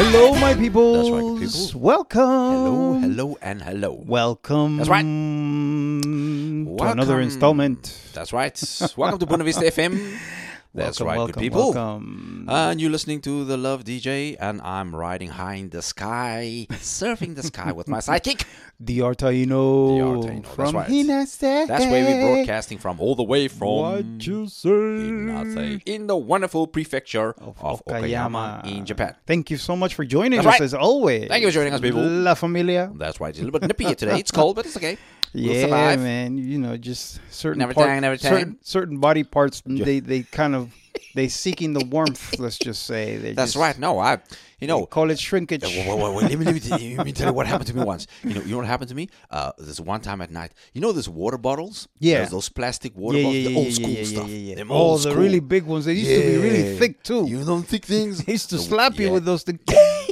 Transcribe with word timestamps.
Hello, 0.00 0.32
my 0.38 0.54
people. 0.54 0.92
That's 0.92 1.10
right, 1.10 1.40
people. 1.40 1.80
Welcome. 1.80 2.22
Hello, 2.22 2.98
hello, 3.00 3.38
and 3.42 3.60
hello. 3.60 4.00
Welcome. 4.06 4.76
That's 4.76 4.88
right. 4.88 5.02
To 5.02 6.84
another 6.84 7.20
installment. 7.20 8.00
That's 8.14 8.32
right. 8.32 8.56
Welcome 8.96 9.18
to 9.18 9.26
Buena 9.26 9.42
Vista 9.42 9.64
FM. 9.64 10.16
That's 10.78 11.00
welcome, 11.00 11.06
right, 11.08 11.16
welcome, 11.18 11.32
good 11.34 11.40
people. 11.40 11.72
Welcome. 11.72 12.46
And 12.48 12.80
you're 12.80 12.90
listening 12.90 13.20
to 13.22 13.44
the 13.44 13.56
Love 13.56 13.84
DJ, 13.84 14.36
and 14.38 14.60
I'm 14.62 14.94
riding 14.94 15.30
high 15.30 15.54
in 15.54 15.70
the 15.70 15.82
sky, 15.82 16.66
surfing 16.70 17.34
the 17.34 17.42
sky 17.42 17.72
with 17.72 17.88
my 17.88 17.98
sidekick. 17.98 18.44
the 18.80 19.00
Artaino. 19.00 19.98
Artaino, 19.98 20.42
that's 20.44 20.54
From 20.54 20.76
right. 20.76 20.88
Hinase. 20.88 21.66
That's 21.66 21.84
where 21.86 22.04
we're 22.04 22.36
broadcasting 22.36 22.78
from, 22.78 23.00
all 23.00 23.16
the 23.16 23.24
way 23.24 23.48
from 23.48 23.68
What 23.68 24.26
you 24.26 24.46
say? 24.46 24.68
Hinase, 24.68 25.82
in 25.84 26.06
the 26.06 26.16
wonderful 26.16 26.66
prefecture 26.66 27.32
of, 27.32 27.56
Of 27.62 27.84
Okayama, 27.84 28.64
in 28.70 28.86
Japan. 28.86 29.16
Thank 29.26 29.50
you 29.50 29.56
so 29.56 29.74
much 29.74 29.94
for 29.94 30.04
joining 30.04 30.38
That's 30.38 30.46
us 30.46 30.52
right. 30.54 30.60
as 30.62 30.74
always. 30.74 31.28
Thank 31.28 31.42
you 31.42 31.48
for 31.48 31.54
joining 31.54 31.74
us, 31.74 31.80
people. 31.80 32.02
La 32.02 32.34
familia. 32.34 32.92
That's 32.94 33.20
right. 33.20 33.30
It's 33.30 33.40
a 33.40 33.42
little 33.44 33.58
bit 33.58 33.66
nippy 33.66 33.94
today. 33.94 34.18
It's 34.20 34.30
cold, 34.30 34.56
but 34.56 34.66
it's 34.66 34.76
okay. 34.76 34.96
We'll 35.34 35.44
yeah, 35.44 35.62
survive. 35.64 36.00
man. 36.00 36.38
You 36.38 36.58
know, 36.58 36.76
just 36.76 37.20
certain 37.30 37.58
Never 37.58 37.74
part- 37.74 37.88
time, 37.88 38.00
never 38.02 38.16
certain 38.18 38.58
certain 38.62 38.98
body 38.98 39.24
parts. 39.24 39.62
They 39.66 40.00
they 40.00 40.22
kind 40.22 40.54
of 40.54 40.72
they 41.14 41.28
seeking 41.28 41.72
the 41.72 41.84
warmth. 41.84 42.38
let's 42.38 42.58
just 42.58 42.84
say. 42.86 43.16
They 43.18 43.32
That's 43.32 43.52
just- 43.52 43.60
right. 43.60 43.78
No, 43.78 43.98
I, 43.98 44.12
you 44.14 44.18
they 44.60 44.66
know, 44.66 44.86
call 44.86 45.10
it 45.10 45.18
shrinkage. 45.18 45.62
Wait, 45.62 45.76
wait, 45.86 45.86
wait, 45.86 46.14
wait, 46.14 46.22
Let, 46.30 46.38
me, 46.38 46.44
let, 46.44 46.54
me, 46.80 46.96
let 46.96 47.06
me 47.06 47.12
tell 47.12 47.28
you 47.28 47.32
what 47.32 47.46
happened 47.46 47.68
to 47.68 47.76
me 47.76 47.84
once. 47.84 48.06
You 48.24 48.34
know, 48.34 48.40
you 48.40 48.50
know 48.52 48.56
what 48.58 48.66
happened 48.66 48.88
to 48.88 48.94
me? 48.94 49.08
Uh, 49.30 49.52
this 49.58 49.78
one 49.78 50.00
time 50.00 50.20
at 50.20 50.30
night. 50.30 50.52
You 50.72 50.80
know 50.80 50.90
those 50.92 51.08
water 51.08 51.38
bottles? 51.38 51.86
Yeah. 52.00 52.20
Those, 52.22 52.30
those 52.30 52.48
plastic 52.48 52.96
water 52.96 53.18
yeah, 53.18 53.24
bottles, 53.24 53.36
yeah, 53.44 53.48
the 53.48 53.56
old 53.56 53.72
school 53.72 53.88
yeah, 53.90 54.04
stuff. 54.04 54.28
Yeah, 54.28 54.36
yeah, 54.36 54.54
Them 54.56 54.70
Oh, 54.72 54.74
old 54.74 54.98
the 54.98 55.10
school. 55.10 55.22
really 55.22 55.40
big 55.40 55.64
ones. 55.64 55.84
They 55.84 55.92
used 55.94 56.10
to 56.10 56.28
be 56.28 56.36
really 56.38 56.76
thick 56.78 57.02
too. 57.04 57.26
You 57.26 57.44
know, 57.44 57.60
thick 57.60 57.84
things. 57.84 58.18
they 58.24 58.32
used 58.32 58.50
to 58.50 58.56
The- 58.56 58.62
slap 58.62 58.98
you 58.98 59.06
yeah. 59.06 59.12
with 59.12 59.24
those 59.24 59.42
things. 59.44 59.60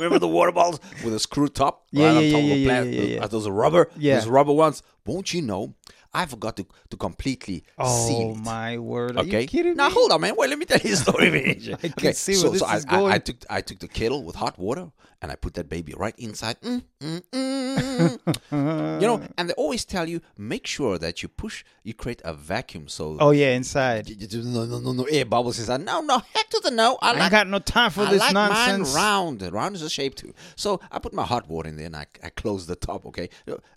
Remember 0.00 0.18
the 0.18 0.28
water 0.28 0.50
bottles 0.50 0.80
with 1.04 1.12
a 1.12 1.18
screw 1.20 1.48
top? 1.48 1.84
Yeah, 1.90 2.06
right 2.06 2.16
on 2.16 2.24
yeah, 2.24 2.32
top 2.32 2.40
yeah, 2.40 2.54
yeah, 2.54 2.82
yeah, 2.82 2.82
yeah, 2.82 3.20
yeah. 3.20 3.26
Those 3.26 3.46
rubber. 3.46 3.90
Yeah. 3.98 4.14
Those 4.14 4.28
rubber 4.28 4.52
ones. 4.52 4.82
Won't 5.04 5.34
you 5.34 5.42
know? 5.42 5.74
I 6.12 6.26
forgot 6.26 6.56
to, 6.56 6.66
to 6.90 6.96
completely 6.96 7.62
oh 7.78 8.06
seal 8.08 8.30
it. 8.32 8.36
my 8.38 8.78
word! 8.78 9.16
Are 9.16 9.20
Okay. 9.24 9.46
now 9.74 9.88
me? 9.88 9.94
hold 9.94 10.12
on, 10.12 10.20
man. 10.20 10.34
Wait, 10.36 10.50
let 10.50 10.58
me 10.58 10.64
tell 10.64 10.80
you 10.80 10.92
a 10.92 10.96
story. 10.96 11.30
man. 11.36 11.78
I 11.82 11.86
okay. 11.86 12.12
see 12.12 12.34
so, 12.34 12.44
where 12.44 12.50
this 12.52 12.60
so 12.60 12.66
I, 12.66 12.76
is 12.76 12.86
I, 12.88 13.04
I 13.04 13.18
took 13.18 13.36
I 13.48 13.60
took 13.60 13.78
the 13.78 13.88
kettle 13.88 14.24
with 14.24 14.34
hot 14.36 14.58
water 14.58 14.90
and 15.22 15.30
I 15.30 15.36
put 15.36 15.54
that 15.54 15.68
baby 15.68 15.94
right 15.96 16.14
inside. 16.18 16.60
Mm, 16.62 16.82
mm, 17.00 17.22
mm. 17.32 19.00
you 19.00 19.06
know, 19.06 19.22
and 19.36 19.48
they 19.48 19.54
always 19.54 19.84
tell 19.84 20.08
you 20.08 20.20
make 20.36 20.66
sure 20.66 20.98
that 20.98 21.22
you 21.22 21.28
push, 21.28 21.64
you 21.82 21.94
create 21.94 22.22
a 22.24 22.32
vacuum 22.32 22.88
so 22.88 23.16
Oh 23.20 23.30
yeah, 23.30 23.50
inside. 23.54 24.08
you- 24.08 24.16
you- 24.18 24.42
no 24.42 24.64
no 24.64 24.78
no 24.80 24.92
no 24.92 25.04
air 25.04 25.24
bubbles 25.24 25.58
inside. 25.58 25.82
No 25.84 26.00
no 26.00 26.18
heck 26.34 26.48
to 26.50 26.60
the 26.64 26.70
no. 26.70 26.98
I 27.02 27.10
I 27.12 27.18
like 27.18 27.30
got 27.30 27.46
no 27.48 27.58
time 27.58 27.90
for 27.90 28.02
I 28.02 28.10
this 28.10 28.20
like 28.20 28.32
nonsense. 28.34 28.94
mine 28.94 29.02
round. 29.02 29.42
Round 29.52 29.76
is 29.76 29.82
a 29.82 29.90
shape 29.90 30.14
too. 30.14 30.34
So 30.56 30.80
I 30.90 30.98
put 30.98 31.12
my 31.12 31.24
hot 31.24 31.48
water 31.48 31.68
in 31.68 31.76
there 31.76 31.86
and 31.86 31.96
I, 31.96 32.06
I 32.22 32.30
closed 32.30 32.66
the 32.68 32.76
top. 32.76 33.06
Okay. 33.06 33.28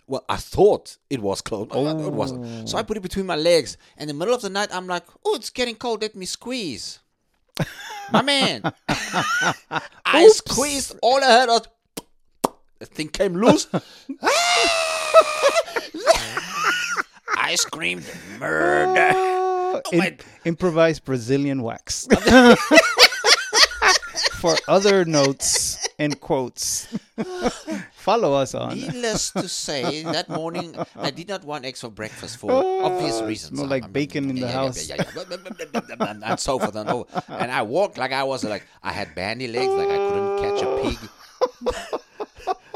Well, 0.06 0.24
I 0.28 0.36
thought 0.36 0.96
it 1.10 1.20
was 1.20 1.40
closed, 1.40 1.70
it 1.72 2.12
wasn't. 2.32 2.68
So 2.68 2.78
I 2.78 2.82
mm. 2.82 2.86
put 2.86 2.96
it 2.96 3.02
between 3.02 3.26
my 3.26 3.36
legs. 3.36 3.76
And 3.96 4.10
in 4.10 4.16
the 4.16 4.18
middle 4.18 4.34
of 4.34 4.42
the 4.42 4.50
night, 4.50 4.68
I'm 4.72 4.86
like, 4.86 5.04
"Oh, 5.24 5.34
it's 5.34 5.50
getting 5.50 5.76
cold. 5.76 6.02
Let 6.02 6.14
me 6.14 6.26
squeeze." 6.26 7.00
my 8.12 8.22
man, 8.22 8.62
I 8.88 10.24
Oops. 10.24 10.38
squeezed. 10.38 10.98
All 11.02 11.22
I 11.22 11.30
heard 11.40 11.48
was 11.48 11.68
the 12.78 12.86
thing 12.86 13.08
came 13.08 13.34
loose. 13.34 13.66
I 17.36 17.54
screamed 17.56 18.04
murder. 18.38 19.10
Ah. 19.14 19.34
Oh, 19.74 19.82
im- 19.92 19.98
my- 19.98 20.16
improvised 20.44 21.04
Brazilian 21.04 21.62
wax. 21.62 22.06
for 24.40 24.56
other 24.68 25.04
notes 25.04 25.88
and 25.98 26.20
quotes, 26.20 26.86
follow 28.04 28.34
us 28.36 28.54
on. 28.54 28.76
Needless 28.76 29.32
to 29.32 29.48
say, 29.48 30.02
that 30.04 30.28
morning 30.28 30.76
I 30.94 31.10
did 31.10 31.28
not 31.28 31.42
want 31.44 31.64
eggs 31.64 31.80
for 31.80 31.88
breakfast 31.90 32.36
for 32.36 32.52
Oh, 32.52 32.84
obvious 32.88 33.20
reasons. 33.22 33.56
smelled 33.56 33.70
like 33.70 33.84
um, 33.84 33.92
bacon 33.92 34.28
in 34.30 34.36
the 34.36 34.42
yeah, 34.46 34.52
house. 34.60 34.88
yeah, 34.88 35.00
and 36.12 36.22
and 36.22 36.38
so 36.38 36.58
forth 36.58 36.76
and 36.76 36.88
over. 36.90 37.04
And 37.28 37.50
I 37.50 37.62
walked 37.62 37.96
like 37.98 38.12
I 38.12 38.24
was 38.24 38.44
like 38.44 38.66
I 38.82 38.92
had 38.92 39.14
bandy 39.14 39.48
legs, 39.48 39.72
like 39.72 39.88
I 39.88 40.00
couldn't 40.08 40.32
catch 40.44 40.60
a 40.62 40.68
pig. 40.84 40.98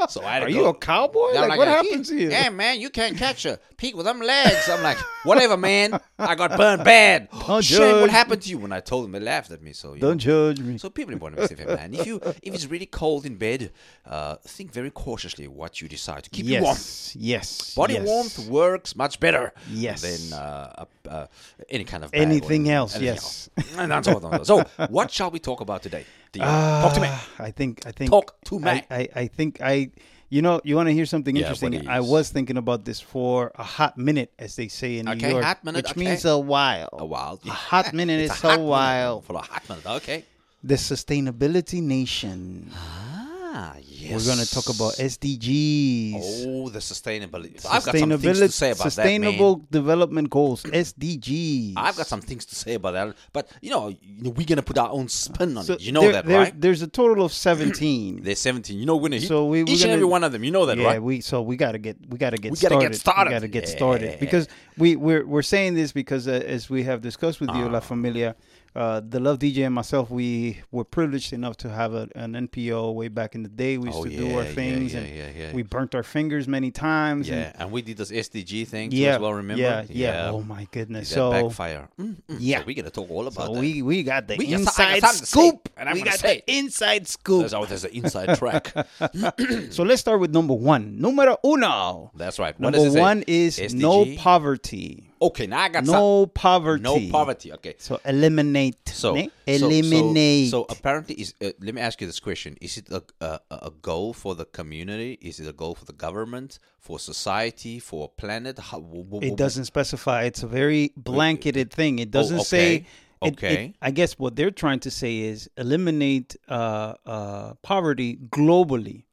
So 0.09 0.23
I 0.25 0.33
had 0.33 0.39
to 0.39 0.45
Are 0.45 0.49
go. 0.49 0.55
you 0.55 0.65
a 0.67 0.73
cowboy? 0.73 1.29
I'm 1.35 1.49
Like, 1.49 1.57
what 1.59 1.67
"Hey, 1.67 1.73
happened 1.75 2.05
to 2.05 2.15
you? 2.15 2.29
Yeah, 2.31 2.49
man, 2.49 2.79
you 2.79 2.89
can't 2.89 3.17
catch 3.17 3.45
a 3.45 3.59
pig 3.77 3.95
with 3.95 4.05
them 4.05 4.19
legs. 4.19 4.67
I'm 4.69 4.81
like, 4.83 4.97
whatever, 5.23 5.55
man. 5.55 5.99
I 6.17 6.35
got 6.35 6.57
burned 6.57 6.83
bad. 6.83 7.29
Don't 7.47 7.63
Shame, 7.63 8.01
what 8.01 8.09
happened 8.09 8.41
to 8.41 8.49
you? 8.49 8.57
When 8.57 8.71
I 8.71 8.79
told 8.79 9.05
them, 9.05 9.11
they 9.11 9.19
laughed 9.19 9.51
at 9.51 9.61
me. 9.61 9.73
So 9.73 9.93
you. 9.93 9.99
Don't 10.01 10.17
judge 10.17 10.59
me. 10.59 10.77
So 10.77 10.89
people 10.89 11.13
in 11.13 11.19
Buena 11.19 11.35
Vista 11.37 11.55
FM, 11.55 11.75
man, 11.75 11.93
if 11.93 12.05
you 12.07 12.19
if 12.41 12.53
it's 12.53 12.65
really 12.67 12.85
cold 12.87 13.25
in 13.25 13.35
bed, 13.35 13.71
uh, 14.05 14.35
think 14.43 14.71
very 14.73 14.89
cautiously 14.91 15.47
what 15.47 15.81
you 15.81 15.87
decide 15.87 16.23
to 16.23 16.29
keep 16.29 16.45
you 16.45 16.61
warm. 16.61 16.75
yes, 16.75 17.15
yes. 17.17 17.75
Body 17.75 17.93
yes. 17.93 18.05
warmth 18.05 18.39
works 18.49 18.95
much 18.95 19.19
better 19.19 19.53
Yes. 19.71 20.01
than 20.01 20.37
uh, 20.37 20.85
uh, 21.07 21.09
uh, 21.09 21.27
any 21.69 21.83
kind 21.83 22.03
of 22.03 22.09
Anything 22.13 22.69
else, 22.69 22.95
anything 22.95 23.15
yes. 23.15 23.49
else. 23.57 23.77
And 23.77 23.91
that's 23.91 24.07
all. 24.07 24.43
So, 24.45 24.63
what 24.89 25.11
shall 25.11 25.31
we 25.31 25.39
talk 25.39 25.61
about 25.61 25.83
today? 25.83 26.05
Dion? 26.31 26.47
talk 26.81 26.93
to 26.93 27.01
me. 27.01 27.07
Ah, 27.09 27.29
I 27.39 27.51
think. 27.51 27.85
I 27.85 27.91
think. 27.91 28.09
Talk 28.11 28.35
to 28.45 28.59
me. 28.59 28.69
I, 28.69 28.85
I, 28.89 29.09
I 29.15 29.27
think 29.27 29.61
I. 29.61 29.91
You 30.31 30.43
know, 30.43 30.61
you 30.63 30.75
want 30.75 30.85
to 30.89 30.93
hear 30.93 31.07
something 31.07 31.35
Yeah, 31.35 31.49
interesting? 31.49 31.87
I 31.87 32.01
was 32.01 32.29
thinking 32.29 32.57
about 32.57 32.85
this 32.85 33.01
for 33.01 33.51
a 33.55 33.63
hot 33.63 33.97
minute, 33.97 34.31
as 34.37 34.55
they 34.55 34.67
say 34.67 34.99
in 34.99 35.07
New 35.07 35.27
York, 35.27 35.43
hot 35.43 35.65
minute, 35.65 35.77
which 35.83 35.91
okay. 35.97 35.99
means 36.05 36.23
a 36.23 36.37
while. 36.37 36.89
A 36.93 37.05
while. 37.05 37.39
A 37.45 37.49
hot 37.49 37.93
minute 37.99 38.19
It's 38.21 38.37
is 38.37 38.43
a 38.43 38.49
a, 38.49 38.59
while. 38.59 39.21
For 39.21 39.35
a 39.35 39.41
hot 39.41 39.67
minute. 39.67 39.87
Okay. 39.87 40.25
The 40.63 40.75
sustainability 40.75 41.81
nation. 41.81 42.69
Ah, 42.75 43.73
yes. 43.99 44.11
We're 44.27 44.33
going 44.35 44.45
to 44.45 44.51
talk 44.51 44.69
about 44.69 44.93
SDGs. 44.93 46.45
Oh, 46.47 46.69
the 46.69 46.79
sustainability. 46.79 47.65
I've 47.69 47.83
got 47.85 47.97
some 47.97 48.17
things 48.17 48.39
to 48.39 48.49
say 48.51 48.71
about 48.71 48.83
sustainable 48.83 49.57
that, 49.57 49.71
development 49.71 50.29
goals, 50.29 50.63
SDGs. 50.63 51.73
I've 51.77 51.95
got 51.97 52.07
some 52.07 52.21
things 52.21 52.45
to 52.45 52.55
say 52.55 52.75
about 52.75 52.91
that, 52.93 53.15
but 53.33 53.49
you 53.61 53.69
know, 53.69 53.89
you 53.89 53.97
know 54.23 54.29
we're 54.31 54.45
gonna 54.45 54.61
put 54.61 54.77
our 54.77 54.89
own 54.89 55.07
spin 55.07 55.57
on 55.57 55.63
So 55.63 55.73
it. 55.73 55.81
You 55.81 55.91
know 55.91 56.01
there- 56.01 56.11
that, 56.13 56.25
there- 56.25 56.39
right? 56.39 56.61
There's 56.61 56.81
a 56.81 56.87
total 56.87 57.25
of 57.25 57.33
17. 57.33 58.23
There's 58.23 58.39
17. 58.39 58.77
You 58.77 58.85
know, 58.85 58.95
we're 58.95 59.09
gonna 59.09 59.17
hit 59.19 59.27
So 59.27 59.45
we- 59.45 59.63
we're 59.63 59.73
each 59.73 59.81
gonna- 59.81 59.93
every 59.93 60.05
one 60.05 60.23
of 60.23 60.31
them. 60.31 60.43
You 60.43 60.51
know 60.51 60.65
that, 60.65 60.77
right? 60.77 60.83
yeah, 60.83 60.87
right? 60.89 61.03
we 61.03 61.21
so 61.21 61.41
we 61.41 61.57
gotta 61.57 61.77
get 61.77 61.97
we 62.09 62.17
gotta 62.17 62.37
get 62.37 62.51
We 62.51 62.57
gotta 62.57 62.79
get 62.79 62.95
started. 62.95 63.29
We 63.29 63.35
gotta 63.35 63.47
get 63.47 63.63
Yeah. 63.69 63.75
started 63.75 64.19
because 64.19 64.47
we 64.77 64.95
we're 64.95 65.25
we're 65.25 65.41
saying 65.41 65.75
this 65.75 65.91
because 65.91 66.27
uh, 66.27 66.31
as 66.45 66.69
we 66.69 66.83
have 66.83 67.01
discussed 67.01 67.39
with 67.39 67.49
you, 67.51 67.65
Ah. 67.65 67.69
La 67.69 67.79
Familia, 67.79 68.35
uh, 68.75 69.01
the 69.07 69.19
Love 69.19 69.39
DJ 69.39 69.65
and 69.65 69.73
myself, 69.73 70.09
we 70.11 70.59
were 70.71 70.83
privileged 70.83 71.33
enough 71.33 71.57
to 71.57 71.69
have 71.69 71.93
a, 71.93 72.07
an 72.15 72.33
NPO 72.33 72.93
way 72.93 73.07
back 73.07 73.35
in 73.35 73.43
the 73.43 73.49
day. 73.49 73.77
We 73.77 73.87
used 73.87 73.99
Oh, 73.99 74.03
to 74.05 74.09
do 74.09 74.37
our 74.37 74.43
things, 74.45 74.93
yeah, 74.93 74.99
and 74.99 75.15
yeah, 75.15 75.29
yeah. 75.35 75.53
we 75.53 75.63
burnt 75.63 75.95
our 75.95 76.03
fingers 76.03 76.47
many 76.47 76.71
times. 76.71 77.27
Yeah, 77.27 77.51
and 77.57 77.71
we 77.71 77.81
did 77.81 77.97
this 77.97 78.11
SDG 78.11 78.67
thing 78.67 78.91
yeah, 78.91 79.15
as 79.15 79.19
well. 79.21 79.33
Remember? 79.33 79.61
Yeah, 79.61 79.85
yeah. 79.89 80.29
Oh 80.31 80.41
my 80.41 80.67
goodness. 80.71 81.09
So 81.09 81.31
that 81.31 81.43
backfire. 81.43 81.89
Mm, 81.99 82.15
mm. 82.29 82.37
Yeah. 82.39 82.59
so 82.59 82.65
we're 82.67 82.75
gonna 82.75 82.89
talk 82.89 83.09
all 83.09 83.27
about 83.27 83.47
so 83.47 83.53
that. 83.55 83.59
we 83.59 83.81
we 83.81 84.03
got 84.03 84.27
the 84.27 84.35
We 84.37 84.45
got- 84.47 84.51
got 84.51 84.59
inside 84.61 85.03
say, 85.03 85.25
scoop, 85.25 85.69
and 85.75 85.89
I'm 85.89 85.95
we 85.95 86.01
got 86.03 86.13
say 86.19 86.43
the 86.45 86.57
inside 86.57 87.07
scoop. 87.07 87.49
there's, 87.49 87.67
there's 87.69 87.83
an 87.85 87.91
inside 87.91 88.37
track. 88.37 88.73
So 89.71 89.83
let's 89.83 90.01
start 90.01 90.19
with 90.19 90.31
number 90.31 90.53
one. 90.53 90.99
Numero 90.99 91.37
uno. 91.45 92.11
That's 92.15 92.39
right. 92.39 92.57
What 92.59 92.71
Number 92.73 92.87
it 92.87 92.93
say? 92.93 92.99
one 92.99 93.23
is 93.27 93.73
no 93.73 94.05
poverty. 94.17 95.08
Okay, 95.21 95.47
now 95.47 95.59
I 95.59 95.69
got 95.69 95.83
No 95.85 96.23
some. 96.25 96.29
poverty. 96.33 96.81
No 96.83 96.99
poverty. 97.11 97.51
Okay. 97.53 97.75
So 97.77 97.99
eliminate. 98.05 98.87
So, 98.89 99.13
ne? 99.15 99.25
so- 99.25 99.31
so- 99.57 99.65
eliminate. 99.69 100.49
So, 100.51 100.65
apparently, 100.69 101.15
is 101.15 101.33
uh, 101.41 101.51
let 101.59 101.75
me 101.75 101.81
ask 101.81 101.99
you 102.01 102.07
this 102.07 102.19
question: 102.19 102.57
Is 102.61 102.77
it 102.77 102.89
a, 102.89 103.03
a 103.19 103.39
a 103.69 103.71
goal 103.81 104.13
for 104.13 104.33
the 104.35 104.45
community? 104.45 105.17
Is 105.21 105.39
it 105.39 105.47
a 105.47 105.53
goal 105.53 105.75
for 105.75 105.85
the 105.85 105.93
government, 105.93 106.59
for 106.79 106.99
society, 106.99 107.79
for 107.79 108.07
planet? 108.09 108.59
How, 108.59 108.79
w- 108.79 109.03
w- 109.03 109.31
it 109.31 109.37
doesn't 109.37 109.65
specify. 109.65 110.23
It's 110.23 110.43
a 110.43 110.47
very 110.47 110.93
blanketed 110.95 111.71
thing. 111.71 111.99
It 111.99 112.11
doesn't 112.11 112.39
okay. 112.39 112.43
say. 112.45 112.75
it- 112.75 112.81
it- 112.81 112.85
Okay. 113.21 113.73
I 113.81 113.91
guess 113.91 114.13
what 114.17 114.37
they're 114.37 114.49
trying 114.49 114.79
to 114.79 114.89
say 114.89 115.17
is 115.19 115.49
eliminate 115.57 116.37
uh, 116.47 116.93
uh, 117.05 117.53
poverty 117.61 118.15
globally. 118.29 119.03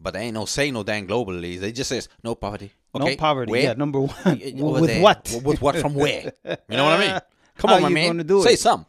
But 0.00 0.14
they 0.14 0.20
ain't 0.20 0.34
no 0.34 0.46
say 0.46 0.70
no 0.70 0.82
dang 0.82 1.06
globally. 1.06 1.60
They 1.60 1.70
just 1.70 1.90
says 1.90 2.08
no 2.24 2.34
poverty. 2.34 2.72
Okay. 2.94 3.10
No 3.10 3.16
poverty. 3.16 3.50
Where? 3.52 3.62
Yeah, 3.62 3.72
number 3.74 4.00
one. 4.00 4.10
With 4.54 4.86
there. 4.86 5.02
what? 5.02 5.40
With 5.44 5.62
what 5.62 5.76
from 5.76 5.94
where? 5.94 6.32
You 6.44 6.76
know 6.76 6.84
what 6.84 7.00
I 7.00 7.06
mean? 7.12 7.20
Come 7.56 7.70
How 7.70 7.76
on, 7.76 7.82
my 7.82 7.88
man. 7.88 8.28
Say 8.42 8.54
it? 8.54 8.58
some. 8.58 8.86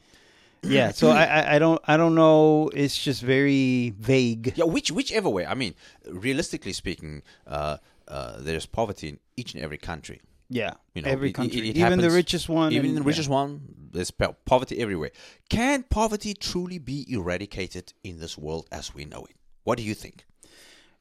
yeah. 0.63 0.91
So 0.91 1.09
I, 1.11 1.55
I 1.55 1.59
don't 1.59 1.79
I 1.85 1.95
don't 1.97 2.15
know. 2.15 2.69
It's 2.73 2.97
just 3.01 3.21
very 3.21 3.93
vague. 3.97 4.53
Yeah, 4.55 4.65
which 4.65 4.91
whichever 4.91 5.29
way. 5.29 5.45
I 5.45 5.53
mean, 5.53 5.75
realistically 6.09 6.73
speaking, 6.73 7.23
uh, 7.47 7.77
uh, 8.07 8.37
there's 8.39 8.65
poverty 8.65 9.09
in 9.09 9.19
each 9.37 9.53
and 9.53 9.63
every 9.63 9.77
country. 9.77 10.21
Yeah. 10.49 10.73
You 10.93 11.01
know, 11.01 11.09
Every 11.09 11.29
it- 11.29 11.31
it- 11.31 11.33
country, 11.35 11.69
it 11.69 11.77
even 11.77 11.99
the 11.99 12.11
richest 12.11 12.47
one, 12.49 12.73
even 12.73 12.89
and- 12.89 12.97
the 12.97 13.01
richest 13.01 13.27
one, 13.29 13.61
there's 13.91 14.11
poverty 14.11 14.79
everywhere. 14.79 15.11
Can 15.49 15.83
poverty 15.83 16.33
truly 16.33 16.77
be 16.77 17.05
eradicated 17.11 17.93
in 18.03 18.19
this 18.19 18.37
world 18.37 18.67
as 18.71 18.93
we 18.93 19.05
know 19.05 19.25
it? 19.29 19.35
What 19.63 19.77
do 19.77 19.83
you 19.83 19.93
think? 19.95 20.25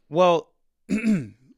Well, 0.09 0.49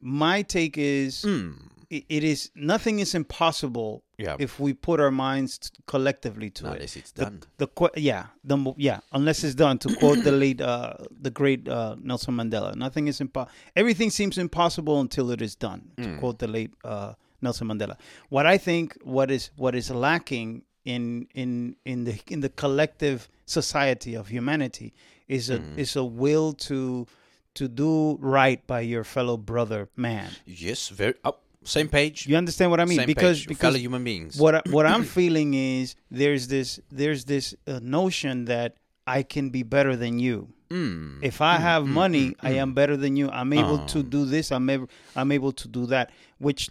my 0.05 0.43
take 0.43 0.77
is 0.77 1.23
Hmm. 1.23 1.51
i- 1.91 2.05
it 2.09 2.23
is 2.23 2.51
nothing 2.55 2.99
is 2.99 3.13
impossible 3.15 4.03
Yeah. 4.17 4.35
if 4.39 4.59
we 4.59 4.73
put 4.73 4.99
our 4.99 5.11
minds 5.11 5.57
t- 5.59 5.69
collectively 5.87 6.49
to 6.57 6.65
it. 6.67 6.73
Unless 6.73 6.95
it's 6.95 7.11
done. 7.11 7.41
The, 7.57 7.67
qu- 7.67 7.95
yeah, 7.97 8.27
the 8.43 8.57
yeah, 8.77 8.99
unless 9.11 9.43
it's 9.43 9.55
done. 9.55 9.77
To 9.79 9.89
quote 9.95 10.23
the 10.23 10.31
late, 10.31 10.61
uh, 10.61 10.93
the 11.21 11.31
great 11.31 11.67
uh, 11.67 11.95
Nelson 12.01 12.35
Mandela, 12.35 12.75
nothing 12.75 13.07
is 13.07 13.19
impossible. 13.19 13.51
Everything 13.75 14.09
seems 14.11 14.37
impossible 14.37 14.99
until 14.99 15.31
it 15.31 15.41
is 15.41 15.55
done. 15.55 15.81
To 15.97 16.07
Mm. 16.07 16.19
quote 16.19 16.37
the 16.39 16.47
late 16.47 16.71
uh, 16.83 17.13
Nelson 17.41 17.67
Mandela. 17.67 17.97
What 18.29 18.45
I 18.45 18.57
think, 18.57 18.97
what 19.03 19.29
is 19.31 19.49
what 19.57 19.73
is 19.75 19.89
lacking 19.89 20.63
in 20.85 21.27
in 21.33 21.75
in 21.85 22.03
the 22.05 22.15
in 22.29 22.39
the 22.41 22.49
collective 22.49 23.27
society 23.45 24.13
of 24.15 24.27
humanity 24.29 24.93
is 25.27 25.49
a 25.49 25.57
Mm. 25.59 25.77
is 25.77 25.95
a 25.95 26.03
will 26.03 26.53
to 26.53 27.05
to 27.55 27.67
do 27.67 28.17
right 28.21 28.65
by 28.67 28.81
your 28.81 29.03
fellow 29.03 29.37
brother 29.37 29.89
man. 29.95 30.29
Yes, 30.45 30.89
very 30.89 31.15
up. 31.23 31.41
Same 31.63 31.87
page. 31.89 32.27
You 32.27 32.35
understand 32.37 32.69
what 32.69 32.79
I 32.79 32.85
mean? 32.85 32.99
same 32.99 33.07
because 33.07 33.39
page. 33.39 33.47
because 33.47 33.61
fellow 33.61 33.77
human 33.77 34.03
beings. 34.03 34.37
what 34.37 34.55
I- 34.55 34.61
what 34.69 34.85
I'm 34.85 35.03
feeling 35.19 35.53
is 35.55 35.95
there's 36.11 36.47
this 36.47 36.79
there's 36.91 37.25
this 37.25 37.55
uh, 37.67 37.79
notion 37.81 38.45
that 38.45 38.77
I 39.07 39.23
can 39.23 39.49
be 39.49 39.63
better 39.63 39.95
than 39.95 40.19
you. 40.19 40.49
Mm. 40.69 41.19
If 41.23 41.41
I 41.41 41.57
have 41.57 41.85
money, 41.87 42.35
I 42.41 42.51
am 42.53 42.73
better 42.73 42.97
than 42.97 43.15
you. 43.15 43.29
I'm 43.29 43.53
able 43.53 43.79
to 43.93 43.99
Oh. 43.99 44.01
do 44.01 44.25
this. 44.25 44.51
I'm 44.51 44.67
able, 44.69 44.89
I'm 45.15 45.31
able 45.31 45.51
to 45.53 45.67
do 45.67 45.85
that. 45.87 46.09
Which 46.39 46.69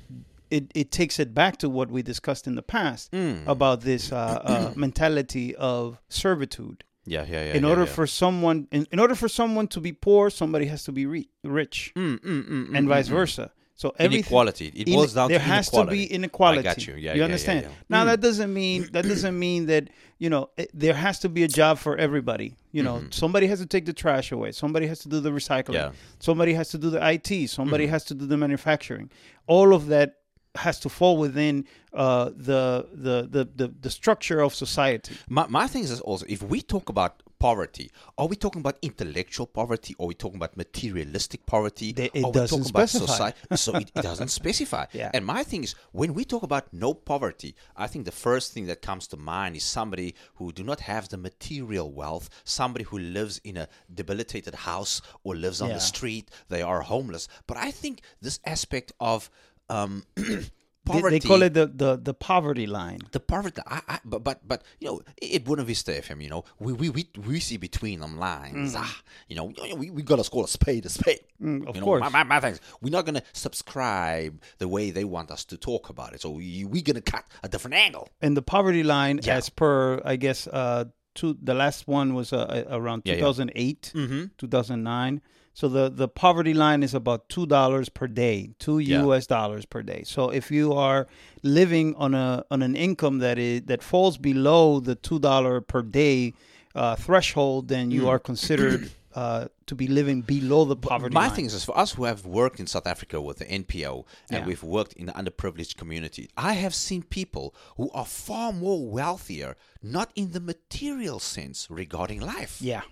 it, 0.51 0.71
it 0.75 0.91
takes 0.91 1.19
it 1.21 1.33
back 1.35 1.57
to 1.59 1.69
what 1.69 1.91
we 1.91 2.03
discussed 2.03 2.47
in 2.47 2.55
the 2.55 2.63
past 2.63 3.11
Mm. 3.13 3.47
about 3.47 3.81
this 3.83 4.13
uh, 4.13 4.17
uh, 4.17 4.73
mentality 4.77 5.55
of 5.57 5.99
servitude. 6.09 6.83
Yeah, 7.07 7.25
yeah, 7.29 7.45
yeah. 7.47 7.53
in 7.55 7.63
yeah, 7.65 7.69
order 7.71 7.83
yeah. 7.85 7.93
for 7.97 8.07
someone, 8.07 8.67
in, 8.73 8.87
in 8.91 8.99
order 8.99 9.15
for 9.15 9.29
someone 9.29 9.69
to 9.69 9.81
be 9.81 9.93
poor, 9.93 10.31
somebody 10.31 10.67
has 10.67 10.85
to 10.85 10.93
be 10.93 11.05
re- 11.07 11.29
rich, 11.43 11.93
Mm, 11.97 12.19
mm, 12.21 12.21
mm, 12.21 12.49
mm, 12.69 12.77
and 12.77 12.87
mm, 12.87 12.89
vice 12.89 13.09
mm. 13.09 13.13
versa. 13.13 13.51
So 13.77 13.93
Inequality. 13.99 14.69
It 14.69 14.87
in- 14.89 14.95
boils 14.95 15.15
down 15.15 15.29
there 15.31 15.39
to 15.41 15.45
has 15.45 15.69
to 15.71 15.85
be 15.85 16.05
inequality. 16.07 16.61
I 16.61 16.63
got 16.63 16.87
you. 16.87 16.95
Yeah, 16.95 17.15
you 17.15 17.19
yeah, 17.19 17.25
understand. 17.25 17.63
Yeah, 17.63 17.69
yeah. 17.69 17.75
Now 17.89 18.05
that 18.05 18.21
doesn't 18.21 18.55
mean 18.55 18.89
that 18.93 19.05
doesn't 19.05 19.37
mean 19.37 19.67
that 19.67 19.91
you 20.19 20.31
know 20.31 20.51
it, 20.57 20.71
there 20.73 20.95
has 20.95 21.19
to 21.21 21.29
be 21.29 21.43
a 21.43 21.49
job 21.49 21.79
for 21.79 21.97
everybody. 21.97 22.57
You 22.71 22.85
know, 22.85 22.99
Mhm. 23.01 23.13
somebody 23.13 23.49
has 23.49 23.59
to 23.59 23.67
take 23.67 23.85
the 23.85 23.93
trash 23.93 24.31
away. 24.31 24.53
Somebody 24.53 24.87
has 24.87 25.01
to 25.01 25.09
do 25.09 25.19
the 25.19 25.31
recycling. 25.31 25.93
Somebody 26.21 26.55
has 26.55 26.69
to 26.71 26.79
do 26.79 26.89
the 26.89 27.01
IT. 27.05 27.49
Somebody 27.49 27.87
Mhm. 27.87 27.91
has 27.91 28.05
to 28.05 28.15
do 28.15 28.27
the 28.27 28.37
manufacturing. 28.37 29.11
All 29.49 29.75
of 29.75 29.89
that 29.89 30.19
has 30.57 30.79
to 30.81 30.89
fall 30.89 31.17
within 31.19 31.65
uh, 31.93 32.31
the, 32.37 32.87
the 32.93 33.29
the 33.31 33.49
the 33.57 33.69
the 33.81 33.91
structure 33.91 34.41
of 34.41 34.55
society. 34.55 35.15
My, 35.29 35.47
my 35.49 35.67
thing 35.67 35.85
is 35.85 36.01
also 36.01 36.25
if 36.29 36.43
we 36.43 36.61
talk 36.63 36.89
about 36.89 37.23
poverty, 37.41 37.91
are 38.17 38.27
we 38.27 38.37
talking 38.37 38.61
about 38.61 38.79
intellectual 38.81 39.47
poverty? 39.47 39.95
Or 39.99 40.07
are 40.07 40.09
we 40.09 40.15
talking 40.15 40.37
about 40.37 40.57
materialistic 40.57 41.45
poverty? 41.45 41.93
They- 41.93 42.11
it 42.15 42.25
are 42.25 42.33
doesn't 42.33 42.59
talking 42.59 42.71
about 42.71 42.89
specify. 42.89 43.07
society? 43.07 43.39
So 43.57 43.75
it, 43.75 43.91
it 43.95 44.03
doesn't 44.03 44.29
specify. 44.29 44.87
Yeah. 44.93 45.11
And 45.13 45.27
my 45.27 45.45
thing 45.45 45.63
is 45.65 45.75
when 45.93 46.15
we 46.15 46.25
talk 46.25 46.43
about 46.43 46.73
no 46.73 46.95
poverty, 46.95 47.55
I 47.77 47.87
think 47.87 48.07
the 48.07 48.13
first 48.13 48.53
thing 48.53 48.67
that 48.67 48.81
comes 48.81 49.07
to 49.09 49.17
mind 49.19 49.57
is 49.57 49.65
somebody 49.65 50.15
who 50.37 50.53
do 50.53 50.65
not 50.65 50.81
have 50.81 51.09
the 51.11 51.19
material 51.19 51.91
wealth, 51.93 52.31
somebody 52.45 52.85
who 52.85 52.99
lives 52.99 53.41
in 53.45 53.57
a 53.59 53.69
debilitated 53.93 54.55
house 54.55 55.03
or 55.23 55.37
lives 55.37 55.61
on 55.61 55.69
Yeah. 55.69 55.75
the 55.75 55.81
street, 55.81 56.31
they 56.49 56.63
are 56.63 56.81
homeless. 56.83 57.29
But 57.47 57.57
I 57.59 57.71
think 57.73 58.01
this 58.23 58.41
aspect 58.47 58.93
of 59.01 59.29
um, 59.69 60.05
They, 60.87 60.93
poverty 60.93 61.19
they 61.19 61.27
call 61.27 61.41
it 61.43 61.55
the, 61.55 61.67
the, 61.67 61.97
the 61.97 62.13
poverty 62.13 62.67
line. 62.67 62.99
the 63.13 63.19
poverty, 63.19 63.63
I, 63.67 63.81
I, 63.89 63.99
but 64.05 64.23
but 64.23 64.47
but 64.47 64.63
you 64.81 64.89
know, 64.89 65.01
at 65.35 65.43
Buena 65.43 65.65
Vista 65.65 65.93
FM, 65.93 66.23
you 66.23 66.29
know, 66.29 66.45
we 66.59 66.75
we 66.75 66.91
we, 66.91 67.09
we 67.27 67.41
see 67.41 67.57
between 67.57 68.01
them 68.01 68.19
lines. 68.19 68.75
Ah, 68.77 69.01
you 69.27 69.35
know, 69.35 69.51
we, 69.79 69.89
we 69.89 70.03
gotta 70.03 70.23
call 70.29 70.45
a 70.45 70.49
spade 70.49 70.85
a 70.85 70.91
spade. 70.91 71.21
Mm, 71.43 71.67
of 71.67 71.75
you 71.77 71.81
know, 71.81 71.87
course. 71.87 72.01
my, 72.03 72.11
my, 72.11 72.23
my 72.25 72.39
things. 72.41 72.61
We're 72.83 72.91
not 72.91 73.07
gonna 73.07 73.23
subscribe 73.33 74.43
the 74.59 74.69
way 74.69 74.91
they 74.91 75.05
want 75.05 75.31
us 75.31 75.47
to 75.47 75.57
talk 75.57 75.89
about 75.89 76.13
it. 76.13 76.21
So 76.21 76.29
we 76.31 76.67
we 76.67 76.83
gonna 76.83 77.01
cut 77.01 77.25
a 77.43 77.49
different 77.49 77.77
angle. 77.77 78.11
and 78.21 78.37
the 78.37 78.43
poverty 78.43 78.83
line 78.83 79.21
Yeah. 79.23 79.37
as 79.37 79.49
per 79.49 80.03
i 80.05 80.17
guess 80.17 80.47
uh 80.49 80.85
two 81.15 81.39
the 81.43 81.55
last 81.55 81.89
one 81.89 82.13
was 82.15 82.33
uh, 82.35 82.41
uh, 82.69 82.77
around 82.79 83.03
Yeah, 83.07 83.15
yeah. 83.15 83.21
2008 83.21 83.93
Mm-hmm. 83.95 84.25
2009 84.37 85.23
so 85.55 85.69
the 85.69 85.89
the 85.89 86.09
poverty 86.09 86.53
line 86.53 86.83
is 86.83 86.95
about 86.95 87.29
two 87.29 87.47
dollars 87.47 87.89
per 87.89 88.07
day 88.09 88.51
two 88.59 88.79
Yeah. 88.81 89.05
us 89.07 89.27
dollars 89.27 89.65
per 89.67 89.83
day 89.83 90.03
so 90.05 90.31
if 90.31 90.51
you 90.51 90.73
are 90.73 91.07
living 91.43 91.95
on 91.97 92.15
a 92.15 92.45
on 92.51 92.61
an 92.63 92.75
income 92.77 93.19
that 93.19 93.39
is 93.39 93.63
that 93.71 93.83
falls 93.83 94.19
below 94.19 94.81
the 94.81 94.95
two 94.97 95.19
dollar 95.19 95.61
per 95.61 95.83
day 95.83 96.35
uh, 96.75 96.97
threshold 96.97 97.69
then 97.69 97.91
Mm. 97.91 97.95
you 97.95 98.09
are 98.09 98.19
considered 98.19 98.91
uh, 99.15 99.47
to 99.67 99.75
be 99.77 99.87
living 99.87 100.23
below 100.23 100.65
the 100.65 100.75
poverty 100.77 101.15
My 101.15 101.27
line 101.29 101.37
thing 101.37 101.47
is, 101.47 101.65
for 101.65 101.77
us 101.79 101.93
who 101.93 102.03
have 102.05 102.27
worked 102.27 102.59
in 102.59 102.67
South 102.67 102.87
Africa 102.95 103.21
with 103.21 103.39
the 103.39 103.45
NPO 103.45 104.05
and 104.31 104.41
Yeah. 104.41 104.47
we've 104.49 104.65
worked 104.65 104.93
in 104.95 105.07
the 105.07 105.13
underprivileged 105.13 105.77
community, 105.77 106.29
I 106.37 106.55
have 106.55 106.75
seen 106.75 107.01
people 107.05 107.55
who 107.77 107.87
are 107.93 108.05
far 108.05 108.53
more 108.53 108.81
wealthier, 108.99 109.55
not 109.81 110.11
in 110.17 110.33
the 110.33 110.41
material 110.41 111.21
sense 111.21 111.59
regarding 111.71 112.21
life. 112.21 112.55
yeah 112.61 112.83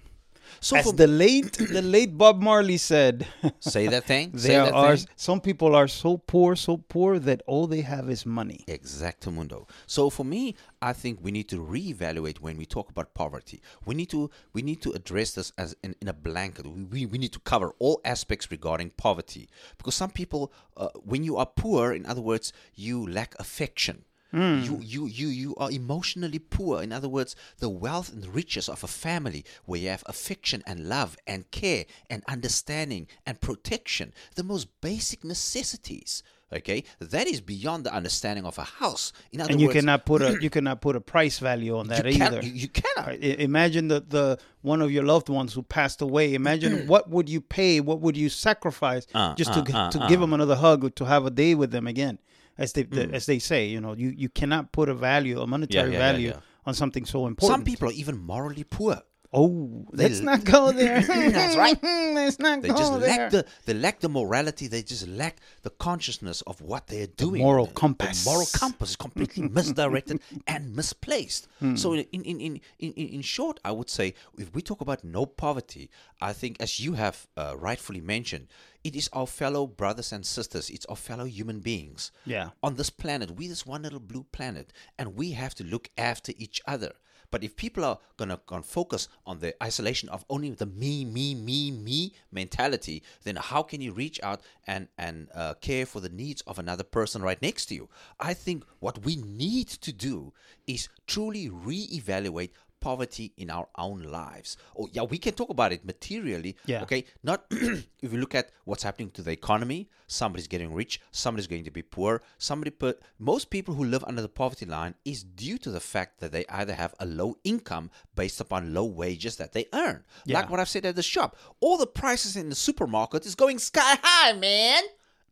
So 0.61 0.77
as 0.77 0.85
for, 0.87 0.93
the 0.93 1.07
late 1.07 1.53
the 1.55 1.83
late 1.83 2.17
bob 2.17 2.41
marley 2.41 2.77
said 2.77 3.27
say 3.61 3.87
that 3.89 4.05
thing. 4.05 4.37
say 4.39 4.49
There 4.49 4.65
that 4.65 4.75
are 4.75 4.97
thing. 4.97 5.07
some 5.17 5.41
people 5.41 5.75
are 5.75 5.89
so 5.89 6.19
poor, 6.19 6.57
so 6.57 6.77
poor 6.77 7.19
that 7.19 7.43
all 7.47 7.67
they 7.67 7.83
have 7.83 8.09
is 8.11 8.25
money. 8.27 8.65
Exactamundo. 8.69 9.69
So 9.87 10.11
for 10.11 10.25
me, 10.25 10.55
I 10.81 10.93
think 10.93 11.19
we 11.23 11.31
need 11.31 11.49
to 11.51 11.57
reevaluate 11.57 12.41
when 12.41 12.57
we 12.57 12.67
talk 12.67 12.91
about 12.91 13.15
poverty. 13.15 13.63
We 13.85 13.95
need 13.95 14.11
to 14.11 14.31
we 14.53 14.63
need 14.63 14.81
to 14.83 14.93
address 14.93 15.33
this 15.33 15.53
as 15.59 15.75
in, 15.83 15.95
in 16.01 16.09
a 16.09 16.13
blanket. 16.13 16.67
We, 16.67 16.83
we, 16.85 17.07
we 17.07 17.19
need 17.19 17.33
to 17.33 17.41
cover 17.41 17.73
all 17.79 18.01
aspects 18.05 18.51
regarding 18.51 18.91
poverty 18.91 19.49
because 19.79 19.95
some 19.95 20.11
people, 20.11 20.53
uh, 20.77 20.89
when 21.05 21.25
you 21.25 21.37
are 21.37 21.47
poor, 21.47 21.93
in 21.93 22.07
other 22.07 22.21
words, 22.23 22.53
you 22.75 23.07
lack 23.07 23.35
affection. 23.39 24.05
You, 24.33 24.81
you, 24.83 25.07
you, 25.07 25.29
you 25.29 25.55
are 25.57 25.71
emotionally 25.71 26.39
poor. 26.39 26.83
In 26.83 26.93
other 26.93 27.09
words, 27.09 27.37
the 27.59 27.69
wealth 27.69 28.13
and 28.13 28.27
riches 28.35 28.69
of 28.69 28.83
a 28.83 28.87
family 28.89 29.45
where 29.67 29.81
you 29.81 29.89
have 29.91 30.03
affection 30.07 30.63
and 30.67 30.89
love 30.89 31.17
and 31.27 31.51
care 31.51 31.85
and 32.09 32.23
understanding 32.27 33.09
and 33.27 33.41
protection, 33.41 34.13
the 34.37 34.43
most 34.43 34.69
basic 34.81 35.23
necessities. 35.25 36.23
Okay, 36.55 36.85
that 37.01 37.27
is 37.27 37.41
beyond 37.41 37.85
the 37.85 37.95
understanding 37.95 38.45
of 38.45 38.59
a 38.59 38.63
house. 38.65 39.15
In 39.33 39.41
other 39.41 39.53
And 39.53 39.61
you 39.61 39.69
words, 39.69 39.81
cannot 39.81 40.05
put 40.05 40.21
a 40.21 40.37
you 40.43 40.51
cannot 40.51 40.83
put 40.83 40.97
a 40.97 41.01
price 41.01 41.39
value 41.39 41.79
on 41.79 41.89
that 41.89 42.05
you, 42.05 42.23
either. 42.23 42.43
you, 42.43 42.53
you 42.53 42.69
cannot. 42.69 43.07
Right? 43.07 43.23
Imagine 43.23 43.89
the, 43.89 44.01
the 44.07 44.39
one 44.61 44.83
of 44.83 44.93
your 44.93 45.03
loved 45.03 45.31
ones 45.31 45.55
who 45.55 45.63
passed 45.63 46.03
away. 46.03 46.35
Imagine 46.35 46.87
what 46.93 47.09
would 47.09 47.27
you 47.31 47.41
pay, 47.41 47.81
what 47.81 48.01
would 48.01 48.19
you 48.19 48.29
sacrifice 48.29 49.07
Uh, 49.15 49.35
just 49.35 49.53
uh, 49.53 49.65
to 49.65 49.77
uh, 49.79 49.91
to 49.93 50.01
uh. 50.03 50.09
give 50.09 50.21
them 50.21 50.35
another 50.35 50.57
hug 50.57 50.85
or 50.85 50.91
to 50.91 51.07
have 51.07 51.25
a 51.25 51.31
day 51.31 51.55
with 51.55 51.71
them 51.71 51.87
again, 51.87 52.19
as 52.59 52.73
they 52.73 52.85
Mm. 52.85 53.13
as 53.13 53.27
they 53.27 53.39
say. 53.39 53.67
You 53.67 53.81
know, 53.81 53.95
you, 53.95 54.11
you 54.17 54.29
cannot 54.29 54.73
put 54.73 54.89
a 54.89 54.95
value, 54.95 55.41
a 55.41 55.47
monetary 55.47 55.93
yeah, 55.93 55.99
yeah, 55.99 56.13
value 56.13 56.29
yeah. 56.29 56.41
on 56.67 56.75
something 56.75 57.05
so 57.05 57.27
important. 57.27 57.59
Some 57.59 57.65
people 57.65 57.89
are 57.89 57.93
even 57.93 58.19
morally 58.19 58.65
poor. 58.65 59.01
Oh, 59.35 59.87
They- 59.93 60.09
let's 60.09 60.21
not 60.21 60.45
go 60.45 60.73
there. 60.81 61.01
That's 61.03 61.57
right. 61.57 61.83
let's 61.83 62.39
not 62.39 62.61
They 62.63 62.69
go 62.69 62.77
just 62.77 63.01
there. 63.01 63.09
lack 63.17 63.31
the 63.31 63.47
they 63.65 63.75
lack 63.75 64.01
the 64.01 64.09
morality. 64.09 64.67
They 64.67 64.83
just 64.83 65.09
lack 65.09 65.39
the 65.63 65.71
consciousness 65.71 66.43
of 66.43 66.61
what 66.61 66.87
they're 66.89 67.07
doing. 67.07 67.41
moral 67.43 67.67
The- 67.67 67.73
compass. 67.73 68.25
The 68.25 68.31
moral 68.31 68.47
compass 68.53 68.91
is 68.91 68.97
completely 68.97 69.49
misdirected 69.59 70.21
and 70.47 70.77
misplaced. 70.77 71.49
Hmm. 71.61 71.77
So 71.77 71.95
in 71.95 72.05
in, 72.13 72.23
in, 72.41 72.61
in 72.79 72.93
in 72.93 73.09
in 73.09 73.23
short, 73.23 73.59
I 73.65 73.73
would 73.73 73.89
say 73.89 74.15
if 74.39 74.55
we 74.55 74.61
talk 74.61 74.81
about 74.83 75.03
no 75.03 75.25
poverty, 75.27 75.89
I 76.21 76.33
think 76.35 76.57
as 76.61 76.79
you 76.79 76.93
have 76.95 77.27
uh, 77.37 77.55
rightfully 77.59 78.01
mentioned, 78.03 78.49
it 78.85 78.95
is 78.95 79.09
our 79.13 79.27
fellow 79.27 79.67
brothers 79.67 80.13
and 80.13 80.27
sisters. 80.27 80.69
It's 80.69 80.85
our 80.87 80.97
fellow 80.97 81.25
human 81.25 81.61
beings. 81.61 82.13
Yeah. 82.27 82.51
On 82.63 82.75
this 82.77 82.91
planet, 82.91 83.31
we 83.39 83.49
this 83.49 83.65
one 83.65 83.83
little 83.83 84.01
blue 84.01 84.25
planet, 84.31 84.73
and 84.99 85.17
we 85.17 85.33
have 85.33 85.55
to 85.55 85.65
look 85.65 85.89
after 85.97 86.33
each 86.37 86.61
other. 86.67 86.93
But 87.33 87.43
if 87.43 87.57
people 87.57 87.85
are 87.85 87.99
gonna, 88.19 88.39
gonna 88.47 88.63
focus 88.63 89.09
on 89.27 89.41
the 89.41 89.61
isolation 89.65 90.09
of 90.11 90.25
only 90.29 90.51
the 90.51 90.67
me, 90.67 91.05
me, 91.05 91.35
me, 91.35 91.71
me 91.73 92.13
mentality, 92.31 93.03
then 93.25 93.37
how 93.37 93.63
can 93.63 93.81
you 93.81 93.93
reach 93.93 94.21
out 94.23 94.43
and 94.67 94.87
and 94.99 95.29
uh, 95.35 95.55
care 95.55 95.87
for 95.87 96.01
the 96.01 96.11
needs 96.11 96.43
of 96.43 96.59
another 96.61 96.85
person 96.85 97.23
right 97.23 97.41
next 97.41 97.67
to 97.67 97.75
you? 97.75 97.89
I 98.21 98.35
think 98.35 98.65
what 98.81 99.05
we 99.05 99.17
need 99.17 99.69
to 99.69 99.93
do 99.93 100.35
is 100.67 100.89
truly 101.07 101.49
reevaluate 101.49 102.51
poverty 102.83 103.33
in 103.37 103.49
our 103.49 103.69
own 103.79 104.03
lives. 104.03 104.57
Oh, 104.79 104.89
yeah, 104.93 105.03
we 105.03 105.17
can 105.17 105.33
talk 105.35 105.51
about 105.51 105.73
it 105.73 105.85
materially. 105.85 106.57
Yeah. 106.67 106.83
Okay. 106.83 107.05
Not 107.23 107.47
if 107.51 108.13
you 108.13 108.19
look 108.19 108.35
at 108.35 108.51
what's 108.65 108.83
happening 108.83 109.11
to 109.13 109.23
the 109.23 109.31
economy, 109.31 109.89
somebody's 110.09 110.49
getting 110.49 110.75
rich, 110.75 111.01
somebody's 111.13 111.47
going 111.47 111.65
to 111.65 111.71
be 111.71 111.83
poor. 111.83 112.23
Somebody 112.39 112.71
put 112.71 113.01
most 113.19 113.49
people 113.49 113.75
who 113.75 113.85
live 113.85 114.05
under 114.05 114.21
the 114.21 114.29
poverty 114.29 114.67
line 114.67 114.95
is 115.05 115.23
due 115.23 115.57
to 115.59 115.71
the 115.71 115.81
fact 115.81 116.21
that 116.21 116.33
they 116.33 116.45
either 116.49 116.75
have 116.75 116.95
a 116.99 117.07
low 117.07 117.37
income 117.45 117.91
based 118.17 118.41
upon 118.41 118.75
low 118.75 118.85
wages 118.85 119.37
that 119.37 119.53
they 119.53 119.67
earn. 119.73 120.05
Yeah. 120.27 120.41
Like 120.41 120.51
what 120.51 120.61
I've 120.61 120.69
said 120.69 120.85
at 120.85 120.97
the 120.97 121.03
shop. 121.03 121.37
All 121.61 121.79
the 121.79 121.87
prices 121.87 122.37
in 122.37 122.49
the 122.49 122.55
supermarket 122.57 123.25
is 123.25 123.37
going 123.37 123.59
sky 123.61 123.97
high, 124.03 124.33
man. 124.33 124.83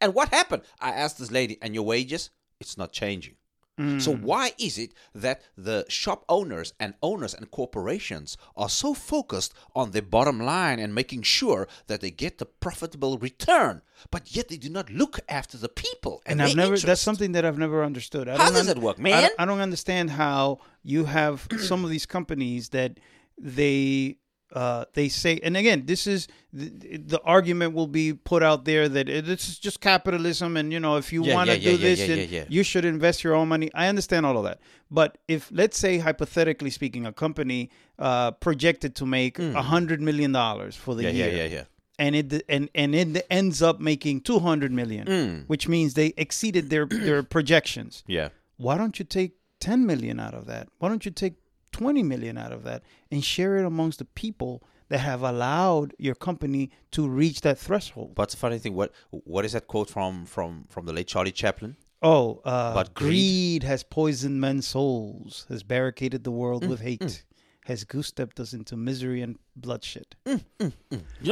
And 0.00 0.14
what 0.14 0.28
happened? 0.30 0.62
I 0.80 0.90
asked 0.92 1.19
this 1.19 1.30
lady, 1.30 1.59
and 1.61 1.75
your 1.75 1.85
wages? 1.85 2.30
It's 2.59 2.78
not 2.78 2.92
changing. 2.92 3.35
So 3.79 4.12
mm. 4.15 4.21
why 4.21 4.53
is 4.59 4.77
it 4.77 4.93
that 5.15 5.41
the 5.57 5.87
shop 5.89 6.27
owners 6.29 6.75
and 6.79 6.93
owners 7.03 7.33
and 7.33 7.50
corporations 7.50 8.37
are 8.55 8.69
so 8.69 8.93
focused 8.93 9.55
on 9.75 9.93
the 9.93 10.03
bottom 10.03 10.39
line 10.39 10.79
and 10.79 10.95
making 10.95 11.23
sure 11.23 11.67
that 11.87 12.03
they 12.03 12.11
get 12.11 12.37
the 12.37 12.45
profitable 12.45 13.17
return, 13.17 13.81
but 14.11 14.37
yet 14.37 14.49
they 14.49 14.59
do 14.59 14.69
not 14.69 14.91
look 14.91 15.21
after 15.31 15.57
the 15.57 15.71
people 15.71 16.21
and, 16.27 16.41
and 16.41 16.50
I've 16.50 16.57
never. 16.57 16.67
interests? 16.67 16.85
That's 16.87 17.00
something 17.00 17.33
that 17.33 17.47
I've 17.47 17.57
never 17.57 17.83
understood. 17.83 18.29
I 18.29 18.37
How 18.37 18.45
don't 18.47 18.55
does 18.55 18.69
it 18.69 18.79
work, 18.79 18.99
I 18.99 19.03
man? 19.03 19.23
don't- 19.23 19.35
I, 19.39 19.45
don't 19.47 19.61
understand 19.61 20.11
how 20.11 20.59
you 20.83 21.07
have 21.07 21.49
some 21.59 21.83
of 21.83 21.91
these 21.91 22.05
companies 22.05 22.71
that 22.71 22.99
they 23.39 24.19
uh, 24.52 24.85
they 24.95 25.09
say, 25.09 25.38
and 25.42 25.57
again, 25.57 25.87
this 25.87 26.07
is 26.07 26.26
the, 26.52 26.69
the 26.99 27.21
argument 27.23 27.75
will 27.75 27.87
be 27.87 28.12
put 28.12 28.42
out 28.42 28.64
there 28.64 28.88
that 28.88 29.07
this 29.07 29.49
is 29.49 29.59
just 29.59 29.80
capitalism, 29.80 30.57
and 30.57 30.73
you 30.73 30.80
know, 30.80 30.97
if 30.97 31.12
you 31.12 31.25
Yeah, 31.25 31.35
want 31.35 31.50
to 31.50 31.59
yeah, 31.59 31.71
do 31.71 31.76
yeah, 31.76 31.88
this, 31.88 32.00
yeah, 32.00 32.07
then 32.07 32.19
yeah, 32.19 32.25
yeah. 32.38 32.45
you 32.49 32.62
should 32.62 32.85
invest 32.85 33.23
your 33.23 33.35
own 33.35 33.49
money. 33.49 33.71
I 33.75 33.87
understand 33.88 34.26
all 34.26 34.37
of 34.38 34.45
that, 34.45 34.59
but 34.90 35.19
if 35.28 35.49
let's 35.52 35.78
say 35.78 35.99
hypothetically 35.99 36.71
speaking, 36.71 37.07
a 37.07 37.12
company 37.12 37.71
uh, 37.99 38.33
projected 38.33 38.95
to 38.97 39.07
make 39.07 39.38
a 39.38 39.62
hundred 39.62 40.00
million 40.00 40.33
dollars 40.33 40.75
for 40.76 40.95
the 40.95 41.09
Hmm. 41.09 41.16
year, 41.16 41.28
yeah, 41.30 41.37
yeah, 41.45 41.49
yeah. 41.59 41.64
and 41.99 42.16
it 42.16 42.42
and 42.49 42.69
and 42.75 42.95
it 42.95 43.26
ends 43.30 43.62
up 43.62 43.78
making 43.78 44.23
200 44.23 44.73
million 44.73 45.07
Hmm. 45.07 45.40
which 45.47 45.69
means 45.69 45.95
they 45.95 46.12
exceeded 46.16 46.71
their 46.71 46.87
their 46.87 47.23
projections 47.23 48.02
Yeah. 48.07 48.30
why 48.57 48.76
don't 48.78 48.99
you 48.99 49.04
take 49.04 49.33
10 49.61 49.85
million 49.87 50.19
out 50.19 50.33
of 50.35 50.47
that 50.47 50.69
why 50.78 50.88
don't 50.88 51.04
you 51.04 51.11
take 51.12 51.35
20 51.73 52.03
million 52.03 52.37
out 52.39 52.53
of 52.53 52.62
that 52.65 52.83
and 53.11 53.25
share 53.25 53.57
it 53.59 53.65
amongst 53.65 53.99
the 53.99 54.05
people 54.05 54.62
that 54.89 54.99
have 54.99 55.23
allowed 55.23 55.95
your 55.99 56.15
company 56.17 56.71
to 56.91 57.09
reach 57.09 57.41
that 57.43 57.59
threshold 57.59 58.15
But 58.15 58.31
the 58.31 58.37
funny 58.37 58.59
thing, 58.59 58.75
what 58.75 58.93
what 59.11 59.45
is 59.45 59.53
that 59.53 59.67
quote 59.67 59.89
from 59.91 60.27
from 60.27 60.65
from 60.69 60.87
the 60.87 60.93
late 60.93 61.07
Charlie 61.07 61.33
Chaplin? 61.33 61.77
oh 62.03 62.41
uh, 62.45 62.75
But 62.75 62.95
greed? 62.95 63.11
greed 63.11 63.62
has 63.62 63.83
poisoned 63.85 64.41
men's 64.41 64.67
souls 64.67 65.47
has 65.49 65.62
barricaded 65.62 66.25
the 66.25 66.31
world 66.33 66.62
Mm, 66.65 66.71
with 66.71 66.81
hate 66.81 67.25
has 67.67 67.85
goose-stepped 67.85 68.41
us 68.41 68.53
into 68.53 68.75
misery 68.77 69.21
and 69.23 69.39
bloodshed 69.55 70.17
You 70.27 70.73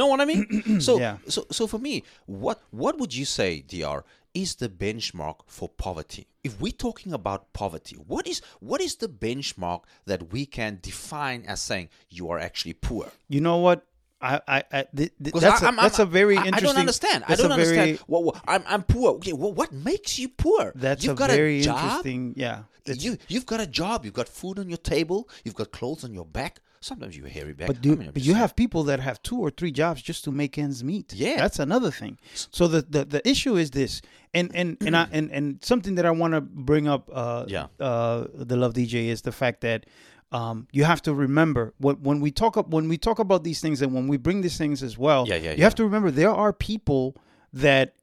know 0.01 0.07
what 0.07 0.21
I 0.21 0.25
mean? 0.25 0.79
so, 0.87 0.99
Yeah. 0.99 1.17
so, 1.27 1.45
so 1.51 1.67
for 1.67 1.79
me, 1.79 2.03
what 2.27 2.61
what 2.71 2.97
would 2.99 3.13
you 3.13 3.25
say, 3.25 3.61
Dr. 3.61 4.03
Is 4.43 4.55
the 4.63 4.69
benchmark 4.85 5.37
for 5.47 5.67
poverty? 5.85 6.23
If 6.47 6.53
we're 6.61 6.71
talking 6.87 7.11
about 7.19 7.41
poverty, 7.61 7.95
what 8.13 8.25
is 8.33 8.37
what 8.69 8.79
is 8.87 8.93
the 9.03 9.09
benchmark 9.25 9.81
that 10.09 10.21
we 10.33 10.41
can 10.57 10.71
define 10.89 11.41
as 11.53 11.59
saying 11.69 11.87
you 12.17 12.23
are 12.31 12.39
actually 12.47 12.73
poor? 12.89 13.05
you 13.33 13.41
know 13.47 13.57
what 13.67 13.79
I, 14.21 14.33
I, 14.55 14.59
I 14.79 14.81
th- 14.97 15.11
th- 15.23 15.33
that's, 15.43 15.61
I- 15.63 15.65
a, 15.65 15.69
I'm- 15.69 15.77
that's 15.85 15.99
a 15.99 16.07
I'm- 16.07 16.11
very 16.19 16.35
I, 16.37 16.45
interesting. 16.47 16.69
I 16.69 16.73
don't 16.73 16.79
understand. 16.85 17.19
I 17.31 17.35
don't 17.35 17.51
a 17.51 17.55
very- 17.55 17.77
understand. 17.79 17.99
What, 18.11 18.21
what- 18.25 18.37
I'm 18.53 18.63
I'm 18.73 18.83
poor. 18.95 19.07
Okay, 19.17 19.33
well, 19.41 19.53
what 19.59 19.69
makes 19.89 20.11
you 20.19 20.27
poor? 20.45 20.63
That's 20.75 21.03
you've 21.03 21.13
a 21.19 21.21
got 21.23 21.29
very 21.31 21.59
a 21.59 21.63
job. 21.63 21.77
interesting. 21.83 22.21
Yeah, 22.45 22.57
You 22.85 23.11
you've 23.33 23.45
got 23.53 23.59
a 23.67 23.67
job. 23.81 23.97
You've 24.05 24.19
got 24.21 24.29
food 24.41 24.55
on 24.61 24.67
your 24.73 24.81
table. 24.95 25.19
You've 25.43 25.55
got 25.61 25.69
clothes 25.71 26.03
on 26.07 26.11
your 26.19 26.25
back. 26.39 26.53
Sometimes 26.81 27.17
you 27.17 27.25
hairy 27.25 27.53
back. 27.53 27.67
but 27.67 27.81
do, 27.81 27.91
I 27.93 27.95
mean, 27.95 28.11
but 28.13 28.21
you 28.23 28.31
saying. 28.33 28.37
have 28.37 28.55
people 28.55 28.83
that 28.85 28.99
have 29.01 29.21
two 29.21 29.37
or 29.37 29.49
three 29.49 29.71
jobs 29.71 30.01
just 30.01 30.23
to 30.23 30.31
make 30.31 30.57
ends 30.57 30.83
meet. 30.83 31.13
Yeah. 31.13 31.35
that's 31.37 31.59
another 31.59 31.91
thing. 31.91 32.17
So 32.33 32.67
the 32.67 32.81
the, 32.81 33.05
the 33.05 33.27
issue 33.29 33.57
is 33.57 33.71
this, 33.71 34.01
and 34.33 34.49
and 34.55 34.77
and 34.85 34.95
I, 34.95 35.07
and 35.11 35.29
and 35.31 35.63
something 35.63 35.95
that 35.95 36.05
I 36.05 36.11
want 36.11 36.33
to 36.35 36.41
bring 36.41 36.87
up. 36.87 37.09
Uh, 37.11 37.45
Yeah. 37.47 37.67
Uh, 37.79 38.25
the 38.33 38.55
love 38.55 38.73
DJ 38.73 39.07
is 39.07 39.21
the 39.21 39.31
fact 39.31 39.61
that. 39.61 39.85
Um, 40.31 40.67
you 40.71 40.83
have 40.83 41.01
to 41.01 41.13
remember 41.15 41.73
what 41.79 42.01
when 42.01 42.19
we 42.19 42.29
talk 42.29 42.55
up 42.55 42.69
when 42.69 42.87
we 42.87 42.99
talk 42.99 43.17
about 43.17 43.43
these 43.43 43.61
things 43.61 43.81
and 43.81 43.95
when 43.95 44.07
we 44.07 44.15
bring 44.17 44.41
these 44.41 44.59
things 44.59 44.83
as 44.83 44.95
well. 44.95 45.25
Yeah, 45.27 45.37
yeah, 45.37 45.51
You 45.53 45.57
yeah. 45.57 45.63
have 45.63 45.73
to 45.75 45.83
remember 45.83 46.11
there 46.11 46.29
are 46.29 46.53
people 46.53 47.15
that 47.51 47.95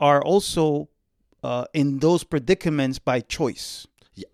are 0.00 0.22
also 0.24 0.88
uh, 1.42 1.66
in 1.74 1.98
those 1.98 2.24
predicaments 2.24 2.98
by 2.98 3.20
choice. 3.20 3.86
Yeah, 4.16 4.26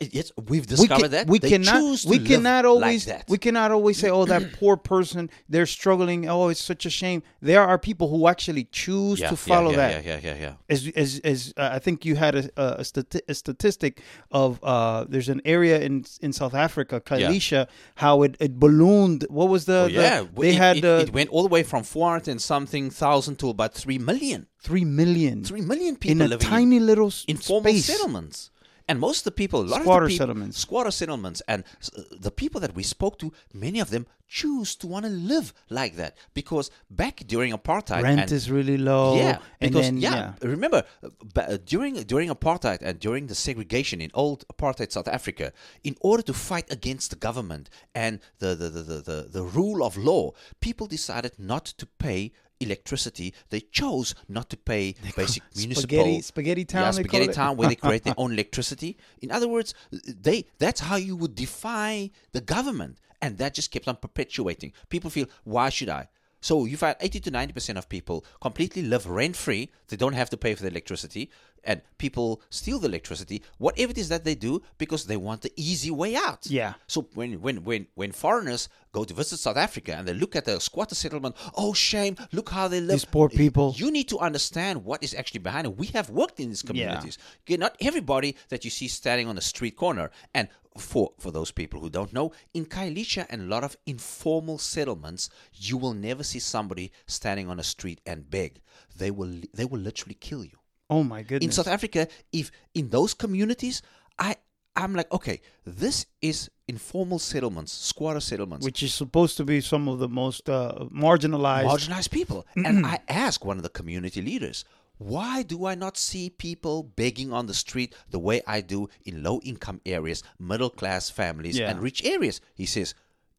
yes, 0.00 0.32
we've 0.36 0.62
we 0.62 0.66
discovered 0.66 1.02
can, 1.02 1.10
that. 1.12 1.26
we 1.28 1.38
They 1.38 1.50
cannot 1.50 1.76
choose 1.78 2.02
to 2.02 2.08
we 2.08 2.18
cannot 2.18 2.64
always 2.64 3.06
like 3.06 3.28
we 3.28 3.38
cannot 3.38 3.70
always 3.70 3.96
say 3.96 4.10
oh 4.10 4.24
that 4.24 4.52
poor 4.54 4.76
person 4.76 5.30
they're 5.48 5.66
struggling. 5.66 6.28
Oh 6.28 6.48
it's 6.48 6.60
such 6.60 6.84
a 6.86 6.90
shame. 6.90 7.22
There 7.40 7.62
are 7.62 7.78
people 7.78 8.08
who 8.08 8.26
actually 8.26 8.64
choose 8.64 9.20
yeah, 9.20 9.30
to 9.30 9.36
follow 9.36 9.70
yeah, 9.70 9.76
that. 9.76 10.04
Yeah, 10.04 10.18
yeah, 10.22 10.34
yeah, 10.34 10.40
yeah. 10.40 10.54
as 10.68 10.90
as 10.96 11.20
as 11.22 11.54
uh, 11.56 11.70
I 11.72 11.78
think 11.78 12.04
you 12.04 12.16
had 12.16 12.34
a 12.34 12.50
a, 12.56 12.82
stati- 12.82 13.20
a 13.28 13.34
statistic 13.34 14.02
of 14.32 14.58
uh 14.64 15.04
there's 15.08 15.28
an 15.28 15.40
area 15.44 15.80
in 15.80 16.04
in 16.20 16.32
South 16.32 16.54
Africa 16.54 17.00
Khayelitsha 17.00 17.68
how 17.94 18.22
it, 18.22 18.36
it 18.40 18.58
ballooned. 18.58 19.24
What 19.30 19.48
was 19.48 19.66
the, 19.66 19.78
Oh, 19.78 19.86
the- 19.86 19.92
yeah, 19.92 20.24
they 20.36 20.50
it, 20.50 20.56
had 20.56 20.76
it, 20.78 20.84
uh, 20.84 21.04
it 21.06 21.12
went 21.12 21.30
all 21.30 21.42
the 21.42 21.48
way 21.48 21.62
from 21.62 21.84
400 21.84 22.26
and 22.28 22.42
something 22.42 22.90
thousand 22.90 23.36
to 23.38 23.50
about 23.50 23.72
3 23.74 23.98
million. 23.98 24.46
3 24.62 24.84
million. 24.84 25.44
3 25.44 25.60
million 25.60 25.94
people 25.96 26.22
in 26.26 26.32
a 26.32 26.36
tiny 26.36 26.80
little 26.80 27.06
s- 27.06 27.24
informal 27.28 27.70
space. 27.72 27.84
settlements. 27.86 28.50
And 28.88 28.98
most 28.98 29.18
of 29.18 29.24
the 29.24 29.32
people, 29.32 29.60
a 29.60 29.62
lot 29.62 29.82
Squatter 29.82 30.04
of 30.04 30.08
the 30.08 30.14
people, 30.14 30.26
settlements. 30.26 30.58
squatter 30.58 30.90
settlements, 30.90 31.42
and 31.46 31.62
the 32.10 32.30
people 32.30 32.60
that 32.62 32.74
we 32.74 32.82
spoke 32.82 33.18
to, 33.18 33.32
many 33.52 33.80
of 33.80 33.90
them 33.90 34.06
choose 34.26 34.76
to 34.76 34.86
want 34.86 35.04
to 35.04 35.10
live 35.10 35.52
like 35.68 35.96
that. 35.96 36.16
Because 36.32 36.70
back 36.90 37.22
during 37.26 37.52
apartheid, 37.52 38.02
rent 38.02 38.20
and 38.20 38.32
is 38.32 38.50
really 38.50 38.78
low 38.78 39.16
yeah, 39.16 39.38
and 39.60 39.72
because 39.72 39.86
then, 39.86 39.98
yeah, 39.98 40.34
remember 40.42 40.84
uh, 41.02 41.08
uh, 41.36 41.58
during 41.64 41.94
during 42.04 42.28
apartheid 42.30 42.80
and 42.82 42.98
during 42.98 43.26
the 43.26 43.34
segregation 43.34 44.00
in 44.00 44.10
old 44.14 44.44
apartheid 44.48 44.90
South 44.90 45.08
Africa, 45.08 45.52
in 45.84 45.94
order 46.00 46.22
to 46.22 46.32
fight 46.32 46.70
against 46.72 47.10
the 47.10 47.16
government 47.16 47.68
and 47.94 48.20
the 48.38 48.54
the, 48.54 48.68
the, 48.68 48.82
the, 48.82 49.00
the, 49.00 49.28
the 49.30 49.42
rule 49.42 49.84
of 49.84 49.96
law, 49.96 50.32
people 50.60 50.86
decided 50.86 51.32
not 51.38 51.64
to 51.64 51.86
pay 51.86 52.32
electricity. 52.60 53.34
They 53.50 53.60
chose 53.60 54.14
not 54.28 54.50
to 54.50 54.56
pay 54.56 54.94
basic 55.16 55.42
municipal 55.56 55.82
Spaghetti- 55.82 56.20
Spaghetti 56.22 56.64
Town, 56.64 56.82
yeah, 56.82 56.90
spaghetti 56.90 57.28
town 57.28 57.56
where 57.56 57.68
they 57.68 57.76
create 57.76 58.04
their 58.04 58.14
own 58.18 58.32
electricity. 58.32 58.96
In 59.20 59.30
other 59.30 59.48
words, 59.48 59.74
they 59.92 60.44
that's 60.58 60.80
how 60.80 60.96
you 60.96 61.16
would 61.16 61.34
defy 61.34 62.10
the 62.32 62.40
government, 62.40 62.98
and 63.22 63.38
that 63.38 63.54
just 63.54 63.70
kept 63.70 63.88
on 63.88 63.96
perpetuating. 63.96 64.72
People 64.88 65.10
feel, 65.10 65.26
why 65.44 65.68
should 65.68 65.88
I? 65.88 66.08
So 66.40 66.66
you 66.66 66.76
find 66.76 66.94
80 67.00 67.20
to 67.20 67.30
90 67.32 67.52
percent 67.52 67.78
of 67.78 67.88
people 67.88 68.24
completely 68.40 68.82
live 68.82 69.06
rent 69.06 69.36
free. 69.36 69.70
They 69.88 69.96
don't 69.96 70.12
have 70.12 70.30
to 70.30 70.36
pay 70.36 70.54
for 70.54 70.62
the 70.62 70.68
electricity, 70.68 71.30
and 71.68 71.82
people 71.98 72.40
steal 72.48 72.78
the 72.78 72.88
electricity, 72.88 73.42
whatever 73.58 73.90
it 73.90 73.98
is 73.98 74.08
that 74.08 74.24
they 74.24 74.34
do, 74.34 74.62
because 74.78 75.04
they 75.04 75.18
want 75.18 75.42
the 75.42 75.52
easy 75.54 75.90
way 75.90 76.16
out. 76.16 76.46
Yeah. 76.46 76.72
So 76.86 77.08
when 77.14 77.42
when 77.42 77.62
when 77.62 77.86
when 77.94 78.10
foreigners 78.10 78.70
go 78.90 79.04
to 79.04 79.12
visit 79.12 79.38
South 79.38 79.58
Africa 79.58 79.94
and 79.94 80.08
they 80.08 80.14
look 80.14 80.34
at 80.34 80.46
the 80.46 80.58
squatter 80.60 80.94
settlement, 80.94 81.36
oh 81.56 81.74
shame! 81.74 82.16
Look 82.32 82.48
how 82.48 82.68
they 82.68 82.80
live. 82.80 83.00
These 83.00 83.04
poor 83.04 83.28
people. 83.28 83.74
You 83.76 83.90
need 83.90 84.08
to 84.08 84.18
understand 84.18 84.82
what 84.82 85.02
is 85.02 85.14
actually 85.14 85.40
behind 85.40 85.66
it. 85.66 85.76
We 85.76 85.88
have 85.88 86.08
worked 86.08 86.40
in 86.40 86.48
these 86.48 86.62
communities. 86.62 87.18
Okay, 87.42 87.58
not 87.58 87.76
everybody 87.80 88.34
that 88.48 88.64
you 88.64 88.70
see 88.70 88.88
standing 88.88 89.28
on 89.28 89.36
a 89.36 89.42
street 89.42 89.76
corner. 89.76 90.10
And 90.34 90.48
for 90.78 91.12
for 91.18 91.30
those 91.30 91.50
people 91.50 91.80
who 91.80 91.90
don't 91.90 92.14
know, 92.14 92.32
in 92.54 92.64
Khayelitsha 92.64 93.26
and 93.28 93.42
a 93.42 93.50
lot 93.54 93.62
of 93.62 93.76
informal 93.84 94.56
settlements, 94.56 95.28
you 95.52 95.76
will 95.76 95.92
never 95.92 96.22
see 96.22 96.38
somebody 96.38 96.92
standing 97.06 97.50
on 97.50 97.60
a 97.60 97.62
street 97.74 98.00
and 98.06 98.30
beg. 98.30 98.62
They 98.96 99.10
will 99.10 99.34
they 99.52 99.66
will 99.66 99.80
literally 99.80 100.14
kill 100.14 100.44
you 100.44 100.58
oh 100.90 101.04
my 101.04 101.22
goodness 101.22 101.44
in 101.44 101.52
South 101.52 101.68
Africa, 101.72 102.08
if 102.32 102.50
in 102.74 102.88
those 102.88 103.14
communities, 103.14 103.82
I 104.18 104.36
I'm 104.76 104.94
like, 104.94 105.10
okay, 105.12 105.40
this 105.64 106.06
is 106.22 106.50
informal 106.68 107.18
settlements, 107.18 107.72
squatter 107.72 108.20
settlements, 108.20 108.64
which 108.64 108.82
is 108.82 108.94
supposed 108.94 109.36
to 109.38 109.44
be 109.44 109.60
some 109.60 109.88
of 109.88 109.98
the 109.98 110.08
most 110.08 110.48
uh, 110.48 110.86
marginalized 110.92 111.66
marginalized 111.66 112.10
people. 112.10 112.46
and 112.56 112.86
I 112.86 113.00
asked 113.08 113.44
one 113.44 113.56
of 113.56 113.62
the 113.64 113.70
community 113.70 114.22
leaders, 114.22 114.64
why 114.98 115.42
do 115.42 115.66
I 115.66 115.74
not 115.74 115.96
see 115.96 116.30
people 116.30 116.82
begging 116.84 117.32
on 117.32 117.46
the 117.46 117.54
street 117.54 117.94
the 118.10 118.18
way 118.18 118.40
I 118.46 118.60
do 118.60 118.88
in 119.04 119.22
low 119.22 119.40
income 119.42 119.80
areas, 119.86 120.22
middle 120.38 120.70
class 120.70 121.10
families, 121.10 121.58
Yeah. 121.58 121.70
and 121.70 121.80
rich 121.80 122.04
areas? 122.04 122.40
He 122.54 122.66
says, 122.66 122.94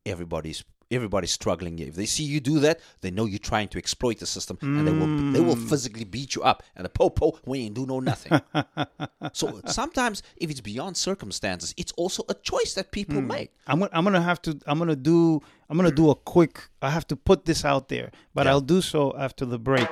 everybody's 0.05 0.63
everybody's 0.91 1.31
struggling. 1.31 1.79
If 1.79 1.95
they 1.95 2.05
see 2.05 2.23
you 2.23 2.39
do 2.39 2.59
that, 2.59 2.79
they 3.01 3.11
know 3.11 3.25
you're 3.25 3.39
trying 3.39 3.67
to 3.69 3.77
exploit 3.77 4.19
the 4.19 4.25
system, 4.25 4.57
and 4.61 4.87
they 4.87 4.91
will 4.91 5.31
they 5.31 5.39
will 5.39 5.55
hmm. 5.55 5.67
physically 5.67 6.03
beat 6.05 6.35
you 6.35 6.43
up. 6.43 6.63
And 6.75 6.85
the 6.85 6.89
po-po, 6.89 7.37
we 7.45 7.61
ain't 7.61 7.75
do 7.75 7.85
no 7.85 7.99
nothing. 7.99 8.39
so 9.33 9.61
sometimes, 9.65 10.23
if 10.37 10.49
it's 10.49 10.61
beyond 10.61 10.97
circumstances, 10.97 11.73
it's 11.77 11.91
also 11.93 12.23
a 12.29 12.33
choice 12.33 12.73
that 12.73 12.91
people 12.91 13.21
hmm. 13.21 13.27
make. 13.27 13.53
I'm 13.67 13.79
gonna, 13.79 13.91
I'm 13.93 14.03
gonna 14.03 14.21
have 14.21 14.41
to 14.43 14.59
I'm 14.65 14.79
gonna 14.79 14.95
do 14.95 15.41
I'm 15.69 15.77
gonna 15.77 15.91
do 15.91 16.09
a 16.09 16.15
quick 16.15 16.59
I 16.81 16.89
have 16.89 17.07
to 17.07 17.15
put 17.15 17.45
this 17.45 17.65
out 17.65 17.89
there, 17.89 18.11
but 18.33 18.45
Yeah. 18.45 18.51
I'll 18.51 18.61
do 18.61 18.81
so 18.81 19.15
after 19.17 19.45
the 19.45 19.59
break. 19.59 19.87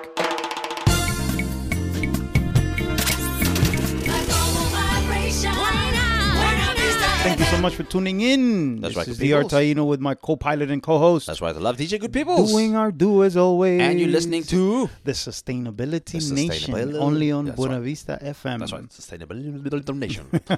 Thank 7.27 7.39
you 7.39 7.45
so 7.47 7.59
much 7.59 7.75
for 7.75 7.83
tuning 7.83 8.21
in. 8.21 8.79
That's 8.79 8.91
this 8.95 8.97
right, 8.97 9.07
is 9.09 9.19
good 9.19 9.27
DR. 9.27 9.43
Taino 9.49 9.85
with 9.85 9.99
my 9.99 10.15
co-pilot 10.15 10.71
and 10.71 10.81
co-host. 10.81 11.27
That's 11.27 11.41
right. 11.41 11.53
I 11.53 11.59
love 11.59 11.75
DJ 11.75 11.99
Good 11.99 12.13
People. 12.13 12.45
Doing 12.47 12.77
our 12.77 12.89
do 12.89 13.21
as 13.25 13.35
always. 13.35 13.81
And 13.81 13.99
you're 13.99 14.07
listening 14.07 14.43
to 14.43 14.89
the 15.03 15.11
Sustainability 15.11 16.25
The 16.25 16.33
Nation, 16.33 16.73
Sustainability- 16.73 16.99
only 17.01 17.31
on 17.33 17.45
That's 17.45 17.57
Buena 17.57 17.75
right. 17.75 17.83
Vista 17.83 18.17
FM. 18.23 18.59
That's 18.59 18.71
right. 18.71 18.93
Sustainable 18.93 19.79
donation. 19.81 20.25
I 20.49 20.57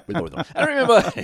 remember 0.64 1.00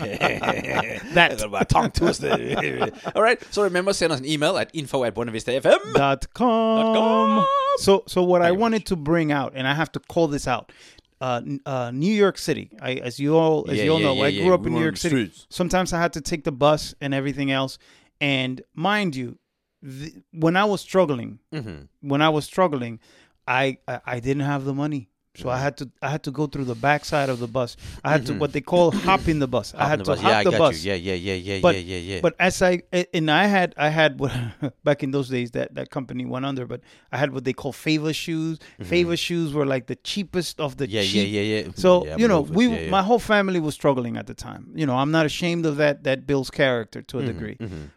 That. 1.14 1.48
my 1.48 1.62
tongue 1.62 1.92
twisted. 1.92 2.92
All 3.14 3.22
right. 3.22 3.40
So 3.52 3.62
remember, 3.62 3.92
send 3.92 4.12
us 4.12 4.18
an 4.18 4.26
email 4.26 4.58
at 4.58 4.70
info 4.74 5.04
at 5.04 5.14
buenavistafm. 5.14 5.94
dot 5.94 6.26
com. 6.34 7.46
So, 7.78 8.02
so 8.08 8.24
what 8.24 8.42
I 8.42 8.46
Thank 8.46 8.56
you 8.56 8.60
wanted 8.62 8.86
to 8.86 8.96
bring 8.96 9.30
out, 9.30 9.52
and 9.54 9.68
I 9.68 9.74
have 9.74 9.92
to 9.92 10.00
call 10.00 10.26
this 10.26 10.48
out. 10.48 10.72
Uh, 11.20 11.40
uh, 11.64 11.90
New 11.92 12.12
York 12.12 12.38
City. 12.38 12.70
I, 12.80 12.94
as 12.94 13.18
you 13.18 13.36
all 13.36 13.70
as 13.70 13.78
Yeah, 13.78 13.84
you 13.84 13.92
all 13.92 14.00
yeah, 14.00 14.06
know, 14.06 14.14
yeah, 14.14 14.24
I 14.24 14.32
grew 14.44 14.54
up 14.54 14.60
We 14.62 14.68
in 14.68 14.74
New 14.74 14.82
York 14.82 14.96
City. 14.96 15.14
streets. 15.26 15.46
Sometimes 15.50 15.92
I 15.92 15.98
had 16.00 16.12
to 16.14 16.20
take 16.20 16.44
the 16.44 16.52
bus 16.52 16.94
and 17.00 17.14
everything 17.14 17.50
else. 17.50 17.78
And 18.20 18.62
mind 18.74 19.14
you, 19.16 19.38
th- 19.82 20.14
when 20.32 20.56
I 20.56 20.64
was 20.64 20.80
struggling, 20.80 21.38
Mm-hmm. 21.52 22.08
when 22.08 22.20
I 22.22 22.28
was 22.28 22.44
struggling, 22.44 23.00
I, 23.46 23.78
I 23.88 24.00
I 24.06 24.20
didn't 24.20 24.42
have 24.46 24.64
the 24.64 24.74
money. 24.74 25.08
So 25.38 25.48
I 25.50 25.58
had 25.58 25.76
to 25.78 25.90
I 26.02 26.08
had 26.10 26.22
to 26.24 26.30
go 26.30 26.46
through 26.46 26.64
the 26.64 26.74
backside 26.74 27.28
of 27.28 27.38
the 27.38 27.46
bus. 27.48 27.76
I 28.04 28.10
had 28.10 28.26
to 28.26 28.34
what 28.34 28.52
they 28.52 28.60
call 28.60 28.90
hopping 28.90 29.38
the 29.38 29.48
bus. 29.48 29.74
I 29.74 29.86
had 29.88 30.04
to 30.04 30.10
Mm-hmm. 30.12 30.22
hop 30.22 30.30
yeah, 30.32 30.38
I 30.38 30.44
the 30.44 30.50
got 30.50 30.58
bus. 30.58 30.84
you. 30.84 30.92
Yeah, 30.92 30.96
yeah, 30.96 31.14
yeah, 31.14 31.34
yeah, 31.34 31.60
But- 31.60 31.74
yeah, 31.76 31.80
yeah, 31.96 32.14
yeah. 32.14 32.20
But 32.22 32.34
as 32.38 32.62
I 32.62 32.82
and 33.12 33.30
I 33.30 33.46
had 33.46 33.74
I 33.76 33.88
had 33.90 34.18
what 34.20 34.32
back 34.84 35.02
in 35.02 35.10
those 35.10 35.28
days 35.28 35.50
that 35.52 35.74
that 35.74 35.90
company 35.90 36.24
went 36.24 36.44
under, 36.46 36.66
but 36.66 36.80
I 37.12 37.16
had 37.18 37.32
what 37.32 37.44
they 37.44 37.52
call 37.52 37.72
Fayva 37.72 38.14
shoes. 38.14 38.58
Fayva 38.80 39.18
shoes 39.18 39.52
were 39.52 39.66
like 39.66 39.86
the 39.86 39.96
cheapest 39.96 40.60
of 40.60 40.76
the 40.76 40.86
Mm-hmm. 40.86 40.94
yeah, 40.96 41.02
cheap. 41.02 41.32
yeah, 41.32 41.40
yeah, 41.40 41.64
yeah. 41.66 41.72
So 41.74 42.06
Yeah, 42.06 42.16
you 42.16 42.28
know, 42.28 42.40
we 42.42 42.66
yeah, 42.68 42.80
yeah. 42.80 42.90
my 42.90 43.02
whole 43.02 43.18
family 43.18 43.60
was 43.60 43.74
struggling 43.74 44.16
at 44.16 44.26
the 44.26 44.34
time. 44.34 44.72
You 44.74 44.86
know, 44.86 44.96
I'm 44.96 45.10
not 45.10 45.26
ashamed 45.26 45.66
of 45.66 45.76
that 45.76 46.04
that 46.04 46.26
builds 46.26 46.50
character 46.50 47.02
to 47.02 47.18
a 47.18 47.22
Mm-hmm, 47.22 47.32
degree. 47.32 47.56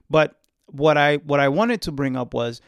But 0.09 0.35
what 0.67 0.97
I 0.97 1.17
what 1.17 1.39
I 1.39 1.47
wanted 1.49 1.81
to 1.83 1.91
bring 1.91 2.15
up 2.15 2.33
was 2.33 2.61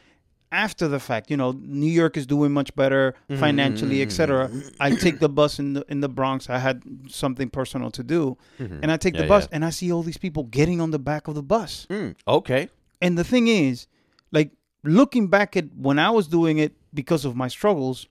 after 0.51 0.87
the 0.87 0.99
fact, 0.99 1.31
you 1.31 1.37
know, 1.37 1.51
New 1.61 1.89
York 1.89 2.17
is 2.17 2.25
doing 2.25 2.51
much 2.51 2.75
better 2.75 3.13
Mm-hmm, 3.29 3.39
financially, 3.39 4.01
etc. 4.01 4.49
I 4.79 4.95
take 4.95 5.19
the 5.19 5.29
bus 5.29 5.59
in 5.59 5.73
the 5.73 5.85
in 5.87 6.01
the 6.01 6.09
Bronx. 6.09 6.49
I 6.49 6.57
had 6.59 6.83
something 7.07 7.49
personal 7.49 7.89
to 7.91 8.03
do, 8.03 8.37
and 8.59 8.91
I 8.91 8.97
take 8.97 9.13
the 9.13 9.19
Mm-hmm. 9.21 9.27
Bus 9.29 9.43
yeah. 9.43 9.55
and 9.55 9.65
I 9.65 9.69
see 9.69 9.91
all 9.91 10.03
these 10.03 10.17
people 10.17 10.43
getting 10.43 10.81
on 10.81 10.91
the 10.91 10.99
back 10.99 11.27
of 11.27 11.35
the 11.35 11.43
bus. 11.43 11.87
Mm, 11.89 12.15
okay. 12.27 12.69
And 13.01 13.17
the 13.17 13.23
thing 13.23 13.47
is, 13.47 13.87
like 14.31 14.51
looking 14.83 15.27
back 15.27 15.55
at 15.55 15.65
when 15.75 15.97
I 15.99 16.09
was 16.09 16.27
doing 16.27 16.57
it 16.57 16.73
because 16.93 17.23
of 17.25 17.35
my 17.35 17.47
struggles, 17.47 18.07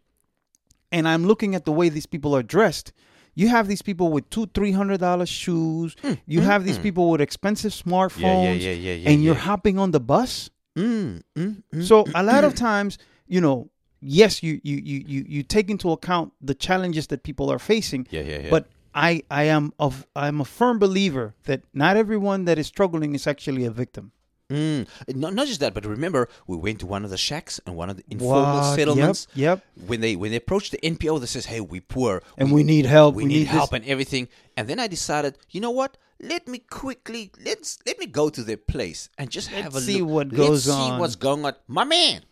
and 0.92 1.06
I'm 1.06 1.26
looking 1.26 1.54
at 1.54 1.64
the 1.64 1.72
way 1.72 1.88
these 1.90 2.06
people 2.06 2.34
are 2.34 2.42
dressed. 2.42 2.92
You 3.34 3.48
have 3.48 3.68
these 3.68 3.80
people 3.82 4.10
with 4.10 4.28
two, 4.30 4.46
three 4.54 4.72
hundred 4.72 4.98
dollars 5.00 5.28
shoes. 5.28 5.94
You 6.26 6.40
have 6.40 6.64
these 6.64 6.78
people 6.78 7.10
with 7.10 7.20
expensive 7.20 7.72
smartphones, 7.72 8.60
yeah, 8.60 8.72
yeah, 8.72 8.92
yeah, 8.94 9.10
and 9.10 9.22
you're 9.22 9.34
hopping 9.50 9.78
on 9.78 9.90
the 9.92 10.00
bus. 10.00 10.50
Mm, 10.80 11.22
mm, 11.36 11.62
mm. 11.74 11.84
So 11.84 12.06
a 12.14 12.22
lot 12.22 12.44
of 12.44 12.54
times, 12.68 12.98
you 13.26 13.40
know, 13.40 13.70
yes, 14.00 14.42
you 14.42 14.60
you 14.62 14.76
you 14.76 15.04
you 15.06 15.24
you 15.28 15.42
take 15.42 15.70
into 15.70 15.90
account 15.90 16.32
the 16.40 16.54
challenges 16.54 17.06
that 17.08 17.22
people 17.22 17.50
are 17.50 17.58
facing. 17.58 18.06
Yeah, 18.10 18.22
yeah, 18.22 18.40
yeah. 18.40 18.50
But 18.50 18.68
I 18.94 19.22
I 19.30 19.44
am 19.44 19.72
of 19.78 20.06
I'm 20.16 20.40
a 20.40 20.44
firm 20.44 20.78
believer 20.78 21.34
that 21.44 21.62
not 21.72 21.96
everyone 21.96 22.44
that 22.46 22.58
is 22.58 22.66
struggling 22.66 23.14
is 23.14 23.26
actually 23.26 23.64
a 23.64 23.70
victim. 23.70 24.12
Mm. 24.50 24.86
Not, 25.14 25.32
not 25.34 25.46
just 25.46 25.60
that, 25.60 25.74
but 25.74 25.84
remember, 25.86 26.28
we 26.46 26.56
went 26.56 26.80
to 26.80 26.86
one 26.86 27.04
of 27.04 27.10
the 27.10 27.16
shacks 27.16 27.60
and 27.66 27.76
one 27.76 27.88
of 27.88 27.96
the 27.96 28.04
informal 28.10 28.74
settlements. 28.74 29.26
Yep, 29.34 29.64
When 29.86 30.00
they 30.00 30.16
when 30.16 30.30
they 30.32 30.36
approached 30.36 30.72
the 30.72 30.78
NPO, 30.82 31.20
they 31.20 31.26
says, 31.26 31.46
"Hey, 31.46 31.60
we 31.60 31.80
poor 31.80 32.22
And 32.36 32.50
we 32.52 32.62
need 32.64 32.84
help, 32.86 33.14
We, 33.14 33.22
we 33.24 33.28
need, 33.28 33.38
need 33.40 33.46
help 33.46 33.70
this." 33.70 33.80
and 33.80 33.88
everything." 33.88 34.28
And 34.56 34.66
then 34.68 34.78
I 34.80 34.88
decided, 34.88 35.38
you 35.50 35.60
know 35.60 35.70
what? 35.70 35.96
Let 36.22 36.46
me 36.48 36.58
quickly 36.58 37.30
let's 37.44 37.78
let 37.86 37.98
me 37.98 38.06
go 38.06 38.28
to 38.28 38.42
their 38.42 38.58
place 38.58 39.08
and 39.16 39.30
just 39.30 39.48
have 39.48 39.74
a 39.74 39.80
see 39.80 40.02
look. 40.02 40.10
what 40.10 40.26
Let's 40.32 40.36
goes 40.48 40.64
see 40.64 40.70
on. 40.72 40.98
what's 40.98 41.16
going 41.16 41.44
on, 41.46 41.54
my 41.68 41.84
man. 41.84 42.22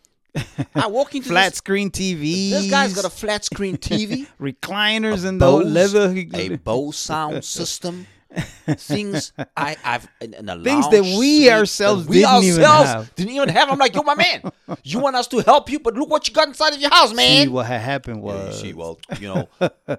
I 0.75 0.85
walk 0.87 1.15
into 1.15 1.29
Flat 1.33 1.49
this, 1.53 1.57
screen 1.57 1.89
TVs. 1.89 2.49
This 2.51 2.69
guy's 2.69 2.93
got 2.93 3.05
a 3.05 3.09
flat 3.09 3.45
screen 3.45 3.77
TV. 3.77 4.27
recliners 4.39 5.25
and 5.25 5.41
the 5.41 5.45
Bose, 5.45 5.65
leather. 5.65 6.13
a 6.35 6.49
Bose 6.57 6.97
sound 6.97 7.43
system. 7.57 8.05
Things 8.75 9.33
I, 9.57 9.75
an 10.21 10.63
Things 10.63 10.89
that 10.89 11.15
we 11.17 11.49
ourselves 11.49 12.05
that 12.05 12.09
we 12.09 12.17
didn't 12.19 12.43
even 12.43 12.63
ourselves 12.63 12.89
have. 12.89 13.15
Didn't 13.15 13.33
even 13.33 13.49
have. 13.49 13.69
I'm 13.69 13.79
like, 13.79 13.95
yo, 13.95 14.03
my 14.03 14.15
man, 14.15 14.51
you 14.83 14.99
want 14.99 15.15
us 15.15 15.27
to 15.29 15.39
help 15.39 15.69
you, 15.69 15.79
but 15.79 15.95
look 15.95 16.09
what 16.09 16.27
you 16.27 16.33
got 16.33 16.47
inside 16.47 16.73
of 16.73 16.79
your 16.81 16.91
house, 16.91 17.09
See 17.09 17.15
man. 17.15 17.51
what 17.51 17.65
had 17.65 17.81
happened 17.81 18.17
Yeah, 18.17 18.45
was. 18.45 18.61
see, 18.61 18.73
well, 18.73 18.99
you 19.19 19.27
know, 19.27 19.49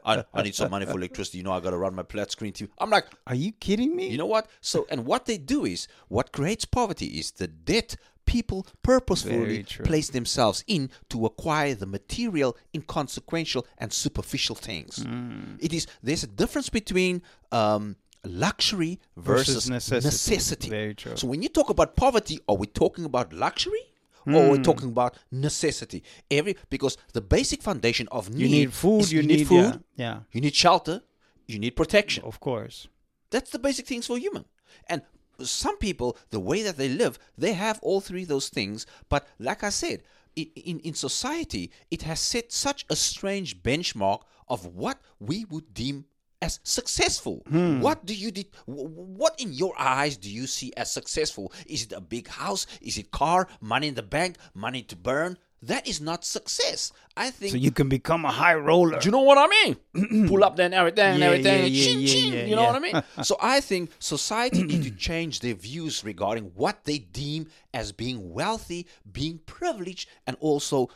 I, 0.05 0.25
I 0.33 0.43
need 0.43 0.55
some 0.55 0.71
money 0.71 0.87
for 0.87 0.97
electricity. 0.97 1.39
You 1.39 1.45
know, 1.45 1.53
I 1.53 1.61
got 1.61 1.71
to 1.71 1.79
run 1.79 1.95
my 1.95 2.05
flat 2.05 2.31
screen 2.31 2.53
TV. 2.53 2.69
I'm 2.79 2.91
like, 2.91 3.07
Are 3.27 3.35
you 3.35 3.53
kidding 3.53 3.97
me? 3.97 4.09
you 4.09 4.19
know 4.19 4.27
what? 4.27 4.49
So, 4.61 4.87
and 4.91 5.05
what 5.07 5.27
they 5.27 5.37
do 5.39 5.65
is, 5.65 5.89
what 6.09 6.33
creates 6.33 6.65
poverty 6.65 7.07
is 7.07 7.33
the 7.33 7.49
debt 7.49 7.97
people 8.27 8.65
purposefully 8.85 9.65
place 9.83 10.11
themselves 10.11 10.63
in 10.69 10.89
to 11.09 11.27
acquire 11.27 11.75
the 11.75 11.87
material, 11.87 12.57
inconsequential, 12.73 13.67
and 13.79 13.93
superficial 13.93 14.55
things. 14.55 15.03
Hmm. 15.03 15.57
It 15.59 15.73
is 15.73 15.89
there's 16.01 16.23
a 16.23 16.29
difference 16.29 16.69
between 16.69 17.23
um, 17.51 17.97
luxury 18.25 19.01
versus, 19.17 19.55
Versus 19.67 19.71
necessity. 19.71 20.07
necessity. 20.07 20.69
Very 20.71 20.95
true. 20.95 21.17
So 21.17 21.27
when 21.27 21.43
you 21.43 21.49
talk 21.49 21.71
about 21.71 21.97
poverty, 21.97 22.39
are 22.49 22.57
we 22.57 22.67
talking 22.67 23.05
about 23.05 23.33
luxury? 23.33 23.81
Or 24.27 24.33
Hmm. 24.45 24.51
we're 24.51 24.63
talking 24.63 24.89
about 24.89 25.17
necessity. 25.31 26.03
Every 26.31 26.55
because 26.69 26.99
the 27.15 27.23
basic 27.23 27.63
foundation 27.63 28.07
of 28.13 28.29
need 28.29 28.41
you 28.43 28.49
need 28.51 28.73
food. 28.75 29.01
is 29.01 29.13
You, 29.13 29.23
need, 29.23 29.49
food. 29.49 29.57
Yeah, 29.65 29.77
yeah, 29.97 30.21
You 30.33 30.43
need 30.43 30.55
shelter. 30.55 31.03
You 31.47 31.59
need 31.59 31.75
protection. 31.75 32.23
of 32.25 32.39
course. 32.39 32.87
That's 33.31 33.51
the 33.51 33.59
basic 33.59 33.87
things 33.87 34.07
for 34.07 34.19
human. 34.19 34.45
And 34.89 35.03
some 35.43 35.79
people, 35.79 36.19
the 36.29 36.39
way 36.39 36.63
that 36.63 36.77
they 36.77 36.89
live, 36.91 37.19
they 37.39 37.55
have 37.55 37.81
all 37.83 38.03
three 38.03 38.23
of 38.25 38.29
those 38.29 38.51
things. 38.51 38.85
But 39.09 39.27
like 39.39 39.65
I 39.65 39.71
said, 39.71 40.03
in, 40.37 40.81
in 40.81 40.93
society, 40.95 41.71
it 41.91 42.03
has 42.03 42.21
set 42.21 42.53
such 42.53 42.85
a 42.91 42.97
strange 42.97 43.63
benchmark 43.63 44.21
of 44.49 44.67
what 44.67 45.01
we 45.19 45.47
would 45.47 45.73
deem 45.73 46.05
as 46.43 46.61
successful. 46.63 47.43
Hmm. 47.49 47.81
What 47.81 48.07
do 48.07 48.15
you 48.15 48.31
de- 48.31 48.51
what 48.67 49.41
in 49.41 49.53
your 49.53 49.75
eyes 49.79 50.17
do 50.17 50.31
you 50.31 50.47
see 50.47 50.73
as 50.77 50.91
successful? 50.91 51.53
Is 51.67 51.85
it 51.85 51.93
a 51.93 52.01
big 52.01 52.29
house? 52.29 52.67
Is 52.81 52.99
it 52.99 53.11
car? 53.11 53.47
Money 53.61 53.89
in 53.89 53.95
the 53.95 54.03
bank? 54.03 54.37
Money 54.55 54.83
to 54.85 54.97
burn? 54.97 55.37
That 55.63 55.87
is 55.87 56.01
not 56.01 56.25
success. 56.25 56.91
I 57.15 57.31
think 57.31 57.53
So 57.53 57.59
you 57.59 57.71
can 57.71 57.91
become 57.91 58.25
a 58.25 58.31
high 58.31 58.55
roller. 58.55 58.99
do 58.99 59.05
you 59.07 59.11
know 59.13 59.21
what 59.21 59.37
I 59.37 59.47
mean? 59.47 60.29
Pull 60.29 60.43
up 60.43 60.57
then 60.57 60.73
everything, 60.73 61.19
Yeah, 61.19 61.27
everything, 61.27 61.59
yeah, 61.61 61.67
yeah, 61.67 61.85
chin, 61.85 62.01
yeah, 62.01 62.07
chin, 62.09 62.33
yeah, 62.33 62.45
you 62.47 62.57
know 62.57 62.65
what 62.65 62.77
I 62.77 62.79
mean? 62.79 63.03
so 63.23 63.37
I 63.43 63.61
think 63.61 63.91
society 63.99 64.63
need 64.63 64.85
to 64.85 64.91
change 64.91 65.41
their 65.41 65.53
views 65.55 66.03
regarding 66.03 66.45
what 66.55 66.85
they 66.85 66.97
deem 66.99 67.49
as 67.75 67.93
being 67.93 68.33
wealthy, 68.33 68.87
being 69.13 69.39
privileged, 69.45 70.09
and 70.27 70.35
also 70.41 70.89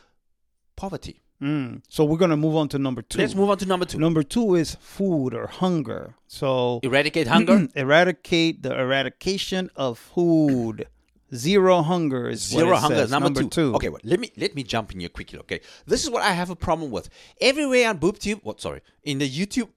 poverty. 0.75 1.21
Mm. 1.41 1.81
So 1.89 2.05
we're 2.05 2.17
gonna 2.17 2.37
move 2.37 2.55
on 2.55 2.69
to 2.69 2.79
number 2.79 3.01
2 3.01 3.17
Let's 3.19 3.35
move 3.35 3.49
on 3.49 3.57
to 3.57 3.65
number 3.65 3.85
two. 3.85 3.99
Number 3.99 4.23
two 4.23 4.55
is 4.55 4.75
food 4.75 5.33
or 5.33 5.47
hunger. 5.47 6.15
So 6.27 6.79
Eradicate 6.81 7.27
hunger. 7.27 7.67
eradicate 7.75 8.63
the 8.63 8.71
eradication 8.77 9.69
of 9.75 9.99
food. 9.99 10.87
Zero 11.33 11.81
hunger 11.81 12.29
is 12.29 12.41
Zero 12.41 12.73
it 12.73 12.79
hunger 12.79 12.95
says. 12.97 13.05
is 13.05 13.11
number, 13.11 13.43
two. 13.43 13.75
Okay, 13.75 13.89
well, 13.89 13.99
let 14.03 14.19
me 14.19 14.31
let 14.37 14.55
me 14.55 14.63
jump 14.63 14.93
in 14.93 14.99
here 15.01 15.09
quickly. 15.09 15.39
Okay, 15.39 15.59
this 15.85 16.03
is 16.03 16.09
what 16.09 16.21
I 16.21 16.31
have 16.31 16.49
a 16.49 16.55
problem 16.55 16.91
with. 16.91 17.09
Everywhere 17.41 17.89
on 17.89 17.97
BoobTube, 17.97 18.41
what? 18.43 18.61
Sorry, 18.61 18.81
in 19.03 19.17
the 19.17 19.29
YouTube, 19.29 19.69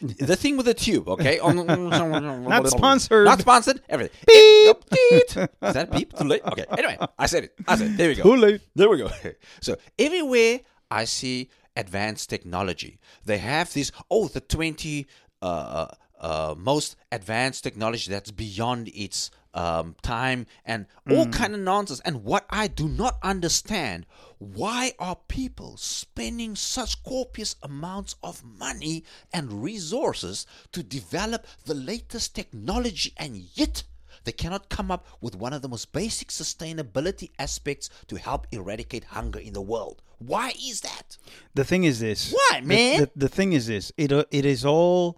the 0.00 0.36
thing 0.36 0.56
with 0.56 0.66
the 0.66 0.74
tube. 0.74 1.08
Okay, 1.08 1.38
Not 1.42 2.68
sponsored. 2.68 3.24
Not 3.26 3.40
sponsored. 3.40 3.80
Everything. 3.88 4.16
Beep. 4.26 4.76
Beep. 4.90 5.48
Is 5.62 5.74
that 5.74 5.90
beep? 5.92 6.12
Too 6.18 6.24
late. 6.24 6.42
Okay. 6.44 6.64
Anyway, 6.76 6.98
I 7.18 7.26
said 7.26 7.44
it. 7.44 7.54
I 7.66 7.76
said. 7.76 7.92
It. 7.92 7.96
There 7.96 8.08
we 8.08 8.14
go. 8.16 8.22
Too 8.24 8.36
late. 8.36 8.60
There 8.74 8.88
we 8.90 8.98
go. 8.98 9.10
So 9.60 9.76
everywhere 9.98 10.60
I 10.90 11.04
see 11.04 11.50
advanced 11.76 12.28
technology, 12.30 12.98
they 13.24 13.38
have 13.38 13.72
this. 13.72 13.92
Oh, 14.10 14.28
the 14.28 14.40
twenty 14.40 15.06
uh, 15.40 15.86
uh, 16.20 16.54
most 16.56 16.96
advanced 17.12 17.62
technology 17.62 18.10
that's 18.10 18.30
beyond 18.30 18.88
its 18.94 19.30
um, 19.54 19.96
time 20.02 20.46
and 20.64 20.86
all 21.10 21.26
kind 21.26 21.54
of 21.54 21.60
nonsense. 21.60 22.00
And 22.04 22.24
what 22.24 22.44
I 22.50 22.68
do 22.68 22.88
not 22.88 23.18
understand, 23.22 24.06
why 24.38 24.92
are 24.98 25.16
people 25.28 25.76
spending 25.76 26.54
such 26.54 27.02
copious 27.02 27.56
amounts 27.62 28.16
of 28.22 28.44
money 28.44 29.04
and 29.32 29.62
resources 29.62 30.46
to 30.72 30.82
develop 30.82 31.46
the 31.64 31.74
latest 31.74 32.34
technology 32.34 33.12
and 33.16 33.36
yet 33.54 33.84
they 34.24 34.32
cannot 34.32 34.68
come 34.68 34.90
up 34.90 35.06
with 35.20 35.34
one 35.36 35.52
of 35.52 35.62
the 35.62 35.68
most 35.68 35.92
basic 35.92 36.28
sustainability 36.28 37.30
aspects 37.38 37.88
to 38.08 38.16
help 38.16 38.46
eradicate 38.52 39.04
hunger 39.04 39.38
in 39.38 39.52
the 39.52 39.60
world. 39.62 40.02
Why 40.18 40.52
is 40.60 40.80
that? 40.80 41.16
The 41.54 41.64
thing 41.64 41.84
is 41.84 42.00
this. 42.00 42.32
Why, 42.32 42.60
The- 42.60 42.66
man? 42.66 43.00
The, 43.00 43.10
the, 43.16 43.28
thing 43.28 43.52
is 43.52 43.66
this. 43.66 43.92
It 43.96 44.12
uh, 44.12 44.24
it 44.30 44.44
is 44.44 44.64
all, 44.64 45.16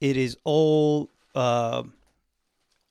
it 0.00 0.16
is 0.16 0.36
all. 0.44 1.10
Uh, 1.34 1.84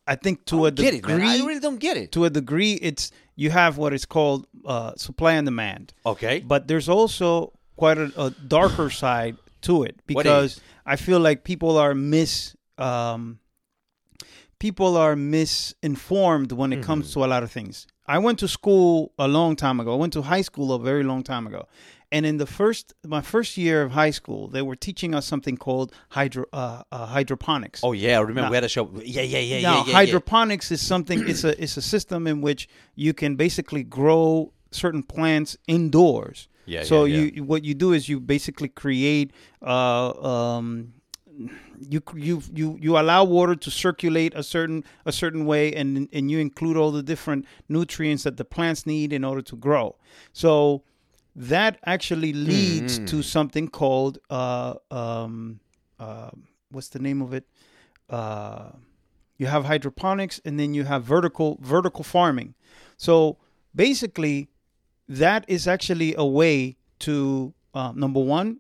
I 0.08 0.16
think 0.16 0.46
to 0.46 0.66
a 0.66 0.72
Get 0.72 0.94
it, 0.94 0.98
degree. 0.98 1.18
man. 1.18 1.28
I 1.42 1.46
really 1.46 1.60
don't 1.60 1.80
get 1.80 1.96
it. 1.98 2.12
to 2.14 2.26
a 2.26 2.30
degree, 2.30 2.74
it's 2.74 3.12
you 3.36 3.50
have 3.52 3.78
what 3.78 3.94
is 3.94 4.06
called 4.06 4.48
uh, 4.66 4.94
supply 4.96 5.34
and 5.34 5.46
demand. 5.46 5.94
Okay. 6.06 6.40
But 6.40 6.68
there's 6.68 6.90
also 6.90 7.54
quite 7.76 7.98
a, 7.98 8.12
a 8.20 8.30
darker 8.32 8.90
side 8.90 9.38
to 9.64 9.84
it 9.84 10.00
because? 10.08 10.60
I 10.84 10.96
feel 10.96 11.20
like 11.20 11.44
people 11.44 11.78
are 11.78 11.94
mis 11.94 12.56
um, 12.80 13.38
people 14.66 14.92
are 15.06 15.16
misinformed 15.16 16.52
when 16.60 16.70
it 16.76 16.82
comes 16.90 17.06
Mm-hmm. 17.08 17.20
to 17.22 17.26
a 17.26 17.30
lot 17.34 17.42
of 17.44 17.52
things. 17.58 17.76
I 18.16 18.18
went 18.26 18.38
to 18.40 18.48
school 18.48 18.92
a 19.18 19.28
long 19.28 19.56
time 19.56 19.78
ago. 19.82 19.90
I 19.98 20.00
went 20.04 20.14
to 20.14 20.22
high 20.34 20.44
school 20.50 20.68
a 20.74 20.80
very 20.90 21.04
long 21.12 21.24
time 21.24 21.46
ago. 21.48 21.62
And 22.16 22.26
in 22.26 22.38
the 22.44 22.46
first, 22.60 22.86
my 23.18 23.22
first 23.22 23.52
year 23.58 23.78
of 23.86 23.90
high 24.04 24.14
school, 24.20 24.42
they 24.56 24.62
were 24.70 24.76
teaching 24.88 25.12
us 25.18 25.26
something 25.26 25.56
called 25.66 25.88
hydro, 26.18 26.44
uh, 26.52 26.84
uh, 26.92 27.06
hydroponics. 27.18 27.80
Oh 27.88 27.94
yeah, 27.94 28.18
I 28.20 28.22
remember 28.22 28.42
Now- 28.42 28.50
we 28.54 28.58
had 28.62 28.66
a 28.72 28.74
show. 28.78 28.86
Yeah, 29.18 29.22
yeah, 29.34 29.40
yeah, 29.52 29.62
now, 29.62 29.78
yeah, 29.78 29.84
yeah. 29.88 29.94
hydroponics 30.00 30.68
is 30.76 30.82
something. 30.94 31.20
It's 31.32 31.44
a 31.52 31.54
it's 31.64 31.78
a 31.78 31.86
system 31.96 32.22
in 32.32 32.38
which 32.48 32.62
you 33.06 33.14
can 33.22 33.32
basically 33.46 33.84
grow 34.00 34.52
certain 34.84 35.04
plants 35.14 35.52
indoors. 35.68 36.38
Yeah, 36.74 36.84
So 36.92 36.96
yeah, 37.06 37.18
yeah. 37.18 37.32
you 37.36 37.42
what 37.52 37.62
you 37.68 37.74
do 37.86 37.90
is 37.98 38.02
you 38.12 38.18
basically 38.36 38.70
create 38.84 39.28
uh, 39.76 40.10
um, 40.34 40.68
you 41.90 42.02
you 42.16 42.42
you 42.54 42.78
you 42.82 42.98
allow 42.98 43.24
water 43.24 43.56
to 43.56 43.72
circulate 43.72 44.34
a 44.36 44.44
certain 44.44 44.84
a 45.06 45.12
certain 45.12 45.46
way 45.46 45.74
and 45.74 46.08
and 46.14 46.30
you 46.32 46.40
include 46.40 46.78
all 46.78 46.92
the 46.92 47.04
different 47.04 47.46
nutrients 47.68 48.24
that 48.24 48.38
the 48.38 48.46
plants 48.46 48.86
need 48.86 49.12
in 49.14 49.24
order 49.24 49.42
to 49.42 49.56
grow. 49.56 49.96
So 50.34 50.84
that 51.36 51.80
actually 51.86 52.34
leads 52.34 53.00
Mm. 53.00 53.08
to 53.08 53.22
something 53.22 53.68
called 53.70 54.18
uh, 54.30 54.76
um, 54.92 55.60
uh, 56.00 56.32
what's 56.72 56.90
the 56.90 57.00
name 57.00 57.22
of 57.22 57.34
it? 57.34 57.46
Uh, 58.10 58.72
you 59.38 59.48
have 59.48 59.66
hydroponics 59.66 60.40
and 60.46 60.60
then 60.60 60.74
you 60.74 60.84
have 60.86 61.04
vertical 61.04 61.58
vertical 61.62 62.04
farming. 62.04 62.54
So 62.98 63.38
basically, 63.76 64.50
that 65.08 65.46
is 65.48 65.68
actually 65.68 66.14
a 66.16 66.26
way 66.26 66.78
to 67.00 67.54
uh, 67.74 67.92
number 67.96 68.20
one, 68.20 68.60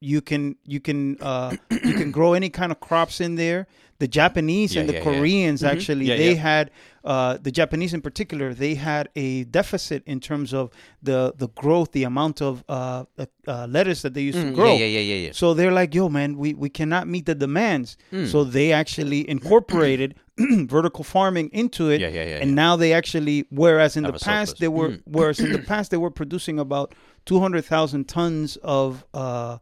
you 0.00 0.20
can 0.22 0.56
you 0.64 0.80
can 0.80 1.16
uh, 1.20 1.54
you 1.70 1.94
can 1.94 2.10
grow 2.10 2.32
any 2.32 2.48
kind 2.50 2.72
of 2.72 2.80
crops 2.80 3.20
in 3.20 3.34
there. 3.36 3.66
The 3.98 4.08
Japanese 4.08 4.74
Yeah, 4.74 4.80
and 4.80 4.88
the 4.88 4.94
yeah, 4.94 5.00
yeah. 5.00 5.04
Koreans 5.04 5.62
actually 5.62 6.06
Yeah, 6.06 6.16
they 6.16 6.30
yeah. 6.32 6.40
had 6.40 6.70
uh, 7.04 7.36
the 7.36 7.50
Japanese 7.52 7.92
in 7.92 8.00
particular 8.00 8.54
they 8.54 8.74
had 8.76 9.10
a 9.14 9.44
deficit 9.44 10.02
in 10.06 10.20
terms 10.20 10.54
of 10.54 10.70
the 11.02 11.34
the 11.36 11.48
growth, 11.48 11.92
the 11.92 12.04
amount 12.04 12.40
of 12.40 12.64
uh, 12.66 13.04
uh, 13.18 13.26
uh, 13.46 13.66
lettuce 13.68 14.00
that 14.00 14.14
they 14.14 14.22
used 14.22 14.38
to 14.40 14.46
Mm, 14.46 14.54
grow. 14.54 14.72
Yeah, 14.76 14.86
yeah, 14.86 15.00
yeah, 15.00 15.14
yeah. 15.26 15.32
So 15.32 15.52
they're 15.52 15.70
like, 15.82 15.94
yo, 15.94 16.08
man, 16.08 16.38
we, 16.38 16.54
we 16.54 16.70
cannot 16.70 17.08
meet 17.08 17.26
the 17.26 17.34
demands. 17.34 17.98
Hmm. 18.10 18.24
So 18.24 18.42
they 18.42 18.72
actually 18.72 19.28
incorporated 19.28 20.14
vertical 20.38 21.04
farming 21.04 21.50
into 21.52 21.90
it. 21.90 22.00
Yeah, 22.00 22.08
yeah, 22.08 22.24
yeah, 22.24 22.38
And 22.42 22.54
now 22.54 22.76
they 22.76 22.94
actually, 22.94 23.44
whereas 23.50 23.98
in 23.98 24.04
Have 24.04 24.14
the 24.14 24.18
past 24.20 24.52
surplus. 24.52 24.60
they 24.60 24.68
were, 24.68 24.88
Mm. 24.90 25.02
whereas 25.04 25.40
in 25.40 25.52
the 25.52 25.58
past 25.72 25.90
they 25.90 25.98
were 25.98 26.10
producing 26.10 26.58
about 26.58 26.94
two 27.26 27.38
hundred 27.38 27.66
thousand 27.66 28.08
tons 28.08 28.56
of 28.62 29.04
uh, 29.12 29.58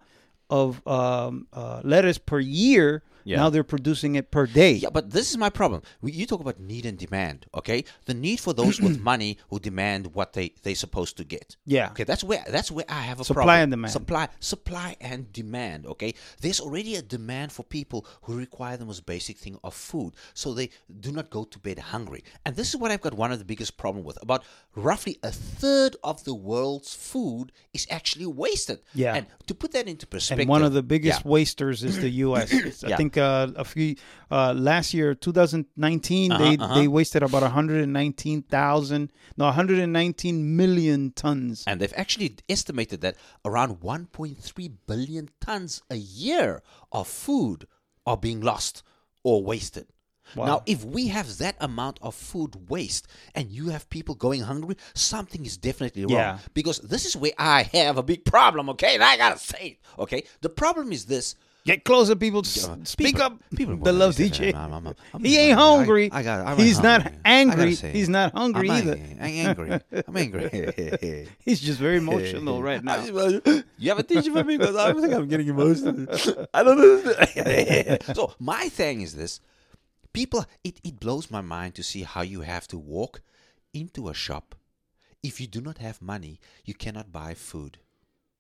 of 0.51 0.87
um, 0.87 1.47
uh, 1.53 1.81
per 2.19 2.41
year. 2.41 3.03
Yeah. 3.29 3.37
Now 3.41 3.51
they're 3.51 3.63
producing 3.77 4.15
it 4.21 4.31
per 4.31 4.47
day. 4.47 4.73
Yeah, 4.73 4.89
but 4.91 5.11
this 5.11 5.31
is 5.31 5.37
my 5.37 5.51
problem. 5.51 5.83
You 6.03 6.25
talk 6.27 6.41
about 6.41 6.59
need 6.59 6.85
and 6.87 6.97
demand, 7.07 7.47
okay? 7.55 7.85
The 8.07 8.15
need 8.15 8.41
for 8.41 8.53
those 8.55 8.81
with 8.81 8.99
money 9.13 9.37
who 9.51 9.61
demand 9.61 10.15
what 10.15 10.33
they 10.33 10.47
they 10.63 10.75
supposed 10.75 11.17
to 11.19 11.25
get. 11.25 11.57
Yeah. 11.67 11.91
Okay, 11.91 12.05
that's 12.05 12.25
where 12.25 12.43
that's 12.49 12.71
where 12.71 12.87
I 12.89 13.03
have 13.11 13.21
a 13.21 13.25
Supply 13.25 13.43
problem. 13.45 13.63
and 13.65 13.71
demand. 13.73 13.93
Supply, 13.93 14.29
supply 14.41 14.97
and 15.01 15.31
demand. 15.33 15.87
Okay, 15.87 16.15
there's 16.41 16.61
already 16.61 16.97
a 16.97 17.03
demand 17.03 17.53
for 17.53 17.65
people 17.65 18.07
who 18.23 18.33
require 18.37 18.77
the 18.79 18.87
most 18.87 19.05
basic 19.05 19.37
thing 19.37 19.59
of 19.63 19.75
food, 19.75 20.15
so 20.33 20.55
they 20.55 20.71
do 21.01 21.13
not 21.13 21.29
go 21.29 21.45
to 21.45 21.59
bed 21.59 21.79
hungry. 21.79 22.25
And 22.47 22.57
this 22.57 22.69
is 22.71 22.77
what 22.77 22.91
I've 22.91 23.03
got 23.03 23.13
one 23.15 23.31
of 23.33 23.39
the 23.39 23.45
biggest 23.45 23.77
problem 23.77 24.05
with. 24.05 24.17
About 24.23 24.43
roughly 24.75 25.19
a 25.23 25.31
third 25.31 25.97
of 26.03 26.25
the 26.25 26.35
world's 26.35 26.95
food 26.95 27.53
is 27.75 27.87
actually 27.91 28.27
wasted. 28.27 28.79
Yeah. 28.95 29.15
And 29.17 29.27
to 29.49 29.55
put 29.55 29.73
that 29.73 29.87
into 29.87 30.07
perspective, 30.07 30.43
and 30.45 30.49
one 30.49 30.63
of 30.63 30.73
the 30.73 30.83
biggest 30.83 31.25
yeah. 31.25 31.31
wasters 31.31 31.85
is 31.85 32.01
the 32.01 32.11
U.S. 32.27 32.53
I 32.85 32.89
Yeah. 32.89 32.97
think 32.97 33.18
uh, 33.19 33.49
a 33.57 33.65
few 33.65 33.97
uh, 34.31 34.55
last 34.57 34.95
year, 34.95 35.15
2019, 35.15 36.33
Uh-huh, 36.33 36.45
they 36.45 36.57
uh-huh. 36.57 36.75
they 36.75 36.89
wasted 36.89 37.23
about 37.23 37.43
119,000, 37.43 39.13
no, 39.37 39.45
119 39.47 40.57
million 40.57 41.13
tons. 41.13 41.65
And 41.67 41.81
they've 41.81 41.93
actually 41.97 42.37
estimated 42.49 43.01
that 43.03 43.17
around 43.45 43.81
1.3 43.81 44.73
billion 44.87 45.29
tons 45.41 45.83
a 45.91 45.97
year 45.97 46.63
of 46.93 47.09
food 47.09 47.67
are 48.07 48.17
being 48.17 48.41
lost 48.41 48.83
or 49.23 49.43
wasted. 49.43 49.87
Wow. 50.37 50.47
Now, 50.47 50.63
if 50.67 50.85
we 50.85 51.09
have 51.09 51.39
that 51.39 51.57
amount 51.61 51.99
of 52.03 52.15
food 52.15 52.69
waste 52.69 53.07
and 53.35 53.51
you 53.51 53.71
have 53.71 53.89
people 53.89 54.15
going 54.15 54.43
hungry, 54.43 54.77
something 54.95 55.47
is 55.47 55.57
definitely 55.57 56.03
wrong. 56.05 56.13
Yeah. 56.13 56.39
Because 56.53 56.79
this 56.81 57.07
is 57.07 57.17
where 57.17 57.33
I 57.39 57.63
have 57.73 57.97
a 57.97 58.03
big 58.03 58.25
problem, 58.25 58.69
okay? 58.71 58.95
And 58.95 59.03
I 59.03 59.17
gotta 59.17 59.39
say 59.39 59.67
it, 59.67 59.79
okay? 59.99 60.25
The 60.43 60.51
problem 60.51 60.93
is 60.93 61.07
this. 61.07 61.35
Get 61.69 61.85
closer, 61.85 62.17
people. 62.17 62.45
Speak 62.45 62.97
people- 62.97 63.23
up. 63.23 63.35
people 63.55 63.75
love 63.93 64.15
DJ. 64.17 64.55
"I'm- 64.55 64.73
I'm- 64.73 64.95
I'm 65.13 65.23
he 65.23 65.37
ain't 65.37 65.59
hungry. 65.59 66.11
I- 66.11 66.21
I 66.21 66.23
got- 66.23 66.47
I'm 66.47 66.57
He's 66.57 66.81
not 66.81 67.03
hungry. 67.03 67.19
Gotta 67.19 67.29
angry. 67.29 67.75
He's 67.99 68.09
not 68.09 68.33
hungry 68.33 68.71
either. 68.71 68.97
angry. 69.21 69.21
I'm 69.21 69.37
angry. 69.47 69.81
I'm 70.09 70.17
angry. 70.25 71.29
He's 71.47 71.61
just 71.61 71.79
very 71.79 71.99
emotional 71.99 72.63
right 72.63 72.83
now. 72.91 72.97
You 73.05 73.89
have 73.91 73.99
a 73.99 74.03
teacher 74.03 74.33
for 74.33 74.45
me 74.45 74.57
because 74.57 74.77
I 74.77 74.95
think 74.95 75.13
I'm 75.13 75.29
getting 75.29 75.49
emotional. 75.49 76.07
I 76.55 76.63
don't 76.63 76.79
know. 76.79 77.99
so 78.15 78.33
my 78.39 78.71
thing 78.71 79.03
is 79.03 79.15
this: 79.15 79.41
people, 80.15 80.47
it, 80.65 80.81
it 80.83 80.99
blows 80.99 81.31
my 81.31 81.43
mind 81.43 81.75
to 81.75 81.83
see 81.83 82.03
how 82.03 82.23
you 82.23 82.41
have 82.41 82.67
to 82.69 82.79
walk 82.79 83.21
into 83.75 84.09
a 84.09 84.15
shop. 84.15 84.55
If 85.23 85.39
you 85.39 85.47
do 85.47 85.61
not 85.61 85.79
have 85.87 86.01
money, 86.01 86.41
you 86.65 86.73
cannot 86.73 87.13
buy 87.13 87.35
food. 87.35 87.77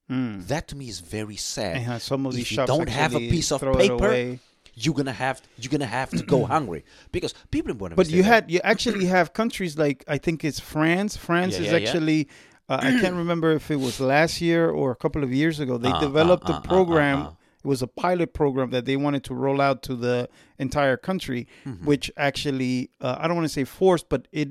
That 0.08 0.68
to 0.68 0.76
me 0.76 0.88
is 0.88 1.00
very 1.00 1.36
sad. 1.36 1.82
How 1.82 1.98
some 1.98 2.26
of 2.26 2.34
these 2.34 2.42
if 2.44 2.52
you 2.52 2.66
don't 2.66 2.88
have 2.88 3.14
a 3.14 3.18
piece 3.18 3.52
of 3.52 3.60
paper, 3.60 4.38
you're 4.74 4.94
gonna 4.94 5.12
have 5.12 5.42
you're 5.58 5.70
gonna 5.70 5.86
have 5.86 6.10
to 6.10 6.22
go 6.24 6.44
hungry 6.54 6.84
because 7.12 7.34
people 7.50 7.70
in 7.72 7.78
Buena 7.78 7.94
But 7.96 8.08
you 8.10 8.22
had 8.22 8.50
you 8.50 8.60
actually 8.64 9.06
have 9.06 9.32
countries 9.32 9.76
like 9.76 10.04
I 10.08 10.18
think 10.18 10.44
it's 10.44 10.60
France. 10.60 11.16
France 11.16 11.54
Yeah, 11.54 11.60
is 11.60 11.66
yeah, 11.66 11.76
yeah. 11.78 11.88
actually 11.88 12.28
uh, 12.68 12.78
I 12.80 12.90
can't 13.00 13.16
remember 13.24 13.52
if 13.52 13.70
it 13.70 13.76
was 13.76 13.98
last 14.00 14.40
year 14.40 14.70
or 14.70 14.90
a 14.90 14.96
couple 14.96 15.22
of 15.24 15.32
years 15.32 15.58
ago. 15.60 15.78
They 15.78 15.90
Uh, 15.90 16.00
developed 16.00 16.48
uh, 16.48 16.54
a 16.54 16.56
uh, 16.56 16.58
uh, 16.58 16.62
program. 16.62 17.18
uh. 17.22 17.30
It 17.64 17.66
was 17.66 17.82
a 17.82 17.88
pilot 17.88 18.34
program 18.34 18.70
that 18.70 18.84
they 18.84 18.96
wanted 18.96 19.24
to 19.24 19.34
roll 19.34 19.60
out 19.60 19.82
to 19.88 19.96
the 19.96 20.28
entire 20.58 20.96
country, 20.96 21.48
Mm-hmm. 21.66 21.84
which 21.86 22.10
actually 22.16 22.90
uh, 23.00 23.16
I 23.18 23.26
don't 23.26 23.36
want 23.36 23.46
to 23.46 23.52
say 23.52 23.64
forced, 23.64 24.08
but 24.08 24.28
it 24.32 24.50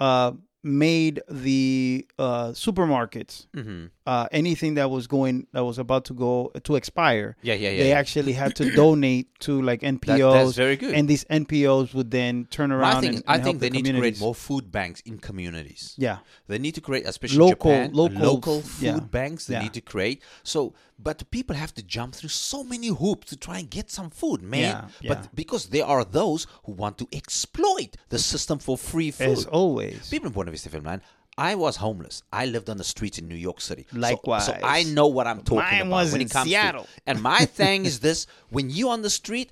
uh, 0.00 0.32
made 0.62 1.22
the 1.28 2.06
uh, 2.18 2.48
supermarkets 2.48 3.46
Mm-hmm. 3.54 3.86
uh, 4.06 4.26
anything 4.32 4.74
that 4.74 4.90
was 4.90 5.06
going 5.06 5.46
that 5.52 5.64
was 5.64 5.78
about 5.78 6.04
to 6.06 6.14
go 6.14 6.52
to 6.64 6.76
expire. 6.76 7.36
Yeah, 7.42 7.54
yeah, 7.54 7.70
yeah, 7.70 7.82
They 7.82 7.88
yeah. 7.90 7.98
actually 7.98 8.32
had 8.32 8.54
to 8.56 8.70
donate 8.76 9.28
to 9.40 9.62
like 9.62 9.80
NPOs. 9.80 10.32
That's 10.32 10.56
very 10.56 10.76
good. 10.76 10.94
And 10.94 11.08
these 11.08 11.24
NPOs 11.24 11.94
would 11.94 12.10
then 12.10 12.46
turn 12.50 12.72
around. 12.72 12.94
My 12.94 13.00
thing 13.00 13.14
and, 13.16 13.24
I 13.26 13.34
and 13.36 13.44
think 13.44 13.60
they 13.60 13.68
the 13.70 13.82
need 13.82 13.86
to 13.92 13.98
create 13.98 14.20
more 14.20 14.34
food 14.34 14.70
banks 14.70 15.00
in 15.06 15.18
communities. 15.18 15.94
Yeah. 15.96 16.18
They 16.46 16.58
need 16.58 16.74
to 16.74 16.80
create, 16.80 17.06
especially 17.06 17.38
Local- 17.38 17.70
Japan, 17.72 17.90
local 17.92 18.18
local 18.20 18.60
food 18.62 18.84
yeah. 18.84 19.00
banks. 19.00 19.46
They 19.46 19.54
Yeah. 19.54 19.62
need 19.62 19.74
to 19.74 19.80
create. 19.80 20.22
So, 20.42 20.74
but 21.02 21.30
people 21.30 21.56
have 21.56 21.72
to 21.74 21.82
jump 21.82 22.14
through 22.14 22.28
so 22.28 22.62
many 22.62 22.88
hoops 22.88 23.28
to 23.28 23.36
try 23.36 23.58
and 23.58 23.70
get 23.70 23.90
some 23.90 24.10
food, 24.10 24.42
man. 24.42 24.60
Yeah, 24.60 24.84
yeah. 25.00 25.08
But 25.14 25.34
because 25.34 25.66
there 25.66 25.86
are 25.86 26.04
those 26.04 26.46
who 26.64 26.72
want 26.72 26.98
to 26.98 27.08
exploit 27.12 27.96
the 28.08 28.18
system 28.18 28.58
for 28.58 28.76
free 28.76 29.10
food. 29.10 29.28
As 29.38 29.46
always. 29.46 30.08
People 30.10 30.26
in 30.28 30.32
Buena 30.32 30.50
Vista, 30.50 30.80
man. 30.80 31.00
I 31.38 31.54
was 31.54 31.76
homeless. 31.76 32.22
I 32.32 32.44
lived 32.46 32.68
on 32.68 32.76
the 32.76 32.84
streets 32.84 33.18
in 33.18 33.26
New 33.28 33.34
York 33.36 33.60
City. 33.62 33.86
So- 33.90 33.98
Likewise. 33.98 34.46
So, 34.46 34.58
I 34.62 34.82
know 34.82 35.06
what 35.06 35.26
I'm 35.26 35.38
talking 35.42 35.56
Mine 35.78 35.80
about 35.86 35.90
was 35.90 36.12
when 36.12 36.20
in 36.20 36.26
it 36.26 36.30
comes 36.32 36.50
Seattle. 36.50 36.84
to. 36.84 36.88
And 37.06 37.22
my 37.22 37.46
thing 37.46 37.86
is 37.90 38.00
this: 38.00 38.26
when 38.50 38.68
you 38.68 38.90
on 38.90 39.00
the 39.02 39.10
street, 39.10 39.50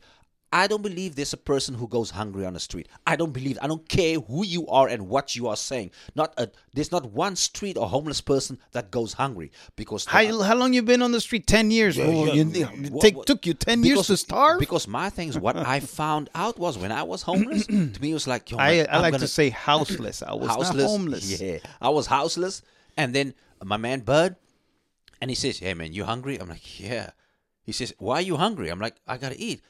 I 0.50 0.66
don't 0.66 0.80
believe 0.82 1.14
there's 1.14 1.34
a 1.34 1.36
person 1.36 1.74
who 1.74 1.86
goes 1.86 2.08
hungry 2.10 2.46
on 2.46 2.54
the 2.54 2.60
street. 2.60 2.88
I 3.06 3.16
don't 3.16 3.32
believe. 3.32 3.58
I 3.60 3.66
don't 3.66 3.86
care 3.86 4.18
who 4.18 4.46
you 4.46 4.66
are 4.68 4.88
and 4.88 5.06
what 5.06 5.36
you 5.36 5.46
are 5.48 5.56
saying. 5.56 5.90
Not 6.14 6.32
a. 6.38 6.48
There's 6.72 6.90
not 6.90 7.12
one 7.12 7.36
street 7.36 7.76
or 7.76 7.86
homeless 7.86 8.22
person 8.22 8.58
that 8.72 8.90
goes 8.90 9.12
hungry 9.12 9.52
because 9.76 10.06
How, 10.06 10.24
how 10.42 10.54
long 10.54 10.72
you 10.72 10.82
been 10.82 11.02
on 11.02 11.12
the 11.12 11.20
street? 11.20 11.46
Ten 11.46 11.70
years. 11.70 11.98
Oh, 11.98 12.24
yeah. 12.24 12.32
you- 12.32 12.50
it 12.54 12.92
What- 12.92 13.02
take, 13.02 13.16
what- 13.16 13.26
took 13.26 13.44
you 13.44 13.52
ten 13.52 13.84
years 13.84 14.06
to 14.06 14.16
starve. 14.16 14.58
Because 14.58 14.88
my 14.88 15.10
thing 15.10 15.28
is 15.28 15.38
what 15.38 15.56
I 15.56 15.80
found 16.00 16.30
out 16.34 16.58
was 16.58 16.78
when 16.78 16.92
I 16.92 17.02
was 17.02 17.20
homeless. 17.22 17.66
to 17.66 17.72
me, 18.00 18.10
it 18.12 18.14
was 18.14 18.26
like 18.26 18.50
I, 18.54 18.56
man, 18.56 18.86
I 18.88 18.96
I'm 18.96 19.02
like 19.02 19.12
gonna- 19.12 19.20
to 19.20 19.28
say 19.28 19.50
houseless. 19.50 20.22
I 20.22 20.32
was 20.34 20.48
houseless. 20.48 20.76
not 20.84 20.88
homeless. 20.88 21.40
Yeah, 21.40 21.58
I 21.80 21.90
was 21.90 22.06
houseless, 22.06 22.62
and 22.96 23.14
then 23.14 23.34
my 23.62 23.76
man 23.76 24.00
Bud, 24.00 24.36
and 25.20 25.30
he 25.30 25.34
says, 25.34 25.58
"Hey 25.58 25.74
man, 25.74 25.92
you 25.92 26.04
hungry?" 26.04 26.38
I'm 26.40 26.48
like, 26.48 26.80
"Yeah." 26.80 27.10
He 27.64 27.72
says, 27.72 27.92
"Why 27.98 28.14
are 28.14 28.22
you 28.22 28.36
hungry?" 28.36 28.70
I'm 28.70 28.80
like, 28.80 28.96
"I 29.06 29.18
gotta 29.18 29.36
eat." 29.38 29.60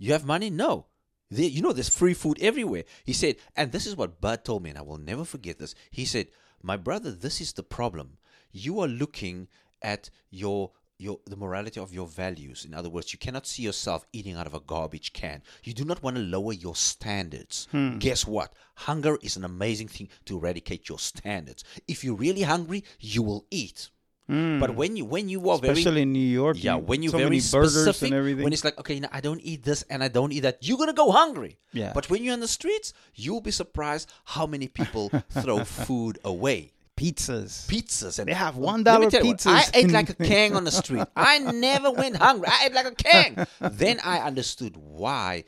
You 0.00 0.12
have 0.14 0.24
money? 0.24 0.50
No. 0.50 0.86
There, 1.30 1.44
you 1.44 1.62
know, 1.62 1.72
there's 1.72 1.94
free 1.94 2.14
food 2.14 2.38
everywhere. 2.40 2.84
He 3.04 3.12
said, 3.12 3.36
and 3.54 3.70
this 3.70 3.86
is 3.86 3.94
what 3.94 4.20
Bud 4.20 4.44
told 4.44 4.64
me, 4.64 4.70
and 4.70 4.78
I 4.78 4.82
will 4.82 4.98
never 4.98 5.24
forget 5.24 5.58
this. 5.58 5.76
He 5.92 6.04
said, 6.04 6.26
"My 6.62 6.76
brother, 6.76 7.12
this 7.12 7.40
is 7.40 7.52
the 7.52 7.62
problem. 7.62 8.18
You 8.50 8.80
are 8.80 8.88
looking 8.88 9.46
at 9.80 10.10
your." 10.30 10.72
Your, 11.02 11.18
the 11.24 11.34
morality 11.34 11.80
of 11.80 11.94
your 11.94 12.06
values. 12.06 12.66
In 12.66 12.74
other 12.74 12.90
words, 12.90 13.10
you 13.10 13.18
cannot 13.18 13.46
see 13.46 13.62
yourself 13.62 14.04
eating 14.12 14.36
out 14.36 14.46
of 14.46 14.52
a 14.52 14.60
garbage 14.60 15.14
can. 15.14 15.42
You 15.64 15.72
do 15.72 15.86
not 15.86 16.02
want 16.02 16.16
to 16.16 16.22
lower 16.22 16.52
your 16.52 16.76
standards. 16.76 17.68
Hmm. 17.70 17.96
Guess 17.96 18.26
what? 18.26 18.52
Hunger 18.74 19.16
is 19.22 19.34
an 19.34 19.44
amazing 19.44 19.88
thing 19.88 20.10
to 20.26 20.36
eradicate 20.36 20.90
your 20.90 20.98
standards. 20.98 21.64
If 21.88 22.04
you're 22.04 22.14
really 22.26 22.42
hungry, 22.42 22.84
you 22.98 23.22
will 23.22 23.46
eat. 23.50 23.88
But 24.30 24.70
hmm. 24.70 24.76
when 24.76 24.96
you 24.96 25.04
when 25.04 25.28
you 25.28 25.50
are 25.50 25.58
very 25.58 25.72
Especially 25.72 26.02
in 26.02 26.12
New 26.12 26.30
York. 26.42 26.62
yeah, 26.62 26.76
you- 26.76 26.86
when 26.86 27.02
you're 27.02 27.10
so 27.10 27.18
very 27.18 27.40
specific, 27.40 28.02
and 28.02 28.14
everything. 28.14 28.44
when 28.44 28.52
it's 28.52 28.62
like, 28.64 28.78
okay, 28.78 29.02
I 29.10 29.20
don't 29.20 29.40
eat 29.42 29.64
this 29.64 29.82
and 29.90 30.04
I 30.04 30.08
don't 30.08 30.32
eat 30.32 30.40
that, 30.40 30.58
you're 30.60 30.78
gonna 30.78 30.92
go 30.92 31.10
hungry. 31.10 31.58
Yeah. 31.72 31.92
But 31.92 32.08
when 32.10 32.22
you're 32.22 32.34
on 32.34 32.40
the 32.40 32.48
streets, 32.48 32.92
you'll 33.14 33.40
be 33.40 33.50
surprised 33.50 34.06
how 34.24 34.46
many 34.46 34.68
people 34.68 35.10
throw 35.42 35.64
food 35.64 36.18
away. 36.24 36.72
pizzas. 36.96 37.66
Pizzas 37.66 38.18
and 38.18 38.28
They 38.28 38.34
have 38.34 38.54
$1 38.56 38.84
tell 38.84 39.00
you 39.00 39.06
what, 39.06 39.38
pizzas 39.38 39.46
I 39.46 39.64
ate 39.74 39.90
like 39.90 40.10
a 40.10 40.14
king 40.32 40.54
on 40.54 40.64
the 40.64 40.70
street. 40.70 41.06
I 41.16 41.38
never 41.38 41.90
went 41.90 42.16
hungry. 42.16 42.46
I 42.48 42.66
ate 42.66 42.74
like 42.74 42.86
a 42.86 42.94
king. 42.94 43.30
then 43.60 44.00
I 44.04 44.18
understood 44.20 44.76
why 44.76 45.44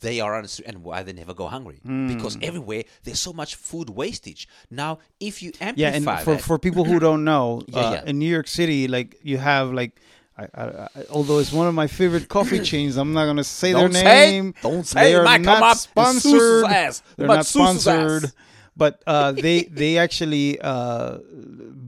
they 0.00 0.20
are 0.20 0.36
understood 0.36 0.66
and 0.66 0.82
why 0.84 1.02
they 1.02 1.12
never 1.12 1.34
go 1.34 1.46
hungry 1.48 1.80
Hmm. 1.84 2.08
because 2.14 2.38
everywhere 2.42 2.84
there's 3.04 3.20
so 3.20 3.32
much 3.32 3.54
food 3.56 3.90
wastage. 3.90 4.48
Now, 4.70 4.98
if 5.20 5.42
you 5.42 5.52
amplify 5.60 5.80
Yeah, 5.80 5.94
and 5.96 6.04
for, 6.24 6.34
that, 6.34 6.42
for 6.42 6.58
people 6.58 6.84
who 6.84 6.98
don't 7.00 7.24
know, 7.24 7.62
Yeah, 7.68 7.78
uh, 7.80 7.92
yeah. 7.92 8.02
in 8.06 8.18
New 8.18 8.30
York 8.30 8.48
City, 8.48 8.86
like 8.88 9.16
you 9.22 9.38
have 9.38 9.72
like, 9.72 9.92
I, 10.38 10.44
I, 10.54 10.64
I, 10.64 10.88
although 11.10 11.38
it's 11.40 11.52
one 11.52 11.66
of 11.66 11.74
my 11.74 11.88
favorite 11.88 12.28
coffee 12.36 12.60
chains, 12.60 12.96
I'm 12.96 13.12
not 13.12 13.26
gonna 13.26 13.42
say 13.42 13.72
Don't 13.72 13.92
their 13.92 14.02
say 14.02 14.30
name. 14.30 14.54
Don't 14.62 14.86
say 14.86 15.02
They 15.02 15.14
are 15.16 15.38
not 15.38 15.76
sponsored. 15.78 16.64
They're 17.16 17.26
But 17.26 17.26
not 17.26 17.46
sponsored. 17.46 18.32
Ass. 18.80 18.92
But 18.92 19.02
uh, 19.06 19.32
they 19.32 19.64
they 19.64 19.98
actually 19.98 20.58
uh, 20.60 21.18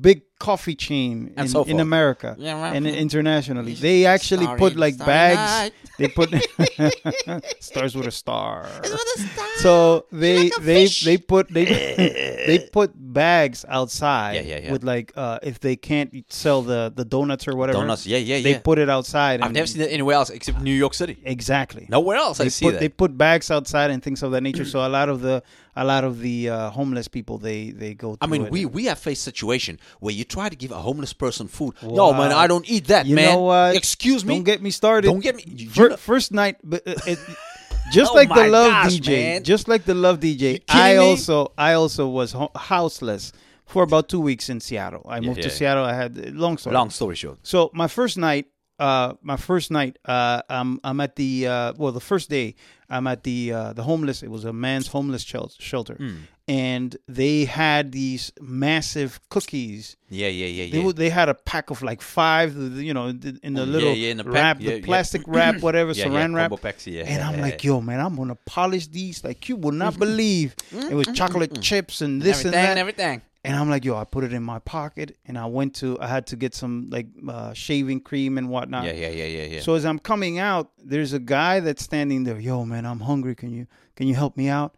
big 0.01 0.23
coffee 0.39 0.75
chain 0.75 1.35
in, 1.37 1.49
so 1.49 1.65
in. 1.65 1.81
America 1.81 2.35
Yeah, 2.39 2.61
right. 2.63 2.75
and 2.77 2.87
internationally. 2.87 3.75
They 3.75 4.07
actually 4.07 4.45
Starry- 4.47 4.59
put 4.59 4.77
like 4.77 4.97
bags. 4.99 5.37
Night. 5.37 5.73
They 6.01 6.09
put 6.09 6.31
stars 7.61 7.95
with 7.95 8.07
a 8.07 8.11
star. 8.11 8.67
With 8.83 8.93
a 8.93 9.21
star. 9.21 9.47
So 9.59 10.07
they 10.11 10.45
like 10.45 10.53
a 10.59 10.61
they 10.63 10.87
fish. 10.87 11.05
they 11.05 11.19
put 11.19 11.49
they 11.53 11.65
they 12.49 12.69
put 12.73 12.93
bags 12.97 13.65
outside 13.69 14.35
Yeah, 14.37 14.43
yeah, 14.43 14.61
yeah. 14.65 14.73
with 14.73 14.83
like 14.85 15.13
uh 15.17 15.39
if 15.43 15.61
they 15.61 15.77
can't 15.77 16.11
sell 16.33 16.63
the 16.63 16.93
the 16.95 17.05
donuts 17.05 17.47
or 17.49 17.55
whatever 17.57 17.79
Donuts, 17.81 18.07
yeah, 18.07 18.19
yeah, 18.19 18.41
they 18.43 18.53
yeah. 18.53 18.61
put 18.61 18.79
it 18.79 18.89
outside 18.89 19.41
I've 19.43 19.53
never 19.53 19.67
seen 19.67 19.81
that 19.83 19.93
anywhere 19.93 20.17
else 20.17 20.31
except 20.31 20.61
New 20.61 20.73
York 20.75 20.95
City. 20.95 21.19
exactly 21.25 21.87
Nowhere 21.89 22.17
else 22.17 22.41
I 22.41 22.49
see 22.49 22.65
put 22.67 22.73
that. 22.73 22.81
they 22.81 22.89
put 22.89 23.17
bags 23.19 23.51
outside 23.51 23.91
and 23.91 24.03
things 24.03 24.23
of 24.23 24.31
that 24.33 24.43
nature 24.43 24.65
so 24.65 24.81
a 24.81 24.89
lot 24.89 25.09
of 25.09 25.21
the 25.21 25.43
a 25.83 25.85
lot 25.93 26.03
of 26.05 26.15
the 26.27 26.37
uh, 26.51 26.71
homeless 26.79 27.09
people 27.17 27.37
they 27.39 27.61
they 27.83 27.93
go 28.05 28.09
to. 28.15 28.19
I 28.25 28.27
mean, 28.33 28.43
we 28.55 28.61
we 28.77 28.83
have 28.91 28.99
faced 29.09 29.23
situation 29.31 29.75
where 30.05 30.15
you 30.19 30.25
try 30.37 30.47
to 30.55 30.59
give 30.63 30.73
a 30.81 30.83
homeless 30.89 31.13
person 31.25 31.47
food. 31.57 31.73
No, 31.83 32.07
man, 32.21 32.33
I 32.33 32.47
don't 32.53 32.67
eat 32.75 32.85
that, 32.93 33.07
you 33.07 33.17
man. 33.17 33.29
know 33.33 33.41
what 33.51 33.77
Excuse 33.83 34.23
me. 34.25 34.35
don't 34.35 34.45
get 34.53 34.61
me 34.67 34.71
started 34.71 35.07
Don't 35.11 35.25
get 35.29 35.35
me. 35.39 35.43
you- 35.47 35.65
you 35.65 35.71
Fir- 35.71 35.91
know- 35.91 35.97
first 36.11 36.29
night 36.43 36.57
but 36.73 36.81
uh, 36.87 36.95
it, 37.13 37.19
just 37.99 38.13
Oh 38.13 38.21
like 38.21 38.29
the 38.41 38.47
love 38.59 38.71
gosh, 38.71 38.97
dj 39.01 39.09
man. 39.11 39.39
just 39.53 39.65
like 39.73 39.83
the 39.91 39.95
love 40.07 40.17
dj 40.25 40.45
i 40.69 40.93
me? 40.93 40.97
also 40.99 41.37
i 41.69 41.73
also 41.81 42.05
was 42.19 42.31
ho- 42.41 42.53
houseless 42.55 43.33
for 43.73 43.83
about 43.89 44.05
two 44.13 44.21
weeks 44.31 44.49
in 44.53 44.61
seattle 44.61 45.05
i 45.09 45.19
moved 45.27 45.43
to 45.43 45.49
yeah. 45.49 45.55
seattle 45.59 45.85
i 45.85 45.95
had 46.03 46.11
long 46.45 46.55
story 46.61 46.75
Long 46.81 46.91
story 46.91 47.17
short. 47.23 47.39
So 47.43 47.59
my 47.83 47.89
first 47.99 48.17
night, 48.29 48.45
uh, 48.81 49.15
my 49.23 49.37
first 49.37 49.71
night, 49.71 49.99
uh, 50.07 50.41
I'm 50.49 50.81
I'm 50.83 50.99
at 51.01 51.15
the 51.17 51.47
uh, 51.47 51.73
well, 51.77 51.93
the 51.93 52.01
first 52.13 52.31
day 52.31 52.55
I'm 52.89 53.07
at 53.07 53.23
the 53.23 53.53
uh, 53.53 53.73
the 53.75 53.83
homeless. 53.83 54.23
It 54.23 54.31
was 54.31 54.45
a 54.45 54.53
man's 54.53 54.89
homeless 54.89 55.23
shelter, 55.23 55.95
Hmm. 55.95 56.17
and 56.49 56.97
they 57.07 57.45
had 57.45 57.93
these 57.93 58.33
massive 58.41 59.21
cookies. 59.29 59.97
Yeah, 60.09 60.29
yeah, 60.29 60.47
yeah, 60.47 60.71
They 60.73 60.79
yeah. 60.79 60.85
would, 60.85 60.97
they 60.97 61.11
had 61.11 61.29
a 61.29 61.35
pack 61.35 61.71
of 61.71 61.83
like 61.83 62.01
five, 62.03 62.57
you 62.89 62.93
know, 62.95 63.07
in 63.13 63.21
the 63.21 63.39
in 63.43 63.53
the 63.55 63.65
Yeah, 63.67 63.73
little 63.75 63.95
yeah, 63.95 64.11
in 64.11 64.17
the 64.17 64.25
wrap, 64.25 64.57
Yeah, 64.61 64.71
the 64.77 64.83
plastic 64.83 65.23
wrap, 65.27 65.61
whatever, 65.67 65.93
saran 65.93 66.35
wrap. 66.35 66.51
packs, 66.61 66.87
yeah, 66.87 67.05
And 67.07 67.23
I'm 67.23 67.41
like, 67.41 67.63
yo, 67.63 67.81
man, 67.81 68.01
I'm 68.01 68.17
gonna 68.17 68.35
polish 68.47 68.87
these 68.89 69.23
like 69.23 69.49
you 69.49 69.57
will 69.57 69.77
not 69.85 69.99
believe. 70.07 70.57
It 70.91 70.95
was 70.95 71.07
chocolate 71.15 71.61
chips 71.63 72.01
and 72.01 72.21
this 72.23 72.39
everything, 72.41 72.55
and 72.59 72.65
that. 72.65 72.71
And 72.71 72.79
everything. 72.79 73.23
And 73.43 73.57
I'm 73.57 73.71
like, 73.71 73.87
yo, 73.87 73.97
I 73.97 74.05
put 74.05 74.23
it 74.25 74.35
in 74.35 74.43
my 74.43 74.59
pocket, 74.59 75.17
and 75.25 75.39
I 75.39 75.47
went 75.47 75.75
to, 75.77 75.99
I 75.99 76.09
had 76.09 76.27
to 76.27 76.37
get 76.37 76.55
some 76.55 76.89
like 76.91 77.07
uh, 77.27 77.55
shaving 77.55 78.01
cream 78.01 78.37
and 78.37 78.51
whatnot. 78.51 78.85
Yeah, 78.85 78.93
yeah, 78.93 79.09
yeah, 79.09 79.25
yeah, 79.25 79.45
yeah. 79.45 79.61
So 79.63 79.75
as 79.75 79.87
I'm 79.87 79.99
coming 79.99 80.39
out, 80.39 80.73
there's 80.77 81.15
a 81.15 81.19
guy 81.19 81.61
that's 81.61 81.83
standing 81.83 82.25
there. 82.25 82.39
Yo, 82.39 82.67
man, 82.67 82.85
I'm 82.85 83.01
hungry. 83.01 83.35
Can 83.35 83.51
you 83.51 83.67
can 83.97 84.09
you 84.09 84.15
help 84.15 84.37
me 84.37 84.49
out? 84.51 84.75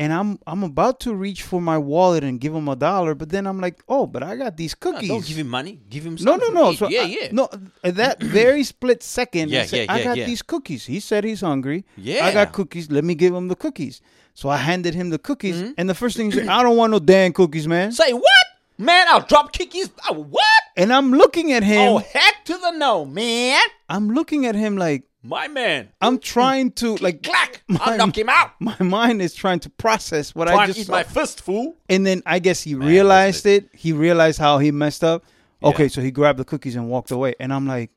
And 0.00 0.12
I'm 0.12 0.38
I'm 0.48 0.64
about 0.64 0.98
to 1.00 1.14
reach 1.14 1.42
for 1.44 1.60
my 1.60 1.78
wallet 1.78 2.24
and 2.24 2.40
give 2.40 2.52
him 2.52 2.66
a 2.68 2.74
dollar, 2.76 3.14
but 3.14 3.28
then 3.30 3.46
I'm 3.46 3.60
like, 3.60 3.80
oh, 3.88 4.06
but 4.08 4.22
I 4.24 4.34
got 4.36 4.56
these 4.56 4.74
No, 4.84 4.92
cookies. 4.92 5.08
don't 5.08 5.24
give 5.24 5.38
him 5.38 5.48
money. 5.48 5.80
Give 5.88 6.04
him 6.04 6.18
no, 6.20 6.34
no, 6.36 6.48
no. 6.48 6.72
So 6.74 6.88
yeah, 6.88 7.02
I- 7.02 7.04
yeah. 7.04 7.28
no, 7.30 7.48
at 7.84 7.94
that 7.94 8.20
very 8.40 8.64
split 8.64 9.02
second, 9.04 9.48
Yeah, 9.50 9.62
I, 9.62 9.66
said, 9.66 9.86
yeah, 9.86 9.92
I 9.94 10.02
got 10.02 10.16
yeah. 10.18 10.26
these 10.26 10.42
cookies. 10.42 10.84
He 10.86 10.98
said 11.00 11.22
he's 11.24 11.40
hungry. 11.40 11.86
Yeah, 11.96 12.26
I 12.26 12.32
got 12.34 12.52
cookies. 12.52 12.90
Let 12.90 13.04
me 13.04 13.14
give 13.14 13.32
him 13.32 13.46
the 13.48 13.54
cookies. 13.56 14.02
So 14.36 14.50
I 14.50 14.58
handed 14.58 14.94
him 14.94 15.08
the 15.08 15.18
cookies, 15.18 15.56
Mm-hmm. 15.56 15.70
and 15.78 15.88
the 15.88 15.94
first 15.94 16.14
thing 16.16 16.30
he 16.30 16.36
said, 16.38 16.48
I 16.48 16.62
don't 16.62 16.76
want 16.76 16.90
no 16.92 16.98
damn 16.98 17.32
cookies, 17.32 17.66
man. 17.66 17.90
Say 17.92 18.12
what? 18.12 18.44
Man, 18.76 19.06
I'll 19.08 19.22
drop 19.22 19.54
kickies. 19.54 19.88
Oh, 20.10 20.24
what? 20.24 20.44
And 20.76 20.92
I'm 20.92 21.10
looking 21.10 21.52
at 21.52 21.62
him. 21.62 21.88
Oh, 21.94 21.96
heck 21.98 22.44
to 22.44 22.52
the 22.58 22.72
no, 22.72 23.06
man. 23.06 23.62
I'm 23.88 24.10
looking 24.10 24.44
at 24.44 24.54
him 24.54 24.76
like 24.76 25.04
My 25.22 25.48
man. 25.48 25.88
I'm 26.02 26.18
trying 26.18 26.72
to 26.72 26.96
like 26.96 27.22
Clack. 27.22 27.62
I'll 27.80 27.96
knock 27.96 28.18
him 28.18 28.28
out. 28.28 28.50
my 28.60 28.76
mind 28.80 29.22
is 29.22 29.32
trying 29.34 29.60
to 29.60 29.70
process 29.70 30.34
what 30.34 30.48
Try 30.48 30.56
I 30.56 30.66
just 30.66 30.80
eat 30.80 30.86
saw. 30.88 30.92
my 30.92 31.02
fist, 31.04 31.40
fool. 31.40 31.74
and 31.88 32.04
then 32.06 32.22
I 32.26 32.38
guess 32.38 32.60
he 32.62 32.74
realized 32.74 33.46
it. 33.46 33.70
He 33.72 33.92
realized 33.94 34.38
how 34.38 34.58
he 34.58 34.70
messed 34.70 35.02
up. 35.02 35.24
Okay, 35.62 35.84
Yeah. 35.84 35.88
so 35.88 36.02
he 36.02 36.10
grabbed 36.10 36.38
the 36.38 36.44
cookies 36.44 36.76
and 36.76 36.90
walked 36.90 37.10
away. 37.10 37.34
And 37.40 37.54
I'm 37.54 37.66
like, 37.66 37.90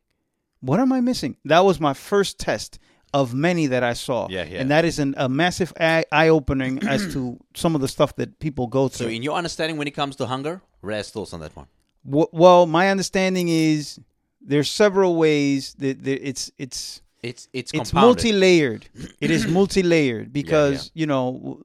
what 0.62 0.80
am 0.80 0.94
I 0.94 1.02
missing? 1.02 1.36
That 1.44 1.66
was 1.66 1.82
my 1.82 1.94
first 1.94 2.40
test 2.40 2.80
of 3.14 3.34
many 3.34 3.68
that 3.68 3.84
I 3.84 3.94
saw. 3.94 4.28
Yeah, 4.30 4.44
yeah. 4.44 4.62
And 4.62 4.72
that 4.72 4.86
is 4.86 5.00
an, 5.00 5.16
a 5.18 5.28
massive 5.28 5.74
eye, 5.80 6.06
opening 6.12 6.88
as 6.88 7.12
to 7.14 7.40
some 7.56 7.76
of 7.76 7.82
the 7.82 7.88
stuff 7.88 8.16
that 8.18 8.40
people 8.40 8.68
go 8.68 8.88
to. 8.88 8.96
So, 8.96 9.08
in 9.08 9.24
your 9.24 9.36
understanding, 9.36 9.78
when 9.78 9.88
it 9.88 9.96
comes 9.96 10.16
to 10.18 10.26
hunger, 10.26 10.62
Raz 10.82 11.10
thoughts 11.12 11.34
on 11.34 11.40
that 11.42 11.56
one. 11.56 11.68
W- 12.06 12.28
well, 12.32 12.66
my 12.66 12.90
understanding 12.90 13.50
is 13.50 14.00
there's 14.42 14.70
several 14.72 15.16
ways 15.16 15.74
that 15.80 16.04
that 16.04 16.28
it's 16.28 16.52
it's 16.58 17.02
It's 17.22 17.48
it's 17.52 17.72
it's 17.74 17.92
compounded. 17.92 18.08
multi-layered. 18.24 18.88
it 19.20 19.30
is 19.30 19.48
multi-layered 19.48 20.32
because 20.32 20.92
you 20.94 21.06
know, 21.06 21.62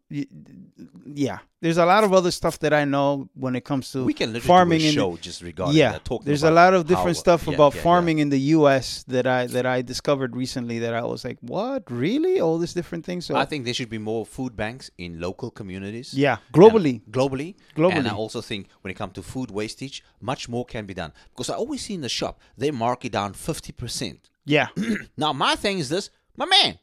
yeah. 1.07 1.39
There's 1.61 1.79
a 1.79 1.87
lot 1.87 2.05
of 2.05 2.13
other 2.13 2.31
stuff 2.31 2.59
that 2.59 2.75
I 2.75 2.85
know 2.85 3.31
when 3.35 3.57
it 3.57 3.65
comes 3.65 3.91
to 3.93 4.05
we 4.05 4.13
can 4.13 4.39
farming 4.41 4.81
do 4.81 4.85
a 4.85 4.89
in 4.89 4.95
the- 4.95 5.01
show 5.01 5.17
just 5.17 5.41
regarding 5.43 5.77
yeah, 5.77 5.93
that. 5.93 6.21
There's 6.23 6.43
a 6.43 6.51
lot 6.51 6.75
of 6.75 6.87
different 6.87 7.17
how- 7.17 7.27
stuff 7.27 7.47
yeah, 7.47 7.55
about 7.55 7.73
yeah, 7.73 7.79
yeah. 7.79 7.83
farming 7.85 8.19
in 8.19 8.29
the 8.29 8.41
U.S. 8.59 9.05
that 9.05 9.27
I 9.27 9.47
that 9.47 9.65
I 9.65 9.81
discovered 9.81 10.37
recently 10.37 10.81
that 10.81 10.93
I 10.93 11.03
was 11.05 11.25
like, 11.25 11.39
what, 11.41 11.91
really? 11.91 12.41
All 12.41 12.59
these 12.59 12.75
different 12.75 13.07
things. 13.07 13.25
So 13.25 13.37
I 13.37 13.47
think 13.47 13.65
there 13.65 13.73
should 13.73 13.89
be 13.89 13.99
more 13.99 14.27
food 14.27 14.57
banks 14.57 14.91
in 14.99 15.21
local 15.21 15.51
communities. 15.51 16.13
yeah, 16.13 16.37
globally, 16.53 17.01
globally. 17.11 17.55
Globally. 17.77 17.95
And 17.99 18.09
I 18.09 18.15
also 18.15 18.41
think 18.43 18.69
when 18.83 18.91
it 18.91 18.95
comes 18.95 19.15
to 19.15 19.23
food 19.23 19.51
wastage, 19.51 20.03
much 20.21 20.49
more 20.49 20.67
can 20.67 20.85
be 20.85 20.95
done. 20.95 21.13
Because 21.31 21.49
I 21.49 21.55
always 21.55 21.81
see 21.83 21.95
in 21.95 22.03
the 22.03 22.09
shop, 22.11 22.41
they 22.59 22.71
mark 22.73 23.05
it 23.05 23.13
down 23.13 23.33
50%. 23.33 24.19
Yeah, 24.45 24.69
Now, 25.17 25.33
my 25.33 25.55
thing 25.57 25.79
is 25.79 25.89
this, 25.89 26.11
my 26.37 26.47
man, 26.47 26.79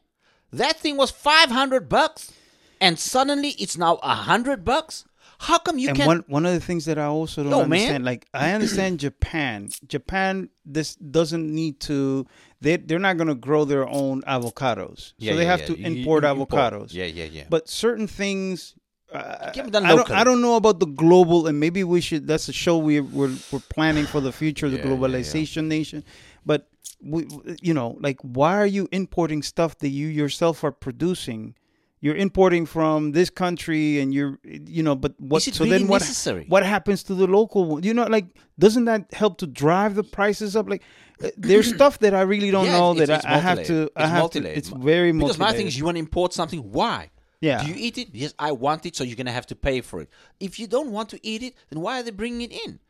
that 0.52 0.78
thing 0.80 0.96
was 0.96 1.10
500 1.10 1.88
bucks 1.88 2.32
and 2.80 2.98
suddenly 2.98 3.50
it's 3.58 3.76
now 3.78 3.94
a 4.02 4.08
100 4.08 4.64
bucks? 4.64 5.04
How 5.38 5.58
come 5.58 5.76
you 5.78 5.88
and 5.88 5.96
can't? 5.96 6.06
one 6.06 6.24
one 6.28 6.46
of 6.46 6.52
the 6.52 6.60
things 6.60 6.84
that 6.84 6.98
I 6.98 7.06
also 7.06 7.42
don't 7.42 7.50
Yo, 7.50 7.58
man. 7.58 7.72
understand, 7.72 8.04
like 8.04 8.28
I 8.32 8.52
understand 8.56 9.00
Japan. 9.00 9.70
Japan, 9.88 10.50
this 10.64 10.94
doesn't 10.94 11.52
need 11.52 11.80
to. 11.80 12.26
They 12.60 12.76
they're 12.76 13.00
not 13.00 13.16
going 13.16 13.26
to 13.26 13.34
grow 13.34 13.64
their 13.64 13.88
own 13.88 14.22
avocados, 14.22 15.14
Yeah, 15.18 15.32
so 15.32 15.36
they 15.38 15.42
yeah, 15.42 15.50
have 15.50 15.60
yeah. 15.60 15.66
to 15.66 15.78
You- 15.80 15.86
import 15.86 16.22
you 16.22 16.28
avocados. 16.28 16.94
Yeah, 16.94 17.06
yeah, 17.06 17.24
yeah. 17.24 17.44
But 17.50 17.68
certain 17.68 18.06
things. 18.06 18.76
Uh, 19.12 19.50
I, 19.52 19.52
don't. 19.52 20.10
I 20.12 20.22
don't 20.24 20.40
know 20.40 20.54
about 20.56 20.78
the 20.78 20.86
global, 20.86 21.48
and 21.48 21.58
maybe 21.58 21.82
we 21.82 22.00
should. 22.00 22.28
That's 22.28 22.48
a 22.48 22.52
show 22.52 22.78
we 22.78 23.00
we're, 23.00 23.34
we're 23.50 23.58
planning 23.68 24.06
for 24.06 24.20
the 24.20 24.30
future, 24.32 24.70
the 24.70 24.78
globalization 24.78 25.64
nation. 25.66 26.04
But 26.46 26.68
we, 27.02 27.26
you 27.60 27.74
know, 27.74 27.96
like 28.00 28.18
why 28.22 28.56
are 28.56 28.66
you 28.66 28.88
importing 28.92 29.42
stuff 29.42 29.78
that 29.78 29.88
you 29.88 30.06
yourself 30.08 30.62
are 30.64 30.72
producing? 30.72 31.54
You're 32.00 32.16
importing 32.16 32.66
from 32.66 33.12
this 33.12 33.30
country, 33.30 34.00
and 34.00 34.12
you're, 34.12 34.36
you 34.44 34.82
know, 34.82 34.96
but 34.96 35.14
what? 35.20 35.40
So 35.42 35.64
really 35.64 35.78
then 35.78 35.86
what? 35.86 36.00
necessary? 36.00 36.46
What 36.48 36.64
happens 36.66 37.04
to 37.04 37.14
the 37.14 37.28
local? 37.28 37.64
one? 37.64 37.84
You 37.84 37.94
know, 37.94 38.06
like 38.06 38.26
doesn't 38.58 38.86
that 38.86 39.12
help 39.14 39.38
to 39.38 39.46
drive 39.46 39.94
the 39.94 40.02
prices 40.02 40.56
up? 40.56 40.68
Like, 40.68 40.82
uh, 41.22 41.28
there's 41.36 41.72
stuff 41.74 42.00
that 42.00 42.12
I 42.12 42.22
really 42.22 42.50
don't 42.50 42.64
Yeah, 42.66 42.78
know 42.78 42.90
it's- 42.92 43.06
that 43.06 43.16
it's 43.18 43.24
I, 43.24 43.34
I 43.34 43.38
have 43.38 43.62
to. 43.66 43.72
multi-layered. 43.72 43.92
I 43.96 44.02
It's 44.02 44.10
have 44.10 44.30
to. 44.32 44.58
It's 44.58 44.84
very 44.84 45.12
Because 45.12 45.38
my 45.38 45.52
thing 45.52 45.68
is, 45.68 45.78
you 45.78 45.84
want 45.84 45.94
to 45.94 46.00
import 46.00 46.32
something. 46.32 46.58
Why? 46.72 47.10
Yeah. 47.40 47.62
Do 47.62 47.68
you 47.70 47.74
eat 47.76 47.98
it? 47.98 48.08
Yes, 48.12 48.34
I 48.38 48.50
want 48.50 48.84
it, 48.86 48.96
so 48.96 49.04
you're 49.04 49.16
gonna 49.16 49.30
have 49.32 49.46
to 49.46 49.54
pay 49.56 49.80
for 49.80 50.00
it. 50.00 50.08
If 50.40 50.58
you 50.58 50.66
don't 50.66 50.90
want 50.90 51.08
to 51.10 51.24
eat 51.24 51.42
it, 51.44 51.54
then 51.70 51.80
why 51.82 52.00
are 52.00 52.02
they 52.02 52.10
bringing 52.10 52.40
it 52.50 52.52
in? 52.66 52.80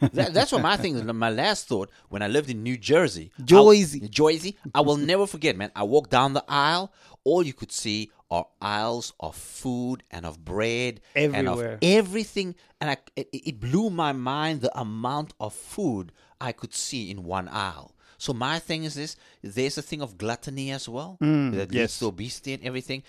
That, 0.00 0.32
that's 0.32 0.52
what 0.52 0.62
my 0.62 0.76
thing 0.76 0.96
is. 0.96 1.02
My 1.04 1.30
last 1.30 1.66
thought 1.68 1.90
when 2.08 2.22
I 2.22 2.28
lived 2.28 2.50
in 2.50 2.62
New 2.62 2.76
Jersey, 2.76 3.32
Jersey. 3.44 4.08
Jersey, 4.08 4.56
I 4.74 4.80
will 4.80 4.96
never 4.96 5.26
forget, 5.26 5.56
man. 5.56 5.72
I 5.74 5.82
walked 5.82 6.10
down 6.10 6.32
the 6.32 6.44
aisle. 6.48 6.92
All 7.24 7.42
you 7.42 7.52
could 7.54 7.72
see 7.72 8.10
are 8.30 8.46
aisles 8.60 9.12
of 9.20 9.34
food 9.34 10.02
and 10.10 10.26
of 10.26 10.44
bread 10.44 11.00
and 11.14 11.34
Everywhere. 11.34 11.74
of 11.74 11.78
everything, 11.82 12.54
and 12.80 12.90
I, 12.90 12.96
it, 13.16 13.28
it 13.32 13.60
blew 13.60 13.90
my 13.90 14.12
mind 14.12 14.60
the 14.60 14.78
amount 14.78 15.34
of 15.40 15.54
food 15.54 16.12
I 16.40 16.52
could 16.52 16.74
see 16.74 17.10
in 17.10 17.24
one 17.24 17.48
aisle. 17.48 17.94
So 18.18 18.32
my 18.32 18.58
thing 18.58 18.84
is 18.84 18.94
this: 18.94 19.16
there's 19.42 19.78
a 19.78 19.82
thing 19.82 20.02
of 20.02 20.16
gluttony 20.18 20.70
as 20.70 20.88
well 20.88 21.18
mm, 21.20 21.52
that 21.52 21.70
leads 21.70 21.74
yes. 21.74 21.98
to 21.98 22.06
obesity 22.06 22.54
and 22.54 22.62
everything. 22.64 23.02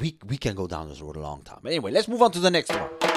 We 0.00 0.18
we 0.26 0.36
can 0.38 0.54
go 0.54 0.66
down 0.66 0.88
this 0.88 1.00
road 1.00 1.16
a 1.16 1.20
long 1.20 1.42
time. 1.42 1.60
But 1.62 1.72
anyway, 1.72 1.92
let's 1.92 2.08
move 2.08 2.22
on 2.22 2.32
to 2.32 2.40
the 2.40 2.50
next 2.50 2.70
one. 2.70 3.13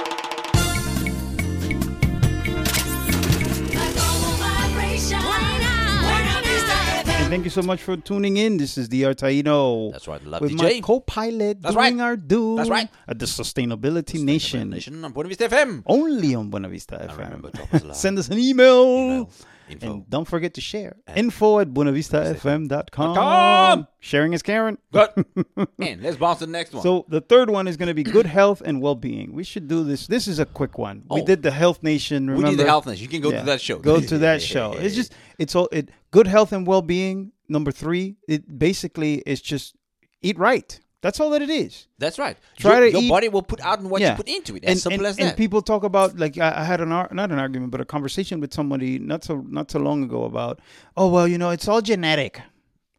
Thank 7.29 7.43
you 7.43 7.49
so 7.49 7.61
much 7.61 7.81
for 7.83 7.97
tuning 7.97 8.37
in. 8.37 8.57
This 8.57 8.77
is 8.77 8.87
the 8.89 9.03
Taino. 9.13 9.91
That's 9.91 10.07
right, 10.07 10.23
Love 10.23 10.41
With 10.41 10.51
DJ. 10.53 10.57
my 10.75 10.79
co-pilot 10.81 11.61
That's 11.61 11.75
doing 11.75 11.97
right. 11.97 12.03
our 12.05 12.15
do. 12.15 12.55
That's 12.55 12.69
right. 12.69 12.89
At 13.07 13.19
the 13.19 13.25
Sustainability 13.25 14.23
Nation. 14.23 14.69
Nation 14.69 15.03
on 15.03 15.11
Buena 15.11 15.27
Vista 15.29 15.49
FM. 15.49 15.83
Only 15.85 16.35
on 16.35 16.49
Buena 16.49 16.69
Vista 16.69 16.95
FM. 17.09 17.41
us 17.73 17.83
a. 17.83 17.93
Send 17.93 18.17
us 18.19 18.29
an 18.29 18.37
email. 18.39 18.83
Email. 18.85 19.29
Info. 19.69 19.85
And 19.93 20.09
don't 20.09 20.25
forget 20.27 20.53
to 20.55 20.61
share. 20.61 20.95
Info 21.15 21.59
at 21.59 21.69
buenavistafm.com. 21.69 23.15
com. 23.15 23.87
Sharing 23.99 24.33
is 24.33 24.41
caring. 24.41 24.77
Good. 24.91 25.09
and 25.79 26.01
let's 26.01 26.17
bounce 26.17 26.39
to 26.39 26.45
the 26.45 26.51
next 26.51 26.73
one. 26.73 26.83
So 26.83 27.05
the 27.09 27.21
third 27.21 27.49
one 27.49 27.67
is 27.67 27.77
going 27.77 27.87
to 27.87 27.93
be 27.93 28.03
good 28.03 28.25
health 28.25 28.61
and 28.63 28.81
well-being. 28.81 29.33
We 29.33 29.43
should 29.43 29.67
do 29.67 29.83
this. 29.83 30.07
This 30.07 30.27
is 30.27 30.39
a 30.39 30.45
quick 30.45 30.77
one. 30.77 31.03
We 31.09 31.21
Oh. 31.21 31.25
did 31.25 31.43
the 31.43 31.51
Health 31.51 31.83
Nation. 31.83 32.27
we 32.27 32.33
Remember? 32.33 32.51
need 32.51 32.59
the 32.59 32.65
health 32.65 32.85
nation. 32.87 33.03
You 33.03 33.09
can 33.09 33.21
go 33.21 33.31
Yeah. 33.31 33.39
to 33.41 33.45
that 33.47 33.61
show. 33.61 33.79
Go 33.79 33.99
to 33.99 34.17
that 34.19 34.41
show. 34.51 34.71
It's 34.73 34.95
just 34.95 35.13
it's 35.37 35.55
all 35.55 35.67
it. 35.71 35.89
Good 36.11 36.27
health 36.27 36.51
and 36.53 36.65
well-being. 36.65 37.31
Number 37.49 37.71
three. 37.71 38.15
It 38.27 38.57
basically 38.59 39.15
is 39.25 39.41
just 39.41 39.75
eat 40.21 40.37
right. 40.37 40.79
That's 41.01 41.19
all 41.19 41.29
that 41.29 41.41
it 41.43 41.49
is. 41.49 41.87
That's 41.99 42.17
right. 42.17 42.37
Try 42.57 42.79
your, 42.79 42.85
to 42.87 42.91
your 42.93 43.01
eat- 43.03 43.09
body 43.09 43.29
will 43.29 43.43
put 43.43 43.61
out 43.61 43.79
and 43.79 43.89
what 43.89 44.01
Yeah. 44.01 44.11
you 44.11 44.15
put 44.17 44.27
into 44.27 44.55
it. 44.55 44.63
As 44.63 44.71
and, 44.71 44.79
simple 44.79 44.99
and, 45.05 45.07
as 45.07 45.15
that. 45.17 45.23
and 45.27 45.37
people 45.37 45.61
talk 45.61 45.83
about 45.83 46.17
like 46.17 46.37
I, 46.39 46.61
I 46.61 46.63
had 46.63 46.81
an 46.81 46.91
ar- 46.91 47.09
not 47.11 47.31
an 47.31 47.37
argument, 47.39 47.71
but 47.71 47.81
a 47.81 47.85
conversation 47.85 48.39
with 48.39 48.53
somebody 48.53 48.97
not 48.97 49.23
so 49.23 49.45
not 49.47 49.69
so 49.69 49.79
long 49.79 50.03
ago 50.03 50.23
about 50.23 50.59
oh 50.95 51.07
well 51.09 51.27
you 51.27 51.37
know 51.37 51.51
it's 51.51 51.67
all 51.67 51.81
genetic. 51.81 52.41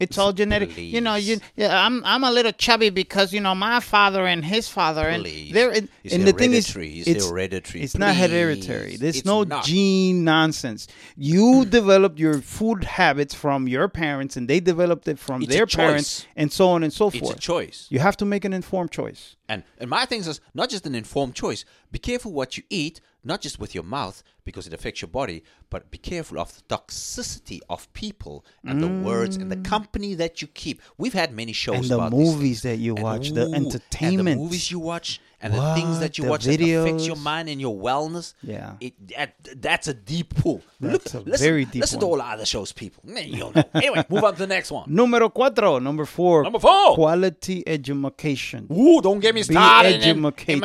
It's 0.01 0.17
all 0.17 0.33
genetic. 0.33 0.77
You 0.79 1.01
know, 1.01 1.17
you 1.17 1.41
yeah. 1.57 1.85
I'm 1.85 2.05
I'm 2.05 2.23
a 2.23 2.31
little 2.31 2.53
chubby 2.53 2.91
because 2.91 3.33
you 3.33 3.41
know 3.41 3.55
my 3.57 3.81
father 3.81 4.27
and 4.27 4.45
his 4.45 4.69
father 4.69 5.09
and 5.09 5.25
Please. 5.25 5.53
they're 5.53 5.73
and, 5.73 5.89
It's 6.05 6.15
and 6.15 6.25
the 6.25 6.33
thing 6.33 6.53
is 6.53 6.71
hereditary. 6.73 6.99
It's 7.01 7.09
it's 7.09 7.29
hereditary. 7.29 7.83
It's 7.83 7.99
not 7.99 8.15
hereditary. 8.15 8.97
There's 8.97 9.17
It's 9.17 9.25
no 9.25 9.43
not. 9.43 9.65
gene 9.65 10.23
nonsense. 10.23 10.87
You 11.17 11.65
mm. 11.65 11.71
developed 11.71 12.21
your 12.21 12.41
food 12.41 12.85
habits 12.85 13.35
from 13.35 13.67
your 13.67 13.89
parents, 13.89 14.37
and 14.37 14.47
they 14.47 14.61
developed 14.61 15.09
it 15.09 15.19
from 15.19 15.43
It's 15.43 15.53
their 15.53 15.67
parents, 15.67 16.27
and 16.37 16.53
so 16.53 16.69
on 16.69 16.85
and 16.85 16.93
so 16.93 17.11
forth. 17.11 17.23
It's 17.23 17.31
a 17.33 17.35
choice. 17.41 17.87
You 17.91 17.99
have 17.99 18.17
to 18.19 18.25
make 18.25 18.45
an 18.45 18.53
informed 18.53 18.93
choice. 18.93 19.35
And 19.49 19.63
and 19.79 19.89
my 19.89 20.05
thing 20.05 20.21
is 20.21 20.41
not 20.55 20.69
just 20.69 20.87
an 20.87 20.95
informed 20.95 21.35
choice. 21.35 21.65
Be 21.91 21.99
careful 21.99 22.33
what 22.33 22.57
you 22.59 22.65
eat, 22.69 23.01
not 23.25 23.41
just 23.41 23.59
with 23.59 23.75
your 23.75 23.85
mouth 23.85 24.23
because 24.45 24.67
it 24.67 24.73
affects 24.75 25.01
your 25.03 25.09
body, 25.09 25.43
but 25.71 25.91
be 25.91 25.99
careful 25.99 26.39
of 26.39 26.55
the 26.55 26.63
toxicity 26.77 27.61
of 27.69 27.91
people 27.93 28.45
and 28.65 28.83
the 28.83 28.89
words 28.89 29.37
and 29.37 29.51
the 29.51 29.57
company 29.57 30.15
that 30.15 30.41
you 30.43 30.49
keep. 30.49 30.81
We've 30.97 31.13
had 31.15 31.33
many 31.33 31.53
shows 31.53 31.89
Mm. 31.91 32.03
And 32.05 32.13
the 32.13 32.17
movies 32.17 32.63
that 32.63 32.79
you 32.79 32.95
And, 32.95 33.03
watch, 33.05 33.31
the 33.31 33.47
ooh, 33.49 33.55
entertainment. 33.55 34.29
and 34.29 34.39
the 34.39 34.43
movies 34.45 34.71
you 34.71 34.79
watch, 34.79 35.21
and 35.41 35.55
the 35.55 35.75
things 35.75 36.01
that 36.01 36.19
you 36.19 36.25
The 36.25 36.31
watch 36.31 36.45
that 36.45 36.61
affects 36.61 37.07
your 37.07 37.17
mind 37.17 37.49
and 37.49 37.61
your 37.61 37.77
wellness. 37.77 38.35
Yeah. 38.43 38.75
it, 38.81 38.95
that, 39.17 39.35
that's 39.57 39.87
a 39.89 39.95
deep 39.95 40.35
pool. 40.35 40.63
That's 40.81 41.15
Look, 41.15 41.27
a 41.27 41.31
listen, 41.31 41.45
very 41.47 41.65
deep 41.65 41.83
Listen 41.83 42.01
to 42.01 42.07
one. 42.07 42.21
all 42.21 42.27
other 42.33 42.45
shows, 42.47 42.73
people. 42.73 43.03
Man, 43.07 43.29
you 43.29 43.39
don't 43.39 43.55
know. 43.55 43.65
anyway, 43.75 44.05
move 44.09 44.25
on 44.25 44.33
to 44.35 44.39
the 44.41 44.47
next 44.47 44.71
one. 44.73 44.85
Numero 44.93 45.29
cuatro, 45.29 45.81
number 45.83 46.05
four. 46.05 46.43
Number 46.43 46.59
four. 46.59 46.95
Quality 46.95 47.63
education. 47.67 48.67
Ooh, 48.73 49.01
don't 49.01 49.21
get 49.21 49.35
me 49.35 49.41
Be 49.43 49.55
started. 49.55 50.03
educated. 50.03 50.65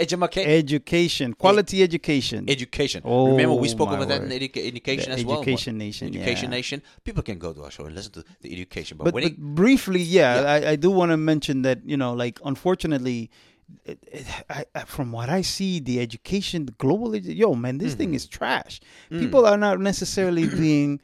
Education. 0.00 0.48
Education. 0.48 1.34
Quality 1.34 1.82
education. 1.82 2.48
education. 2.48 3.02
Oh, 3.04 3.30
Remember, 3.32 3.54
we 3.54 3.68
spoke 3.68 3.90
about 3.90 4.08
that 4.08 4.22
in 4.22 4.28
word. 4.30 4.40
educa- 4.40 4.66
education 4.66 5.10
The 5.10 5.18
as 5.18 5.24
well. 5.24 5.38
Education 5.42 5.78
Nation, 5.78 6.08
Education 6.08 6.50
yeah. 6.50 6.56
Nation. 6.56 6.82
People 7.04 7.22
can 7.22 7.38
go 7.38 7.52
to 7.52 7.64
our 7.64 7.70
show 7.70 7.84
and 7.86 7.94
listen 7.94 8.12
to 8.12 8.24
the 8.40 8.52
education. 8.52 8.96
But, 8.96 9.04
but, 9.04 9.14
when 9.14 9.24
but 9.24 9.32
it, 9.32 9.38
briefly, 9.38 10.00
yeah, 10.00 10.40
Yeah. 10.60 10.68
I, 10.68 10.70
I 10.72 10.76
do 10.76 10.90
want 10.90 11.10
to 11.10 11.16
mention 11.16 11.62
that 11.62 11.78
you 11.84 11.96
know, 11.96 12.12
like 12.14 12.38
unfortunately, 12.44 13.30
it, 13.84 13.98
it, 14.10 14.26
I, 14.48 14.64
I- 14.74 14.84
from 14.84 15.12
what 15.12 15.28
I 15.28 15.42
see, 15.42 15.80
the 15.80 16.00
education, 16.00 16.66
the 16.66 16.72
global, 16.72 17.14
yo, 17.16 17.54
man, 17.54 17.78
this 17.78 17.92
Mm-hmm. 17.92 17.98
thing 17.98 18.14
is 18.14 18.26
trash. 18.26 18.80
Mm. 19.10 19.20
People 19.20 19.46
are 19.46 19.56
not 19.58 19.80
necessarily 19.80 20.46
being. 20.64 21.00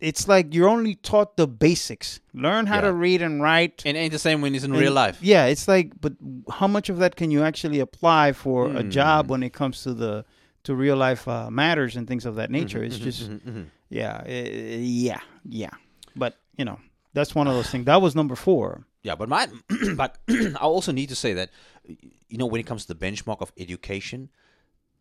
It's 0.00 0.26
like 0.26 0.54
you're 0.54 0.68
only 0.70 0.94
taught 0.94 1.36
the 1.36 1.46
basics. 1.46 2.20
Learn 2.32 2.64
how 2.64 2.80
to 2.80 2.92
read 2.94 3.20
and 3.20 3.42
write. 3.42 3.82
And 3.84 3.94
ain't 3.94 4.12
the 4.12 4.18
same 4.18 4.40
when 4.40 4.54
it's 4.54 4.64
in 4.64 4.72
And- 4.72 4.80
real 4.80 4.92
life. 4.94 5.18
Yeah, 5.20 5.44
it's 5.46 5.68
like, 5.68 5.92
but 6.00 6.14
how 6.50 6.66
much 6.66 6.88
of 6.88 6.96
that 6.98 7.16
can 7.16 7.30
you 7.30 7.42
actually 7.42 7.80
apply 7.80 8.32
for 8.32 8.68
a 8.70 8.82
Hmm. 8.82 8.90
job 8.90 9.28
when 9.30 9.42
it 9.42 9.52
comes 9.52 9.82
to 9.82 9.92
the 9.92 10.24
to 10.64 10.74
real 10.74 10.96
life 10.96 11.28
uh, 11.28 11.50
matters 11.50 11.94
and 11.96 12.08
things 12.08 12.24
of 12.24 12.36
that 12.36 12.50
nature? 12.50 12.78
Mm-hmm, 12.78 12.86
It's 12.86 12.98
just, 12.98 13.30
yeah, 13.90 14.22
uh, 14.26 14.30
yeah, 14.30 15.20
yeah. 15.44 15.70
But 16.16 16.38
you 16.56 16.64
know, 16.64 16.80
that's 17.12 17.34
one 17.34 17.46
of 17.46 17.54
those 17.54 17.68
things. 17.70 17.84
That 17.84 18.00
was 18.00 18.14
number 18.16 18.34
four. 18.34 18.86
Yeah, 19.02 19.14
but 19.14 19.28
my, 19.28 19.46
but 19.96 20.16
I 20.30 20.54
also 20.62 20.90
need 20.90 21.10
to 21.10 21.14
say 21.14 21.34
that, 21.34 21.50
you 22.28 22.38
know, 22.38 22.46
when 22.46 22.60
it 22.60 22.66
comes 22.66 22.86
to 22.86 22.94
the 22.94 23.06
benchmark 23.06 23.40
of 23.40 23.52
education, 23.58 24.28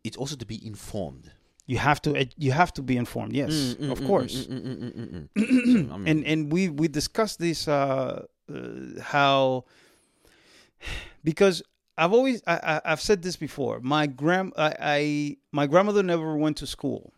it's 0.03 0.17
also 0.17 0.35
to 0.35 0.45
be 0.45 0.65
informed. 0.65 1.31
You 1.67 1.77
have 1.79 1.99
to, 2.03 2.27
you 2.37 2.51
have 2.51 2.71
to 2.75 2.83
be 2.83 2.95
informed. 2.95 3.33
Yes, 3.33 3.51
Mm, 3.51 3.75
mm 3.77 3.91
of 3.91 3.99
mm, 3.99 4.07
course. 4.07 4.45
Mm, 4.45 5.29
so, 5.87 5.93
I 5.93 5.97
mean, 5.97 6.07
And 6.07 6.25
and 6.25 6.51
we 6.51 6.69
we 6.69 6.87
discussed 6.87 7.39
this 7.39 7.67
uh, 7.67 8.25
uh, 8.53 9.01
how 9.01 9.65
because 11.23 11.63
I've 11.97 12.13
always 12.13 12.41
I, 12.45 12.55
I, 12.55 12.81
I've 12.91 13.01
said 13.01 13.21
this 13.23 13.35
before. 13.35 13.79
My 13.79 14.05
grand 14.07 14.53
I, 14.57 14.75
I 14.79 15.37
my 15.51 15.67
grandmother 15.67 16.03
never 16.03 16.35
went 16.37 16.57
to 16.57 16.67
school. 16.67 17.13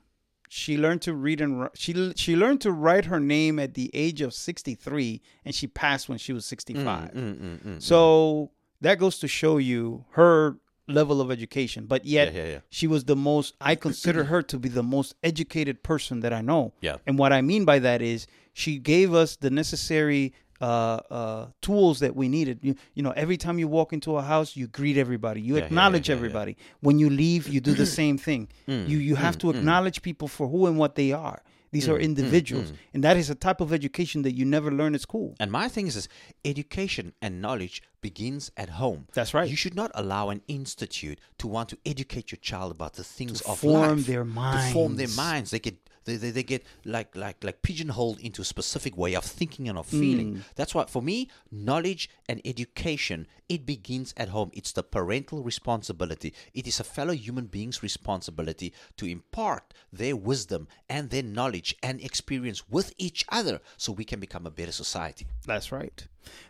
She 0.50 0.78
learned 0.78 1.02
to 1.02 1.14
read 1.14 1.42
and 1.42 1.68
she 1.74 2.14
she 2.16 2.36
learned 2.36 2.62
to 2.62 2.72
write 2.72 3.06
her 3.06 3.20
name 3.20 3.60
at 3.60 3.74
the 3.74 3.92
age 3.94 4.22
of 4.22 4.34
63 4.34 5.22
and 5.44 5.54
she 5.54 5.68
passed 5.68 6.08
when 6.08 6.18
she 6.18 6.32
was 6.32 6.46
65. 6.46 7.12
mm, 7.12 7.82
So 7.82 8.52
that 8.82 9.00
goes 9.00 9.20
to 9.20 9.28
show 9.28 9.58
you 9.58 10.06
her 10.12 10.58
level 10.88 11.20
of 11.20 11.30
education. 11.32 11.86
But 11.86 12.06
yet 12.06 12.34
Yeah, 12.34 12.44
yeah, 12.44 12.50
yeah. 12.50 12.60
she 12.70 12.88
was 12.88 13.04
the 13.06 13.16
most 13.16 13.56
I 13.60 13.76
consider 13.76 14.24
her 14.26 14.42
to 14.44 14.58
be 14.58 14.70
the 14.70 14.84
most 14.84 15.16
educated 15.24 15.84
person 15.84 16.22
that 16.22 16.32
I 16.34 16.42
know. 16.42 16.74
Yeah. 16.82 16.98
And 17.06 17.18
what 17.20 17.34
I 17.34 17.42
mean 17.42 17.66
by 17.66 17.80
that 17.80 18.02
is 18.02 18.28
she 18.54 18.78
gave 18.80 19.14
us 19.14 19.36
the 19.36 19.50
necessary 19.50 20.34
uh, 20.60 21.00
uh, 21.12 21.48
tools 21.62 22.00
that 22.00 22.16
we 22.16 22.28
needed. 22.28 22.60
You, 22.64 22.76
you 22.96 23.04
know, 23.04 23.12
every 23.12 23.38
time 23.38 23.60
you 23.60 23.68
walk 23.68 23.94
into 23.94 24.18
a 24.18 24.22
house, 24.24 24.56
you 24.56 24.66
greet 24.68 24.98
everybody. 24.98 25.40
You 25.42 25.58
acknowledge 25.58 26.10
everybody. 26.10 26.58
When 26.80 26.98
you 26.98 27.10
leave, 27.12 27.48
you 27.48 27.62
do 27.62 27.74
the 27.74 27.86
same 27.86 28.18
thing. 28.18 28.48
Mm, 28.68 28.88
you 28.90 28.98
you 28.98 29.16
have 29.16 29.38
to 29.40 29.50
acknowledge 29.52 30.02
people 30.02 30.28
for 30.28 30.48
who 30.48 30.66
and 30.66 30.78
what 30.80 30.96
they 30.96 31.12
are. 31.12 31.44
These 31.78 31.88
Mm, 31.90 31.94
are 31.94 32.00
individuals, 32.10 32.70
and 32.94 33.02
that 33.06 33.18
is 33.22 33.28
a 33.30 33.36
type 33.48 33.60
of 33.66 33.70
education 33.80 34.20
that 34.26 34.34
you 34.40 34.46
never 34.56 34.70
learn 34.80 34.94
at 34.98 35.02
school. 35.10 35.30
And 35.42 35.50
my 35.52 35.68
thing 35.74 35.86
is, 35.90 35.94
this 36.00 36.08
education 36.54 37.06
and 37.24 37.32
knowledge 37.46 37.76
begins 38.08 38.44
at 38.64 38.70
home. 38.84 39.02
That's 39.18 39.34
right. 39.38 39.50
You 39.54 39.56
should 39.64 39.76
not 39.76 39.92
allow 40.02 40.30
an 40.36 40.42
institute 40.48 41.18
to 41.42 41.46
want 41.56 41.68
to 41.70 41.78
educate 41.94 42.26
your 42.32 42.42
child 42.50 42.70
about 42.78 42.94
the 43.00 43.04
things 43.18 43.42
of 43.42 43.60
form 43.60 43.98
life. 43.98 44.06
their 44.12 44.24
To 44.26 44.60
form 44.76 44.96
their 45.02 45.08
minds. 45.08 45.18
minds. 45.18 45.48
They 45.52 45.60
get 45.70 45.78
they, 46.08 46.16
they, 46.16 46.32
they 46.32 46.44
get 46.44 46.66
like 46.86 47.16
like 47.16 47.44
like 47.44 47.62
pigeonholed 47.62 48.20
into 48.20 48.42
a 48.42 48.46
specific 48.46 48.98
way 48.98 49.14
of 49.16 49.24
thinking 49.24 49.70
and 49.70 49.78
of 49.78 49.88
Mm. 49.88 50.00
feeling. 50.02 50.44
That's 50.56 50.74
why 50.76 50.86
for 50.86 51.02
me, 51.02 51.30
knowledge 51.52 52.10
and 52.28 52.42
education 52.46 53.28
it 53.50 53.66
begins 53.66 54.14
at 54.18 54.30
home. 54.30 54.50
It's 54.54 54.74
the 54.74 54.84
parental 54.84 55.42
responsibility. 55.42 56.34
It 56.54 56.66
is 56.68 56.80
a 56.82 56.84
fellow 56.84 57.14
human 57.14 57.46
being's 57.46 57.82
responsibility 57.82 58.74
to 58.98 59.06
impart 59.06 59.74
their 59.94 60.16
wisdom 60.18 60.68
and 60.90 61.10
their 61.10 61.24
knowledge 61.24 61.76
and 61.82 62.02
experience 62.02 62.68
with 62.70 62.94
each 62.98 63.24
other 63.30 63.62
so 63.78 63.92
we 63.94 64.04
can 64.04 64.20
become 64.20 64.46
a 64.46 64.52
better 64.52 64.74
society. 64.74 65.28
That's 65.46 65.72
right. 65.72 65.98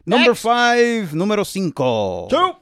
Number 0.08 0.34
five, 0.34 1.14
numero 1.14 1.44
cinco. 1.44 2.28
Two. 2.30 2.54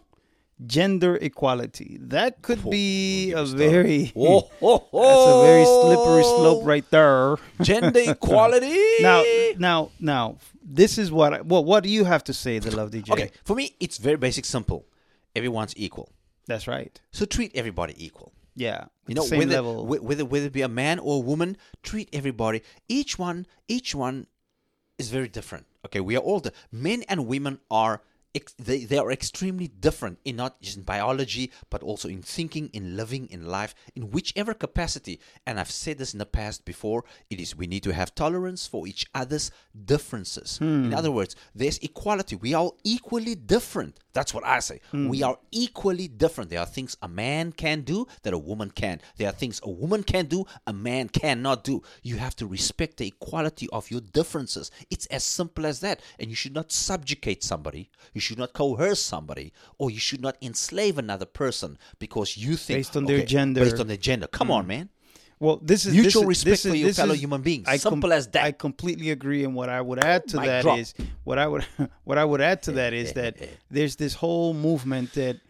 Gender 0.66 1.18
equality. 1.18 1.98
That 2.00 2.42
could 2.42 2.62
oh, 2.66 2.70
be 2.70 3.34
oh, 3.36 3.44
a 3.44 3.46
very 3.46 4.14
Oh, 4.16 4.50
oh, 4.62 4.88
oh. 4.94 5.04
that's 5.04 5.32
a 5.32 5.42
very 5.44 5.66
slippery 5.66 6.24
slope 6.24 6.66
right 6.66 6.90
there. 6.92 7.36
Gender 7.62 8.00
equality. 8.12 8.80
Now, 9.02 9.24
now, 9.58 9.92
now, 10.00 10.38
this 10.64 10.98
is 10.98 11.12
what. 11.12 11.34
I, 11.34 11.42
well, 11.42 11.64
what 11.64 11.84
do 11.84 11.90
you 11.90 12.06
have 12.06 12.24
to 12.26 12.34
say, 12.34 12.60
the 12.60 12.76
love 12.76 12.92
DJ? 12.92 13.10
okay, 13.12 13.32
for 13.44 13.56
me, 13.56 13.76
it's 13.82 13.98
very 13.98 14.16
basic, 14.18 14.46
simple. 14.46 14.86
Everyone's 15.36 15.74
equal, 15.76 16.10
that's 16.48 16.66
right. 16.68 16.98
so 17.12 17.26
treat 17.26 17.52
everybody 17.56 17.94
equal. 17.98 18.32
Yeah, 18.56 18.86
You 19.08 19.16
know, 19.16 19.24
same 19.24 19.40
whether, 19.40 19.56
level. 19.56 19.86
whether 19.86 20.24
whether 20.24 20.46
it 20.46 20.54
be 20.54 20.62
a 20.62 20.70
man 20.70 21.00
or 21.00 21.18
a 21.18 21.20
woman, 21.20 21.58
treat 21.84 22.08
everybody. 22.14 22.62
Each 22.88 23.20
one, 23.20 23.46
each 23.68 23.94
one 23.94 24.28
is 24.98 25.10
very 25.10 25.28
different. 25.28 25.66
Okay, 25.86 26.00
we 26.00 26.16
are 26.16 26.20
all 26.22 26.40
the 26.40 26.54
men 26.72 27.04
and 27.10 27.28
women 27.28 27.60
are. 27.70 28.02
Ex- 28.36 28.54
They, 28.60 28.86
they 28.86 28.98
are 28.98 29.12
extremely 29.12 29.68
different 29.68 30.20
in 30.26 30.36
not 30.36 30.62
just 30.62 30.78
in 30.78 30.84
biology, 30.84 31.52
but 31.70 31.82
also 31.82 32.08
in 32.10 32.22
thinking, 32.22 32.70
in 32.74 32.98
living, 32.98 33.28
in 33.32 33.48
life, 33.48 33.74
in 33.96 34.12
whichever 34.12 34.54
capacity. 34.54 35.20
And 35.46 35.60
I've 35.60 35.72
said 35.72 35.98
this 35.98 36.14
in 36.14 36.20
the 36.20 36.26
past 36.26 36.66
before. 36.66 37.06
It 37.30 37.40
is 37.40 37.56
we 37.56 37.68
need 37.68 37.84
to 37.84 37.94
have 37.94 38.14
tolerance 38.14 38.68
for 38.68 38.88
each 38.88 39.06
other's 39.16 39.52
differences. 39.86 40.60
In 40.62 40.90
hmm. 40.90 40.94
other 40.94 41.12
words, 41.12 41.36
there's 41.54 41.78
equality. 41.80 42.36
We 42.36 42.54
are 42.54 42.66
all 42.66 42.78
equally 42.84 43.36
different. 43.36 44.00
That's 44.14 44.34
what 44.34 44.46
I 44.46 44.60
say. 44.60 44.80
Hmm. 44.92 45.10
We 45.10 45.24
are 45.24 45.38
equally 45.52 46.08
different. 46.08 46.50
There 46.50 46.60
are 46.60 46.66
things 46.66 46.98
a 47.02 47.08
man 47.08 47.52
can 47.52 47.82
do 47.82 48.08
that 48.24 48.34
a 48.34 48.38
woman 48.38 48.72
can. 48.72 49.02
There 49.18 49.30
are 49.30 49.34
things 49.34 49.60
a 49.64 49.70
woman 49.70 50.04
can 50.04 50.26
do 50.26 50.46
a 50.66 50.74
man 50.74 51.10
cannot 51.10 51.64
do. 51.64 51.82
You 52.02 52.18
have 52.18 52.36
to 52.38 52.48
respect 52.48 52.98
the 52.98 53.08
equality 53.08 53.68
of 53.72 53.92
your 53.92 54.02
differences. 54.02 54.72
It's 54.90 55.06
as 55.08 55.24
simple 55.24 55.66
as 55.66 55.80
that. 55.82 56.02
And 56.20 56.30
you 56.30 56.36
should 56.36 56.56
not 56.56 56.72
subjugate 56.72 57.44
somebody. 57.44 57.90
You 58.14 58.22
should 58.26 58.38
not 58.38 58.54
coerce 58.54 59.02
somebody, 59.02 59.54
or 59.78 59.90
you 59.90 60.00
should 60.00 60.22
not 60.22 60.36
enslave 60.42 60.98
another 60.98 61.26
person 61.26 61.78
because 62.00 62.38
you 62.38 62.56
think 62.56 62.80
Based 62.80 62.98
on 62.98 63.06
their 63.06 63.26
gender. 63.26 63.62
Based 63.62 63.80
on 63.80 63.88
their 63.88 63.98
gender. 63.98 64.28
Come 64.28 64.52
on, 64.52 64.66
mm. 64.66 64.68
man. 64.68 64.90
Well, 65.38 65.60
this 65.62 65.86
is 65.86 65.94
Mutual 65.94 66.22
this 66.22 66.28
respect 66.30 66.52
this 66.52 66.62
for 66.64 66.70
is- 66.76 66.82
your 66.82 66.94
fellow 66.94 67.14
is- 67.14 67.20
human 67.20 67.42
beings. 67.42 67.68
I 67.68 67.76
Simple 67.78 68.14
as 68.14 68.28
that. 68.30 68.44
I 68.46 68.52
completely 68.54 69.12
agree, 69.12 69.44
and 69.44 69.54
what 69.54 69.68
I 69.70 69.82
would 69.82 70.04
add 70.04 70.28
to 70.30 70.38
Mic 70.38 70.46
that 70.48 70.62
drop. 70.64 70.80
is 70.80 70.94
what 71.26 71.38
I 71.38 71.48
would 71.48 71.64
what 72.06 72.18
I 72.18 72.24
would 72.26 72.42
add 72.42 72.64
to 72.64 72.72
that 72.74 72.94
is 72.94 73.14
that 73.14 73.36
there's 73.70 73.98
this 73.98 74.14
whole 74.14 74.54
movement 74.54 75.12
that, 75.14 75.42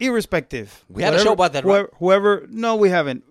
irrespective, 0.00 0.84
We 0.88 1.02
had 1.02 1.14
a 1.14 1.18
show 1.22 1.32
about 1.32 1.52
that, 1.52 1.64
right? 1.64 1.86
Whoever, 1.98 2.38
whoever 2.40 2.46
no, 2.48 2.76
we 2.76 2.88
haven't. 2.88 3.24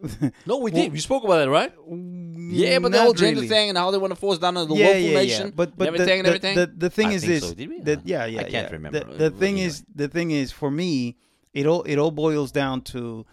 No, 0.46 0.58
we 0.58 0.72
did. 0.80 0.92
We 0.92 1.00
spoke 1.00 1.24
about 1.24 1.38
that, 1.38 1.50
right? 1.50 1.74
Mm, 1.90 2.50
yeah, 2.52 2.80
but 2.80 2.92
the 2.92 3.02
whole 3.02 3.14
gender 3.14 3.38
really. 3.42 3.48
thing 3.48 3.70
and 3.70 3.78
how 3.78 3.90
they 3.92 3.98
want 3.98 4.12
to 4.12 4.20
force 4.20 4.38
down 4.38 4.58
on 4.58 4.68
the 4.70 4.76
yeah, 4.76 4.88
woeful 4.88 5.02
yeah, 5.02 5.14
nation, 5.16 5.46
yeah. 5.48 5.54
But 5.56 5.78
but 5.78 5.88
and 5.88 5.98
the, 5.98 6.14
and 6.14 6.26
the, 6.26 6.30
everything. 6.30 6.56
the, 6.56 6.68
the 6.68 6.90
thing 6.90 7.08
I 7.08 7.14
is 7.14 7.22
think 7.22 7.34
this. 7.34 7.50
so. 7.50 7.54
Did 7.56 7.70
we? 7.70 7.80
that- 7.82 8.06
yeah, 8.06 8.26
yeah. 8.26 8.40
I 8.42 8.44
can't 8.44 8.54
yeah. 8.54 8.70
remember. 8.72 9.00
The, 9.06 9.30
the 9.30 9.32
thing 9.32 9.58
is, 9.58 9.84
the 9.94 10.08
thing 10.08 10.32
is, 10.32 10.52
for 10.52 10.70
me, 10.70 11.18
it 11.56 11.66
all 11.66 11.82
it 11.84 11.98
all 11.98 12.12
boils 12.12 12.52
down 12.52 12.82
to 12.82 13.26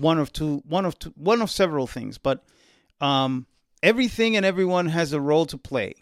one 0.00 0.18
of 0.18 0.32
two, 0.32 0.62
one 0.66 0.86
of 0.86 0.98
two, 0.98 1.12
one 1.16 1.42
of 1.42 1.50
several 1.50 1.86
things. 1.86 2.18
But 2.18 2.42
um, 3.00 3.46
everything 3.82 4.36
and 4.36 4.44
everyone 4.44 4.86
has 4.86 5.12
a 5.12 5.20
role 5.20 5.46
to 5.46 5.58
play. 5.58 5.94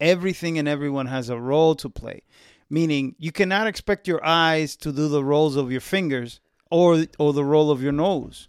Everything 0.00 0.58
and 0.58 0.68
everyone 0.68 1.06
has 1.06 1.28
a 1.28 1.38
role 1.38 1.74
to 1.74 1.90
play. 1.90 2.22
Meaning, 2.70 3.16
you 3.18 3.32
cannot 3.32 3.66
expect 3.66 4.06
your 4.06 4.24
eyes 4.24 4.76
to 4.76 4.92
do 4.92 5.08
the 5.08 5.24
roles 5.24 5.56
of 5.56 5.72
your 5.72 5.80
fingers 5.80 6.40
or 6.70 7.04
or 7.18 7.32
the 7.32 7.44
role 7.44 7.70
of 7.70 7.82
your 7.82 7.92
nose. 7.92 8.48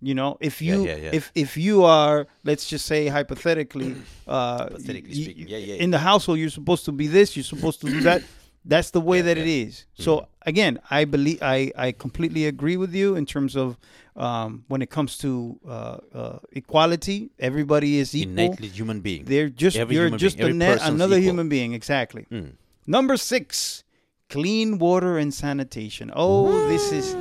You 0.00 0.14
know, 0.14 0.38
if 0.40 0.62
you 0.62 0.86
yeah, 0.86 0.96
yeah. 0.96 1.10
if 1.12 1.30
if 1.34 1.56
you 1.56 1.84
are, 1.84 2.26
let's 2.44 2.66
just 2.66 2.86
say 2.86 3.08
hypothetically, 3.08 3.94
uh, 4.26 4.58
Hypothetically 4.58 5.14
speaking, 5.14 5.48
yeah, 5.48 5.58
yeah, 5.58 5.74
in 5.74 5.90
the 5.90 5.98
household, 5.98 6.38
you're 6.38 6.48
supposed 6.48 6.84
to 6.86 6.92
be 6.92 7.08
this, 7.08 7.36
you're 7.36 7.44
supposed 7.44 7.80
to 7.82 7.88
do 7.88 8.00
that. 8.02 8.22
That's 8.68 8.90
the 8.90 9.00
way 9.00 9.20
that 9.22 9.38
it 9.38 9.46
is. 9.46 9.86
So 9.94 10.12
Mm-hmm. 10.16 10.48
again, 10.52 10.78
I 10.90 11.04
believe 11.04 11.38
I 11.40 11.70
I 11.76 11.92
completely 11.92 12.46
agree 12.46 12.76
with 12.76 12.92
you 12.94 13.14
in 13.16 13.24
terms 13.26 13.54
of 13.56 13.76
um, 14.16 14.64
when 14.68 14.82
it 14.82 14.90
comes 14.90 15.16
to 15.18 15.30
uh, 15.66 15.98
uh, 16.14 16.38
equality. 16.52 17.30
Everybody 17.38 17.98
is 18.02 18.14
equal. 18.14 18.32
innately 18.32 18.68
human 18.68 19.00
being. 19.00 19.24
They're 19.24 19.48
just 19.50 19.76
Every 19.76 19.94
you're 19.96 20.10
just 20.18 20.36
being, 20.38 20.58
net, 20.58 20.80
another 20.82 21.16
equal. 21.16 21.28
human 21.30 21.48
being. 21.48 21.74
Exactly. 21.74 22.26
Mm. 22.30 22.52
Number 22.86 23.16
six, 23.16 23.84
clean 24.28 24.78
water 24.78 25.16
and 25.18 25.32
sanitation. 25.32 26.10
Oh, 26.14 26.50
this 26.68 26.90
is 26.92 27.14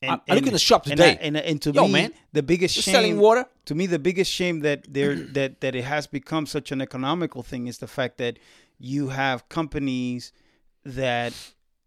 Yeah. 0.04 0.14
I- 0.28 0.32
I 0.32 0.36
look 0.36 0.48
in 0.48 0.54
the 0.54 0.60
shop 0.60 0.86
and 0.86 0.92
today. 0.92 1.12
I- 1.12 1.26
And, 1.26 1.38
and, 1.38 1.62
to 1.62 1.72
Yo, 1.72 1.86
me, 1.88 1.94
man, 1.94 2.14
the 2.34 2.44
biggest 2.44 2.76
shame 2.76 2.94
selling 2.94 3.20
water. 3.20 3.46
to 3.66 3.76
me 3.76 3.86
the 3.88 4.00
biggest 4.00 4.32
shame 4.32 4.60
that 4.62 4.86
there 4.94 5.16
that 5.38 5.62
that 5.62 5.76
it 5.76 5.86
has 5.86 6.08
become 6.08 6.46
such 6.46 6.72
an 6.72 6.82
economical 6.82 7.42
thing 7.44 7.68
is 7.68 7.78
the 7.78 7.88
fact 7.88 8.18
that 8.18 8.38
you 8.80 9.10
have 9.10 9.48
companies 9.50 10.32
that 10.84 11.34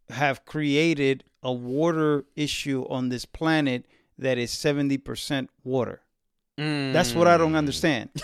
have 0.08 0.44
created 0.44 1.24
a 1.42 1.52
water 1.52 2.24
issue 2.34 2.86
on 2.88 3.08
this 3.10 3.24
planet 3.24 3.84
that 4.18 4.38
is 4.38 4.50
70% 4.50 5.48
water. 5.64 6.00
That's 6.56 7.12
what 7.14 7.26
I 7.26 7.36
don't 7.36 7.52
mm. 7.52 7.56
understand. 7.56 8.08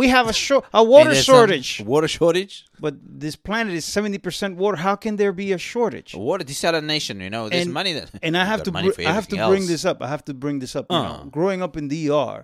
We 0.00 0.06
have 0.16 0.26
a 0.28 0.32
short 0.46 0.64
a 0.72 0.82
water 0.92 1.10
And 1.10 1.16
there's 1.16 1.26
some 1.26 1.34
shortage, 1.36 1.70
Water 1.94 2.08
shortage. 2.18 2.54
but 2.84 2.94
this 3.24 3.36
planet 3.48 3.72
is 3.80 3.84
70% 3.84 4.54
water. 4.62 4.76
How 4.88 4.94
can 5.04 5.12
there 5.20 5.32
be 5.32 5.48
a 5.58 5.58
shortage? 5.72 6.10
Water 6.14 6.44
desalination, 6.52 7.14
you 7.24 7.30
know, 7.34 7.48
there's 7.48 7.64
And- 7.66 7.74
money 7.80 7.92
that 7.98 8.08
and 8.26 8.36
I 8.42 8.44
have 8.52 8.62
to 8.66 8.70
br- 8.72 8.78
I 8.78 8.82
have 8.82 8.94
to 8.96 9.36
everything 9.36 9.48
bring 9.52 9.66
this 9.72 9.84
up. 9.90 9.96
I 10.06 10.08
have 10.14 10.24
to 10.30 10.34
bring 10.44 10.56
this 10.64 10.74
up. 10.78 10.86
You 10.90 10.96
Uh. 10.98 11.02
know, 11.08 11.24
growing 11.38 11.60
up 11.66 11.74
in 11.80 11.84
DR, 11.92 12.36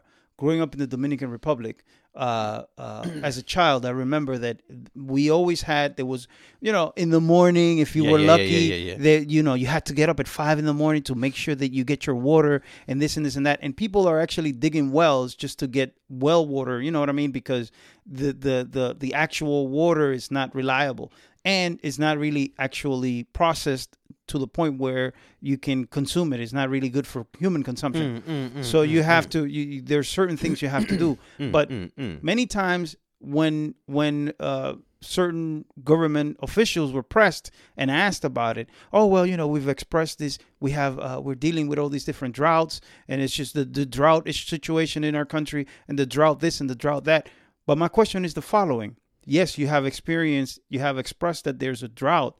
growing 0.42 0.60
up 0.64 0.70
in 0.74 0.78
the 0.84 0.90
Dominican 0.96 1.28
Republic, 1.38 1.76
uh, 2.16 2.62
uh, 2.78 3.04
as 3.22 3.38
a 3.38 3.42
child, 3.42 3.84
I 3.84 3.90
remember 3.90 4.38
that 4.38 4.60
we 4.94 5.30
always 5.30 5.62
had 5.62 5.96
there 5.96 6.06
was 6.06 6.28
you 6.60 6.72
know 6.72 6.92
in 6.96 7.10
the 7.10 7.20
morning 7.20 7.78
if 7.78 7.96
you 7.96 8.04
Yeah, 8.04 8.10
were 8.12 8.18
yeah, 8.18 8.32
lucky, 8.32 8.44
yeah. 8.44 8.96
that 8.98 9.30
you 9.30 9.42
know 9.42 9.54
you 9.54 9.66
had 9.66 9.84
to 9.86 9.94
get 9.94 10.08
up 10.08 10.20
at 10.20 10.28
five 10.28 10.58
in 10.58 10.64
the 10.64 10.74
morning 10.74 11.02
to 11.04 11.14
make 11.14 11.34
sure 11.34 11.54
that 11.54 11.72
you 11.72 11.84
get 11.84 12.06
your 12.06 12.16
water 12.16 12.62
and 12.88 13.00
this 13.02 13.16
and 13.16 13.26
this 13.26 13.36
and 13.36 13.46
that. 13.46 13.58
And 13.62 13.76
people 13.76 14.06
are 14.06 14.20
actually 14.20 14.52
digging 14.52 14.92
wells 14.92 15.34
just 15.34 15.58
to 15.60 15.66
get 15.66 15.94
well 16.08 16.46
water. 16.46 16.80
You 16.80 16.90
know 16.90 17.00
what 17.00 17.08
I 17.08 17.12
mean? 17.12 17.32
Because 17.32 17.72
the 18.06 18.32
the 18.32 18.68
the 18.70 18.96
the 18.98 19.14
actual 19.14 19.68
water 19.68 20.12
is 20.12 20.30
not 20.30 20.54
reliable 20.54 21.12
and 21.44 21.78
it's 21.82 21.98
not 21.98 22.16
really 22.18 22.54
actually 22.58 23.24
processed 23.24 23.96
to 24.26 24.38
the 24.38 24.46
point 24.46 24.78
where 24.78 25.12
you 25.40 25.58
can 25.58 25.86
consume 25.86 26.32
it. 26.32 26.40
It's 26.40 26.52
not 26.52 26.70
really 26.70 26.88
good 26.88 27.06
for 27.06 27.26
human 27.38 27.62
consumption. 27.62 28.22
Mm, 28.22 28.64
so 28.64 28.82
you 28.82 29.02
have 29.02 29.28
to. 29.30 29.44
You, 29.44 29.82
there's 29.82 30.08
certain 30.08 30.36
things 30.36 30.62
you 30.62 30.68
have 30.68 30.86
to 30.88 30.96
do, 30.96 31.18
but 31.50 31.68
mm. 31.70 32.22
many 32.22 32.46
times 32.46 32.96
when 33.20 33.74
when 33.86 34.32
uh, 34.40 34.74
certain 35.00 35.64
government 35.82 36.36
officials 36.42 36.92
were 36.92 37.02
pressed 37.02 37.50
and 37.76 37.90
asked 37.90 38.24
about 38.24 38.56
it, 38.56 38.68
oh 38.92 39.06
well, 39.06 39.26
you 39.26 39.36
know, 39.36 39.46
we've 39.46 39.68
expressed 39.68 40.18
this. 40.18 40.38
We 40.60 40.72
have 40.72 40.98
uh, 40.98 41.20
we're 41.22 41.34
dealing 41.34 41.68
with 41.68 41.78
all 41.78 41.88
these 41.88 42.04
different 42.04 42.34
droughts, 42.34 42.80
and 43.08 43.20
it's 43.20 43.34
just 43.34 43.54
the 43.54 43.64
the 43.64 43.86
drought 43.86 44.28
situation 44.28 45.04
in 45.04 45.14
our 45.14 45.26
country, 45.26 45.66
and 45.88 45.98
the 45.98 46.06
drought 46.06 46.40
this 46.40 46.60
and 46.60 46.68
the 46.68 46.74
drought 46.74 47.04
that. 47.04 47.28
But 47.66 47.78
my 47.78 47.88
question 47.88 48.24
is 48.24 48.34
the 48.34 48.42
following: 48.42 48.96
Yes, 49.24 49.58
you 49.58 49.66
have 49.66 49.86
experienced, 49.86 50.60
you 50.68 50.80
have 50.80 50.98
expressed 50.98 51.44
that 51.44 51.58
there's 51.58 51.82
a 51.82 51.88
drought, 51.88 52.38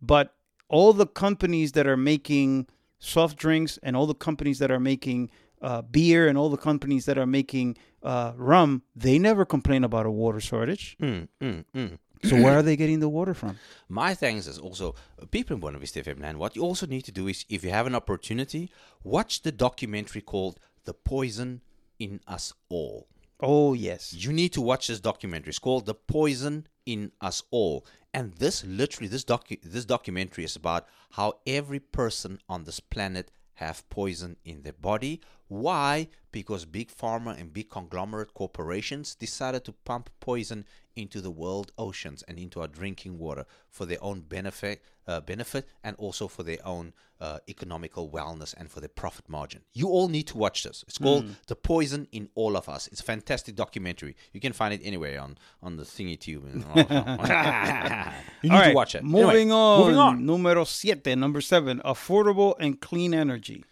but 0.00 0.34
all 0.68 0.92
the 0.92 1.06
companies 1.06 1.72
that 1.72 1.86
are 1.86 1.96
making 1.96 2.66
soft 2.98 3.36
drinks 3.38 3.78
and 3.82 3.96
all 3.96 4.06
the 4.06 4.14
companies 4.14 4.58
that 4.58 4.70
are 4.70 4.80
making 4.80 5.30
uh, 5.60 5.82
beer 5.82 6.28
and 6.28 6.38
all 6.38 6.50
the 6.50 6.56
companies 6.56 7.06
that 7.06 7.18
are 7.18 7.26
making 7.26 7.76
uh, 8.02 8.32
rum, 8.36 8.82
they 8.94 9.18
never 9.18 9.44
complain 9.44 9.84
about 9.84 10.06
a 10.06 10.10
water 10.10 10.40
shortage. 10.40 10.96
Mm, 11.00 11.28
mm, 11.40 11.64
mm. 11.74 11.98
So 12.24 12.34
where 12.36 12.58
are 12.58 12.62
they 12.62 12.76
getting 12.76 12.98
the 13.00 13.08
water 13.08 13.34
from? 13.34 13.58
My 13.88 14.14
thanks 14.14 14.46
is 14.46 14.58
also 14.58 14.94
uh, 15.20 15.26
people 15.26 15.54
in 15.54 15.60
Buena 15.60 15.78
Vista 15.78 16.02
FM 16.02 16.20
land. 16.20 16.38
What 16.38 16.56
you 16.56 16.62
also 16.62 16.86
need 16.86 17.02
to 17.02 17.12
do 17.12 17.28
is, 17.28 17.44
if 17.48 17.62
you 17.62 17.70
have 17.70 17.86
an 17.86 17.94
opportunity, 17.94 18.70
watch 19.04 19.42
the 19.42 19.52
documentary 19.52 20.20
called 20.20 20.58
"The 20.84 20.94
Poison 20.94 21.62
in 21.98 22.20
Us 22.26 22.52
All." 22.68 23.06
Oh 23.40 23.72
yes, 23.72 24.12
You 24.12 24.32
need 24.32 24.52
to 24.54 24.60
watch 24.60 24.88
this 24.88 24.98
documentary. 24.98 25.50
It's 25.50 25.60
called 25.60 25.86
"The 25.86 25.94
Poison 25.94 26.66
in 26.86 27.12
Us 27.20 27.42
All," 27.52 27.86
and 28.18 28.32
this 28.34 28.64
literally 28.64 29.06
this 29.06 29.24
docu- 29.24 29.62
this 29.62 29.84
documentary 29.84 30.42
is 30.42 30.56
about 30.56 30.88
how 31.12 31.34
every 31.46 31.78
person 31.78 32.40
on 32.48 32.64
this 32.64 32.80
planet 32.80 33.30
have 33.54 33.88
poison 33.90 34.36
in 34.44 34.62
their 34.62 34.72
body. 34.72 35.20
Why? 35.48 36.08
Because 36.30 36.64
big 36.66 36.90
pharma 36.90 37.38
and 37.40 37.52
big 37.52 37.70
conglomerate 37.70 38.34
corporations 38.34 39.14
decided 39.14 39.64
to 39.64 39.72
pump 39.72 40.10
poison 40.20 40.66
into 40.94 41.20
the 41.20 41.30
world 41.30 41.72
oceans 41.78 42.22
and 42.28 42.38
into 42.38 42.60
our 42.60 42.68
drinking 42.68 43.18
water 43.18 43.46
for 43.70 43.86
their 43.86 44.02
own 44.02 44.20
benefit, 44.20 44.82
uh, 45.06 45.20
benefit, 45.20 45.66
and 45.82 45.96
also 45.96 46.28
for 46.28 46.42
their 46.42 46.58
own 46.66 46.92
uh, 47.20 47.38
economical 47.48 48.10
wellness 48.10 48.52
and 48.58 48.70
for 48.70 48.80
their 48.80 48.88
profit 48.88 49.28
margin. 49.28 49.62
You 49.72 49.88
all 49.88 50.08
need 50.08 50.26
to 50.28 50.36
watch 50.36 50.64
this. 50.64 50.84
It's 50.86 50.98
called 50.98 51.24
"The 51.46 51.56
Poison 51.56 52.06
in 52.12 52.28
All 52.34 52.56
of 52.56 52.68
Us." 52.68 52.88
It's 52.88 53.00
a 53.00 53.04
fantastic 53.04 53.54
documentary. 53.54 54.14
You 54.32 54.40
can 54.40 54.52
find 54.52 54.74
it 54.74 54.80
anywhere 54.84 55.20
on 55.20 55.38
on 55.62 55.76
the 55.76 55.84
thingy 55.84 56.18
tube. 56.20 56.44
you 58.42 58.50
need 58.50 58.56
All 58.56 58.64
to 58.64 58.74
watch 58.74 58.94
it. 58.94 59.02
Moving 59.02 59.50
Anyway, 59.50 59.50
on. 59.52 59.80
Moving 59.80 59.96
on. 59.98 60.26
Numero 60.26 60.64
siete, 60.64 61.16
number 61.16 61.40
seven, 61.40 61.80
affordable 61.84 62.54
and 62.60 62.80
clean 62.80 63.14
energy. 63.14 63.64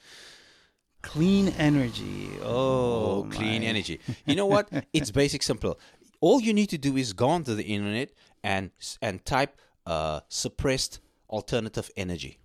Clean 1.12 1.48
energy. 1.58 2.30
Oh, 2.42 3.22
Oh, 3.22 3.28
clean 3.30 3.62
my. 3.62 3.68
energy. 3.68 4.00
You 4.26 4.34
know 4.36 4.46
what? 4.46 4.68
it's 4.92 5.10
basic 5.10 5.42
simple. 5.42 5.78
All 6.20 6.40
you 6.40 6.52
need 6.52 6.68
to 6.70 6.78
do 6.78 6.96
is 6.96 7.12
go 7.12 7.28
onto 7.28 7.54
the 7.54 7.64
internet 7.64 8.10
and 8.42 8.70
and 9.00 9.24
type 9.24 9.56
uh, 9.86 10.20
suppressed 10.28 11.00
alternative 11.28 11.90
energy. 11.96 12.38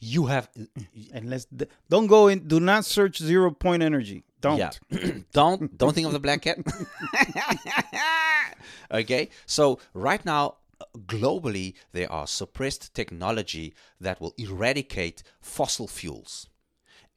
You 0.00 0.26
have 0.26 0.48
And 1.14 1.30
let's 1.30 1.46
don't 1.90 2.06
go 2.08 2.28
in. 2.28 2.48
Do 2.48 2.60
not 2.60 2.84
search 2.84 3.18
zero 3.18 3.50
point 3.50 3.82
energy. 3.82 4.24
Don't. 4.40 4.58
Yeah. 4.58 4.70
don't 5.32 5.76
don't 5.78 5.94
think 5.94 6.06
of 6.06 6.12
the 6.12 6.20
black 6.20 6.42
cat. 6.42 6.58
okay. 9.00 9.28
So 9.46 9.78
right 9.94 10.24
now, 10.24 10.56
globally, 11.06 11.74
there 11.92 12.10
are 12.10 12.26
suppressed 12.26 12.94
technology 12.94 13.74
that 14.00 14.20
will 14.20 14.34
eradicate 14.38 15.22
fossil 15.40 15.86
fuels. 15.88 16.48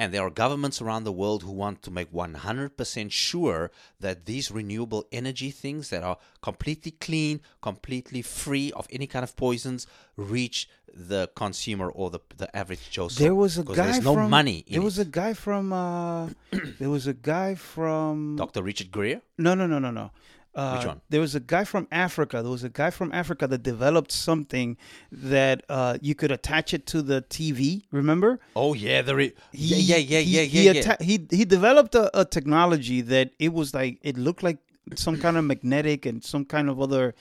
And 0.01 0.11
there 0.11 0.23
are 0.25 0.31
governments 0.31 0.81
around 0.81 1.03
the 1.03 1.11
world 1.11 1.43
who 1.43 1.51
want 1.51 1.83
to 1.83 1.91
make 1.91 2.11
100% 2.11 3.11
sure 3.11 3.69
that 3.99 4.25
these 4.25 4.49
renewable 4.49 5.05
energy 5.11 5.51
things 5.51 5.91
that 5.91 6.01
are 6.01 6.17
completely 6.41 6.89
clean, 6.89 7.39
completely 7.61 8.23
free 8.23 8.71
of 8.71 8.87
any 8.89 9.05
kind 9.05 9.21
of 9.21 9.35
poisons, 9.35 9.85
reach 10.17 10.67
the 10.91 11.29
consumer 11.35 11.87
or 11.91 12.09
the, 12.09 12.19
the 12.35 12.49
average 12.57 12.89
Joe. 12.89 13.09
There 13.09 13.35
was 13.35 13.59
a 13.59 13.63
guy 13.63 13.75
There's 13.75 14.03
no 14.03 14.15
from, 14.15 14.31
money 14.31 14.65
There 14.67 14.81
was 14.81 14.97
it. 14.97 15.07
a 15.07 15.11
guy 15.11 15.33
from. 15.35 15.71
Uh, 15.71 16.29
there 16.79 16.89
was 16.89 17.05
a 17.05 17.13
guy 17.13 17.53
from. 17.53 18.37
Dr. 18.37 18.63
Richard 18.63 18.91
Greer? 18.91 19.21
No, 19.37 19.53
no, 19.53 19.67
no, 19.67 19.77
no, 19.77 19.91
no. 19.91 20.09
Uh, 20.53 20.75
Which 20.77 20.87
one? 20.87 21.01
There 21.09 21.21
was 21.21 21.33
a 21.33 21.39
guy 21.39 21.63
from 21.63 21.87
Africa. 21.91 22.41
There 22.41 22.51
was 22.51 22.63
a 22.65 22.69
guy 22.69 22.89
from 22.89 23.11
Africa 23.13 23.47
that 23.47 23.63
developed 23.63 24.11
something 24.11 24.75
that 25.11 25.63
uh, 25.69 25.97
you 26.01 26.13
could 26.13 26.31
attach 26.31 26.73
it 26.73 26.85
to 26.87 27.01
the 27.01 27.21
TV. 27.23 27.83
Remember? 27.91 28.39
Oh, 28.55 28.73
yeah. 28.73 29.01
There 29.01 29.19
is, 29.19 29.31
He- 29.53 29.75
yeah, 29.75 29.95
yeah, 29.95 29.97
yeah, 29.97 30.19
he, 30.19 30.35
yeah, 30.37 30.41
he, 30.43 30.65
yeah. 30.65 30.71
yeah. 30.73 30.79
atta- 30.91 31.03
he 31.03 31.25
he 31.31 31.45
developed 31.45 31.95
a, 31.95 32.05
a 32.19 32.25
technology 32.25 32.99
that 33.01 33.31
it 33.39 33.53
was 33.53 33.73
like 33.73 33.99
it 34.01 34.17
looked 34.17 34.43
like 34.43 34.57
some 34.95 35.17
kind 35.17 35.37
of 35.37 35.45
magnetic 35.45 36.05
and 36.05 36.21
some 36.23 36.43
kind 36.43 36.67
of 36.69 36.81
other 36.81 37.15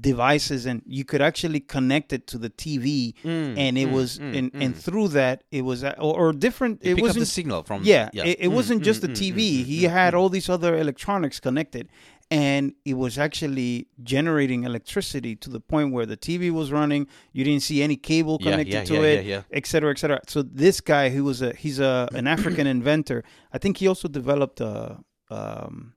devices 0.00 0.66
and 0.66 0.82
you 0.86 1.04
could 1.04 1.20
actually 1.20 1.60
connect 1.60 2.12
it 2.12 2.26
to 2.28 2.38
the 2.38 2.50
TV 2.50 3.14
Mm, 3.24 3.58
and 3.58 3.76
it 3.76 3.90
was 3.90 4.18
and, 4.18 4.50
and 4.54 4.76
through 4.76 5.08
that 5.08 5.42
it 5.50 5.62
was 5.62 5.82
or, 5.84 5.92
or 5.98 6.32
different 6.32 6.84
You 6.84 6.96
it 6.96 7.02
wasn't 7.02 7.20
the 7.20 7.26
signal 7.26 7.62
from. 7.64 7.82
yeah, 7.84 8.08
yeah. 8.12 8.24
it, 8.24 8.38
it 8.40 8.48
Mm, 8.48 8.54
wasn't 8.54 8.80
mm, 8.82 8.84
just 8.84 9.00
the 9.02 9.08
mm, 9.08 9.34
TV. 9.34 9.36
mm, 9.60 9.64
he 9.64 9.82
mm, 9.82 9.90
had 9.90 10.14
mm. 10.14 10.18
all 10.18 10.28
these 10.28 10.48
other 10.48 10.76
electronics 10.76 11.40
connected, 11.40 11.88
and 12.30 12.74
it 12.84 12.94
was 12.94 13.16
actually 13.18 13.88
generating 14.02 14.64
electricity 14.64 15.34
to 15.36 15.48
the 15.50 15.60
point 15.60 15.92
where 15.92 16.04
the 16.06 16.16
TV 16.16 16.50
was 16.50 16.70
running. 16.70 17.06
You 17.32 17.42
didn't 17.44 17.62
see 17.62 17.82
any 17.82 17.96
cable 17.96 18.38
connected 18.38 18.74
yeah, 18.74 18.84
to 18.84 18.94
yeah, 18.94 19.00
it, 19.12 19.24
yeah, 19.24 19.36
yeah. 19.36 19.42
et 19.52 19.66
cetera, 19.66 19.90
et 19.90 19.98
cetera. 19.98 20.20
So 20.26 20.42
this 20.42 20.80
guy, 20.80 21.08
who 21.10 21.24
was 21.24 21.40
a 21.42 21.54
he's 21.54 21.78
a 21.80 22.08
an 22.14 22.26
African 22.36 22.66
inventor. 22.66 23.24
I 23.52 23.58
think 23.58 23.78
he 23.78 23.88
also 23.88 24.08
developed 24.08 24.60
a 24.60 24.98
um, 25.30 25.94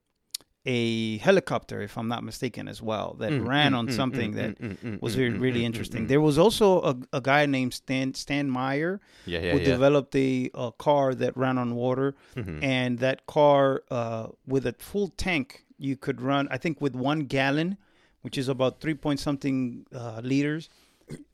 a 0.63 1.17
helicopter, 1.17 1.81
if 1.81 1.97
I'm 1.97 2.07
not 2.07 2.23
mistaken, 2.23 2.67
as 2.67 2.81
well 2.83 3.15
that 3.19 3.31
Mm, 3.31 3.47
ran 3.47 3.71
mm, 3.73 3.77
on 3.79 3.87
mm, 3.87 3.93
something 3.93 4.31
that 4.33 5.01
was 5.01 5.15
very 5.15 5.31
really 5.31 5.65
interesting. 5.65 6.05
There 6.05 6.21
was 6.21 6.37
also 6.37 6.81
a, 6.81 6.95
a 7.13 7.21
guy 7.21 7.47
named 7.47 7.73
Stan 7.73 8.13
Stan 8.13 8.47
Meyer 8.49 9.01
Yeah, 9.25 9.39
yeah, 9.39 9.51
who 9.53 9.57
yeah. 9.59 9.65
developed 9.65 10.15
a, 10.15 10.51
a 10.53 10.71
car 10.77 11.15
that 11.15 11.35
ran 11.35 11.57
on 11.57 11.73
water, 11.75 12.15
Mhm. 12.35 12.63
and 12.63 12.99
that 12.99 13.25
car 13.25 13.81
uh, 13.89 14.27
with 14.45 14.67
a 14.67 14.73
full 14.77 15.07
tank 15.09 15.65
you 15.81 15.97
could 15.97 16.21
run. 16.21 16.47
I 16.51 16.57
think 16.57 16.79
with 16.79 16.95
one 16.95 17.21
gallon, 17.21 17.77
which 18.21 18.37
is 18.37 18.47
about 18.47 18.79
three 18.79 18.93
point 18.93 19.19
something 19.19 19.85
uh, 19.93 20.21
liters. 20.23 20.69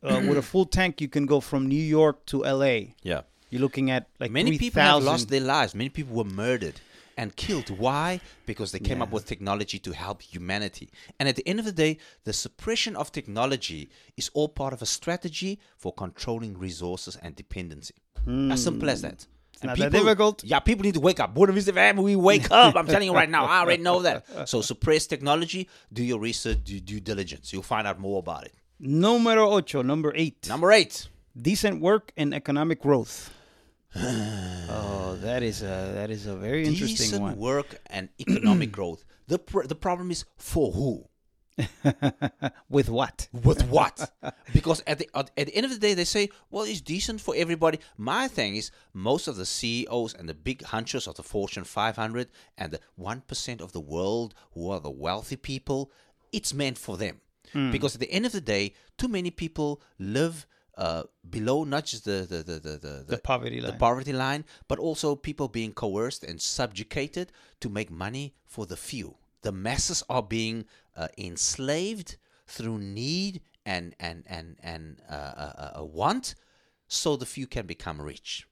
Uh, 0.01 0.23
with 0.27 0.39
a 0.39 0.41
full 0.41 0.65
tank, 0.65 0.99
you 1.01 1.07
can 1.07 1.27
go 1.27 1.39
from 1.39 1.67
New 1.67 1.75
York 1.75 2.25
to 2.25 2.43
L.A. 2.43 2.95
Yeah. 3.03 3.21
You're 3.51 3.61
looking 3.61 3.91
at 3.91 4.07
like 4.19 4.31
Many 4.31 4.57
3,000 4.57 4.59
people 4.59 4.81
have 4.81 5.03
lost 5.03 5.29
their 5.29 5.41
lives. 5.41 5.75
Many 5.75 5.89
people 5.89 6.15
were 6.15 6.23
murdered 6.23 6.81
and 7.15 7.35
killed. 7.35 7.69
Why? 7.69 8.19
Because 8.47 8.71
they 8.71 8.79
came 8.79 9.01
up 9.03 9.11
with 9.11 9.25
technology 9.25 9.77
to 9.79 9.91
help 9.91 10.21
humanity. 10.21 10.89
And 11.19 11.29
at 11.29 11.35
the 11.35 11.47
end 11.47 11.59
of 11.59 11.65
the 11.65 11.71
day, 11.71 11.97
the 12.23 12.33
suppression 12.33 12.95
of 12.95 13.11
technology 13.11 13.89
is 14.15 14.31
all 14.33 14.49
part 14.49 14.73
of 14.73 14.81
a 14.81 14.85
strategy 14.85 15.59
for 15.77 15.93
controlling 15.93 16.57
resources 16.57 17.15
and 17.21 17.35
dependency. 17.35 17.95
As 18.51 18.63
simple 18.63 18.89
as 18.89 19.01
that. 19.03 19.27
And 19.61 19.69
not 19.69 19.77
that 19.77 19.91
difficult. 19.91 20.43
Yeah, 20.43 20.59
people 20.59 20.83
need 20.83 20.93
to 20.95 20.99
wake 20.99 21.19
up. 21.19 21.35
Vista 21.35 21.73
family, 21.73 22.03
we 22.03 22.15
wake 22.15 22.49
up. 22.51 22.75
I'm 22.75 22.87
telling 22.87 23.07
you 23.07 23.13
right 23.13 23.29
now. 23.29 23.45
I 23.45 23.59
already 23.61 23.83
know 23.83 24.01
that. 24.03 24.25
So 24.47 24.61
suppress 24.61 25.07
technology. 25.07 25.67
Do 25.91 26.03
your 26.03 26.19
research. 26.19 26.59
Do 26.63 26.79
due 26.79 26.99
diligence. 26.99 27.51
You'll 27.53 27.63
find 27.63 27.87
out 27.87 27.99
more 27.99 28.19
about 28.19 28.45
it. 28.45 28.53
Numero 28.79 29.49
ocho, 29.51 29.81
number 29.81 30.13
eight. 30.15 30.47
Number 30.47 30.71
eight. 30.71 31.07
decent 31.39 31.81
work 31.81 32.11
and 32.17 32.33
economic 32.33 32.81
growth. 32.81 33.31
oh, 33.95 35.17
that 35.21 35.41
is 35.43 35.61
a 35.63 35.91
that 35.95 36.09
is 36.11 36.25
a 36.27 36.35
very 36.35 36.65
interesting 36.65 37.05
Decent 37.07 37.21
one. 37.21 37.31
Decent 37.31 37.41
work 37.41 37.81
and 37.87 38.09
economic 38.19 38.71
growth. 38.77 39.03
The 39.27 39.39
pr- 39.39 39.63
the 39.65 39.75
problem 39.75 40.11
is 40.11 40.25
for 40.37 40.71
who. 40.71 41.05
With 42.69 42.89
what? 42.89 43.27
With 43.31 43.67
what? 43.69 44.11
because 44.53 44.83
at 44.85 44.99
the 44.99 45.09
at, 45.15 45.35
the 45.35 45.55
end 45.55 45.65
of 45.65 45.71
the 45.71 45.79
day, 45.79 45.93
they 45.93 46.03
say, 46.03 46.29
well, 46.49 46.63
it's 46.63 46.81
decent 46.81 47.21
for 47.21 47.33
everybody. 47.35 47.79
My 47.97 48.27
thing 48.27 48.55
is, 48.55 48.71
most 48.93 49.27
of 49.27 49.35
the 49.37 49.45
CEOs 49.45 50.13
and 50.13 50.29
the 50.29 50.33
big 50.33 50.63
hunchers 50.63 51.07
of 51.07 51.15
the 51.15 51.23
Fortune 51.23 51.63
500 51.63 52.29
and 52.57 52.71
the 52.71 52.79
one 52.95 53.21
percent 53.21 53.61
of 53.61 53.71
the 53.71 53.79
world 53.79 54.33
who 54.53 54.69
are 54.69 54.79
the 54.79 54.91
wealthy 54.91 55.35
people, 55.35 55.91
it's 56.31 56.53
meant 56.53 56.77
for 56.77 56.97
them. 56.97 57.21
Because 57.71 57.95
at 57.95 58.01
the 58.01 58.11
end 58.11 58.25
of 58.25 58.33
the 58.33 58.41
day, 58.41 58.73
too 58.97 59.07
many 59.07 59.31
people 59.31 59.81
live. 59.99 60.45
Uh, 60.77 61.01
below 61.27 61.63
not 61.63 61.85
just 61.85 62.05
the 62.05 62.27
the, 62.29 62.43
the, 62.43 62.59
the, 62.59 62.77
the, 62.77 63.03
The 63.07 63.17
poverty 63.17 63.59
the 63.59 63.73
poverty 63.73 64.13
line, 64.13 64.45
but 64.67 64.77
also 64.77 65.15
people 65.15 65.47
being 65.47 65.73
coerced 65.73 66.23
and 66.23 66.39
subjugated 66.39 67.31
to 67.61 67.69
make 67.69 67.89
money 67.89 68.35
for 68.45 68.67
the 68.67 68.77
few. 68.77 69.15
The 69.41 69.51
masses 69.51 70.03
are 70.09 70.23
being 70.23 70.65
uh, 70.95 71.07
enslaved 71.17 72.17
through 72.47 72.79
need 72.79 73.41
and 73.65 73.95
and 73.99 74.23
and 74.27 74.55
and 74.63 75.01
uh, 75.09 75.13
uh, 75.13 75.79
uh, 75.79 75.83
want, 75.85 76.35
so 76.87 77.15
the 77.17 77.25
few 77.25 77.47
can 77.47 77.65
become 77.67 78.01
rich. 78.01 78.47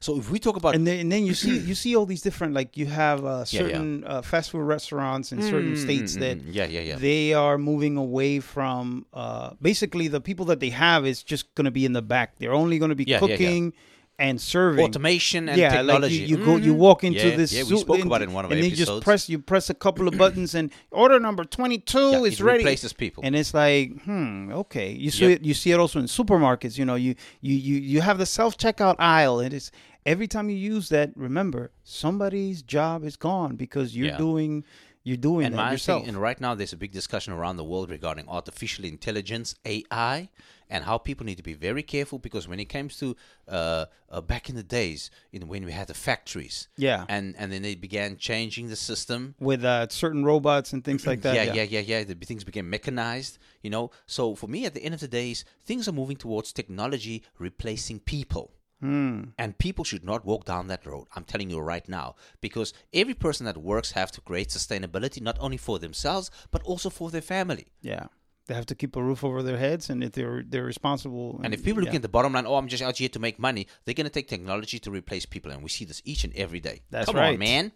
So 0.00 0.16
if 0.16 0.30
we 0.30 0.38
talk 0.38 0.56
about 0.56 0.74
and 0.74 0.86
then, 0.86 0.98
and 0.98 1.12
then 1.12 1.26
you 1.26 1.34
see 1.34 1.58
you 1.58 1.74
see 1.74 1.94
all 1.94 2.06
these 2.06 2.22
different 2.22 2.54
like 2.54 2.74
you 2.78 2.86
have 2.86 3.22
uh, 3.22 3.44
Yeah, 3.50 3.60
yeah. 3.60 3.66
certain 3.68 4.04
Uh, 4.04 4.22
fast 4.22 4.50
food 4.50 4.62
restaurants 4.64 5.30
in 5.30 5.42
certain 5.42 5.76
states 5.76 6.16
that 6.16 6.38
Mm, 6.38 6.54
yeah 6.54 6.64
yeah 6.64 6.80
yeah 6.80 6.96
they 6.96 7.34
are 7.34 7.58
moving 7.58 7.98
away 7.98 8.40
from 8.40 9.04
uh, 9.12 9.50
basically 9.60 10.08
the 10.08 10.22
people 10.22 10.46
that 10.46 10.60
they 10.60 10.70
have 10.70 11.04
is 11.04 11.22
just 11.22 11.54
going 11.54 11.66
to 11.66 11.70
be 11.70 11.84
in 11.84 11.92
the 11.92 12.00
back. 12.00 12.38
They're 12.38 12.54
only 12.54 12.78
going 12.78 12.88
to 12.96 12.96
be 12.96 13.04
Yeah, 13.04 13.20
yeah, 13.20 13.26
yeah. 13.28 13.36
cooking 13.36 13.72
and 14.18 14.40
serving. 14.40 14.84
automation 14.84 15.48
and 15.48 15.58
yeah, 15.58 15.70
technology. 15.76 16.20
like 16.20 16.28
you, 16.30 16.38
you 16.38 16.44
go, 16.44 16.56
you 16.56 16.72
Mhm. 16.74 16.78
walk 16.78 17.04
into 17.04 17.28
Yeah, 17.28 17.36
this. 17.36 17.52
Yeah, 17.52 17.64
we 17.64 17.76
spoke 17.78 17.96
and- 17.98 18.06
about 18.06 18.22
it 18.22 18.28
in 18.28 18.32
one 18.34 18.44
of 18.46 18.50
our 18.50 18.54
and 18.56 18.62
then 18.64 18.70
episodes. 18.70 18.88
you 18.88 18.94
just 18.94 19.04
press, 19.04 19.28
you 19.28 19.38
press 19.38 19.68
a 19.68 19.74
couple 19.74 20.08
of 20.08 20.16
buttons, 20.22 20.54
and 20.54 20.70
order 20.90 21.20
number 21.20 21.44
twenty-two 21.44 21.98
Yeah, 22.12 22.22
is 22.24 22.40
it 22.40 22.44
ready. 22.44 22.58
replaces 22.64 22.92
people. 22.92 23.22
and 23.24 23.36
it's 23.36 23.52
like, 23.52 24.00
hmm, 24.04 24.50
okay. 24.52 24.90
You 24.92 25.10
see 25.10 25.28
Yep. 25.28 25.40
it. 25.40 25.44
You 25.44 25.54
see 25.54 25.70
it 25.72 25.78
also 25.78 25.98
in 25.98 26.06
supermarkets. 26.06 26.78
You 26.78 26.84
know, 26.86 26.94
you 26.94 27.14
you 27.40 27.54
you 27.54 27.76
you 27.76 28.00
have 28.00 28.16
the 28.18 28.26
self 28.26 28.56
checkout 28.56 28.96
aisle, 28.98 29.40
and 29.40 29.52
it's 29.52 29.70
every 30.06 30.26
time 30.28 30.48
you 30.48 30.56
use 30.56 30.88
that. 30.88 31.10
Remember, 31.16 31.70
somebody's 31.84 32.62
job 32.62 33.04
is 33.04 33.16
gone 33.16 33.56
because 33.56 33.96
you're 33.96 34.08
Yeah. 34.08 34.16
doing 34.18 34.64
you're 35.04 35.16
doing 35.16 35.46
and 35.46 35.54
that 35.56 35.70
yourself. 35.70 36.02
thing, 36.02 36.08
and 36.08 36.20
right 36.20 36.40
now 36.40 36.52
there's 36.56 36.72
a 36.72 36.76
big 36.76 36.90
discussion 36.90 37.32
around 37.32 37.56
the 37.58 37.64
world 37.64 37.90
regarding 37.90 38.26
artificial 38.28 38.84
intelligence, 38.84 39.54
AI, 39.64 40.28
and 40.68 40.84
how 40.84 40.98
people 40.98 41.24
need 41.26 41.36
to 41.36 41.42
be 41.42 41.54
very 41.54 41.82
careful 41.82 42.18
because 42.18 42.48
when 42.48 42.58
it 42.60 42.66
comes 42.66 42.96
to 42.98 43.16
uh, 43.48 43.86
uh, 44.10 44.20
back 44.20 44.48
in 44.48 44.56
the 44.56 44.62
days, 44.62 45.10
you 45.30 45.38
know, 45.40 45.46
when 45.46 45.64
we 45.64 45.72
had 45.72 45.86
the 45.88 45.94
factories, 45.94 46.68
Yeah. 46.76 47.04
and 47.08 47.34
and 47.38 47.52
then 47.52 47.62
they 47.62 47.74
began 47.74 48.16
changing 48.16 48.68
the 48.68 48.76
system. 48.76 49.34
with 49.40 49.64
uh, 49.64 49.86
certain 49.88 50.24
robots 50.24 50.72
and 50.72 50.82
things 50.84 51.06
like 51.06 51.22
that. 51.22 51.34
yeah, 51.34 51.52
yeah, 51.54 51.62
yeah, 51.62 51.80
yeah. 51.80 52.04
The 52.04 52.14
things 52.14 52.44
became 52.44 52.68
mechanized, 52.70 53.38
you 53.62 53.70
know. 53.70 53.90
So 54.06 54.34
for 54.34 54.48
me, 54.48 54.64
at 54.66 54.74
the 54.74 54.82
end 54.82 54.94
of 54.94 55.00
the 55.00 55.08
days, 55.08 55.44
things 55.64 55.86
are 55.88 55.92
moving 55.92 56.16
towards 56.16 56.52
technology 56.52 57.22
replacing 57.38 58.00
people. 58.00 58.50
Hmm. 58.80 59.22
And 59.38 59.56
people 59.56 59.84
should 59.84 60.04
not 60.04 60.26
walk 60.26 60.44
down 60.44 60.66
that 60.66 60.84
road. 60.84 61.06
I'm 61.16 61.24
telling 61.24 61.48
you 61.48 61.60
right 61.60 61.88
now, 61.88 62.14
because 62.42 62.74
every 62.92 63.14
person 63.14 63.46
that 63.46 63.56
works 63.56 63.92
have 63.92 64.12
to 64.12 64.20
create 64.20 64.50
sustainability 64.50 65.22
not 65.22 65.38
only 65.40 65.56
for 65.56 65.78
themselves 65.78 66.30
but 66.50 66.62
also 66.62 66.90
for 66.90 67.10
their 67.10 67.22
family. 67.22 67.68
Yeah. 67.80 68.06
They 68.46 68.54
have 68.54 68.66
to 68.66 68.76
keep 68.76 68.94
a 68.94 69.02
roof 69.02 69.24
over 69.24 69.42
their 69.42 69.56
heads, 69.56 69.90
and 69.90 70.04
if 70.04 70.12
they're 70.12 70.44
they're 70.46 70.62
responsible. 70.62 71.40
And 71.42 71.52
if 71.52 71.64
people 71.64 71.82
look 71.82 71.90
yeah. 71.90 71.96
at 71.96 72.02
the 72.02 72.08
bottom 72.08 72.32
line, 72.32 72.46
oh, 72.46 72.54
I'm 72.54 72.68
just 72.68 72.82
out 72.82 72.96
here 72.96 73.08
to 73.08 73.18
make 73.18 73.40
money, 73.40 73.66
they're 73.84 73.94
going 73.94 74.06
to 74.06 74.12
take 74.12 74.28
technology 74.28 74.78
to 74.78 74.90
replace 74.90 75.26
people, 75.26 75.50
and 75.50 75.64
we 75.64 75.68
see 75.68 75.84
this 75.84 76.00
each 76.04 76.22
and 76.22 76.32
every 76.36 76.60
day. 76.60 76.82
That's 76.90 77.06
Come 77.06 77.16
right. 77.16 77.32
on, 77.32 77.40
man. 77.40 77.72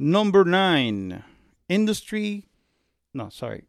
Number 0.00 0.44
nine, 0.44 1.22
industry. 1.68 2.46
No, 3.14 3.28
sorry, 3.28 3.62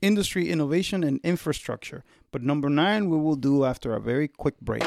industry 0.00 0.50
innovation 0.50 1.02
and 1.02 1.18
infrastructure. 1.24 2.04
But 2.30 2.42
number 2.42 2.70
nine, 2.70 3.10
we 3.10 3.18
will 3.18 3.34
do 3.34 3.64
after 3.64 3.92
a 3.92 4.00
very 4.00 4.28
quick 4.28 4.60
break. 4.60 4.84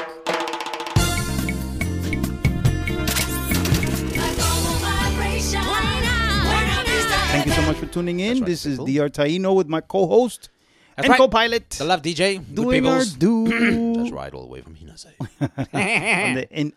Thank 7.32 7.46
you 7.46 7.52
so 7.52 7.62
much 7.62 7.76
for 7.76 7.86
tuning 7.86 8.20
in. 8.20 8.38
Right, 8.38 8.46
this 8.46 8.64
is 8.64 8.78
people. 8.78 8.86
DR 8.86 9.10
Taino 9.10 9.54
with 9.54 9.68
my 9.68 9.82
co-host 9.82 10.48
That's 10.96 11.06
and 11.06 11.10
right. 11.10 11.18
co-pilot 11.18 11.70
The 11.70 11.84
Love 11.84 12.02
DJ, 12.02 12.38
doing 12.54 12.86
our 12.86 13.04
do 13.18 13.94
That's 14.00 14.10
right, 14.10 14.32
all 14.34 14.42
the 14.42 14.48
way 14.48 14.60
from 14.60 14.74
Hinase. 14.74 15.06
on 15.40 16.34
the 16.34 16.48
in, 16.50 16.72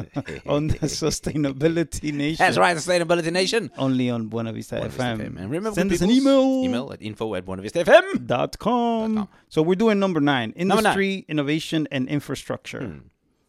on 0.46 0.66
the 0.68 0.78
sustainability 1.02 2.12
nation. 2.12 2.36
That's 2.38 2.58
right, 2.58 2.76
Sustainability 2.76 3.32
Nation. 3.32 3.70
Only 3.76 4.10
on 4.10 4.28
Buena 4.28 4.52
Vista 4.52 4.76
Buena 4.76 4.88
Vista 4.88 5.02
FM. 5.02 5.18
FM. 5.18 5.36
And 5.38 5.50
remember, 5.50 5.72
Send 5.72 5.92
us 5.92 6.00
an 6.00 6.10
email. 6.10 6.64
Email 6.64 6.92
at 6.92 7.02
info 7.02 7.34
at 7.34 7.44
Buena 7.44 7.62
Vista 7.62 7.84
FM. 7.84 8.26
dot 8.26 8.58
com. 8.58 9.28
So 9.48 9.62
we're 9.62 9.74
doing 9.74 9.98
number 9.98 10.20
nine: 10.20 10.52
Number 10.56 10.64
nine. 10.66 10.78
industry, 10.78 11.24
innovation, 11.28 11.86
and 11.90 12.08
infrastructure. 12.08 12.82
Hmm. 12.84 12.98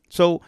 So, 0.10 0.42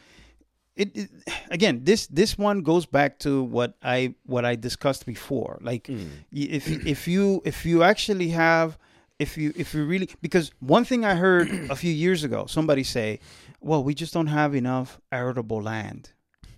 it, 0.76 0.96
it 0.96 1.10
again 1.50 1.84
this 1.84 2.08
this 2.08 2.38
one 2.38 2.62
goes 2.62 2.86
back 2.86 3.20
to 3.20 3.44
what 3.44 3.76
I 3.84 4.16
what 4.26 4.44
I 4.46 4.56
discussed 4.56 5.06
before. 5.06 5.60
Like, 5.62 5.88
y 5.90 5.98
if 6.32 6.68
if 6.86 7.08
you 7.08 7.42
if 7.46 7.66
you 7.66 7.84
actually 7.84 8.30
have 8.30 8.78
if 9.22 9.38
you 9.38 9.54
if 9.56 9.74
you 9.74 9.86
really 9.86 10.10
because 10.22 10.52
one 10.60 10.84
thing 10.84 11.06
I 11.06 11.16
heard 11.16 11.48
a 11.70 11.76
few 11.76 11.94
years 11.94 12.24
ago, 12.24 12.46
somebody 12.48 12.84
say, 12.84 13.20
"Well, 13.62 13.84
we 13.84 13.94
just 13.94 14.14
don't 14.14 14.28
have 14.28 14.56
enough 14.56 15.00
arable 15.12 15.62
land." 15.62 16.12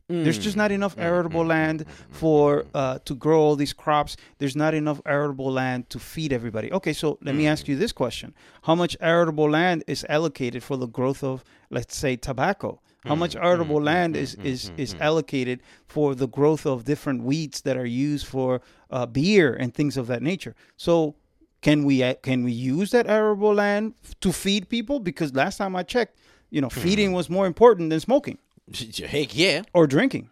There's 0.09 0.37
just 0.37 0.57
not 0.57 0.69
mm. 0.69 0.75
enough 0.75 0.95
mm, 0.95 1.01
arable 1.01 1.43
mm, 1.43 1.47
land 1.47 1.85
for 2.11 2.65
uh, 2.75 2.99
to 3.05 3.15
grow 3.15 3.39
all 3.39 3.55
these 3.55 3.73
crops. 3.73 4.15
There's 4.37 4.55
not 4.55 4.73
enough 4.73 5.01
arable 5.05 5.51
land 5.51 5.89
to 5.89 5.97
feed 5.97 6.31
everybody. 6.33 6.71
Okay, 6.71 6.93
so 6.93 7.17
let 7.21 7.35
me 7.35 7.47
ask 7.47 7.67
you 7.67 7.75
this 7.75 7.91
question: 7.91 8.33
How 8.63 8.75
much 8.75 8.95
arable 8.99 9.49
land 9.49 9.83
is 9.87 10.05
allocated 10.09 10.61
for 10.61 10.77
the 10.77 10.87
growth 10.87 11.23
of, 11.23 11.43
let's 11.69 11.95
say, 11.95 12.15
tobacco? 12.15 12.79
How 13.05 13.15
much 13.15 13.35
arable 13.35 13.81
land 13.81 14.15
is 14.15 14.35
is 14.35 14.71
is 14.77 14.95
allocated 14.99 15.61
for 15.87 16.15
the 16.15 16.27
growth 16.27 16.65
of 16.65 16.85
different 16.85 17.23
wheats 17.23 17.61
that 17.61 17.75
are 17.75 17.91
used 18.09 18.25
for 18.25 18.61
uh, 18.89 19.05
beer 19.05 19.53
and 19.53 19.73
things 19.73 19.97
of 19.97 20.07
that 20.07 20.21
nature? 20.21 20.55
So 20.77 21.15
can 21.63 21.83
we 21.83 22.03
uh, 22.03 22.13
can 22.15 22.43
we 22.43 22.51
use 22.51 22.91
that 22.91 23.07
arable 23.07 23.53
land 23.55 23.93
to 24.21 24.31
feed 24.31 24.69
people? 24.69 24.99
Because 24.99 25.33
last 25.33 25.57
time 25.57 25.75
I 25.75 25.83
checked, 25.83 26.19
you 26.51 26.61
know, 26.61 26.69
feeding 26.69 27.13
was 27.13 27.29
more 27.29 27.47
important 27.47 27.89
than 27.89 27.99
smoking 27.99 28.37
Heck 28.75 29.35
yeah. 29.35 29.61
or 29.73 29.85
drinking. 29.87 30.29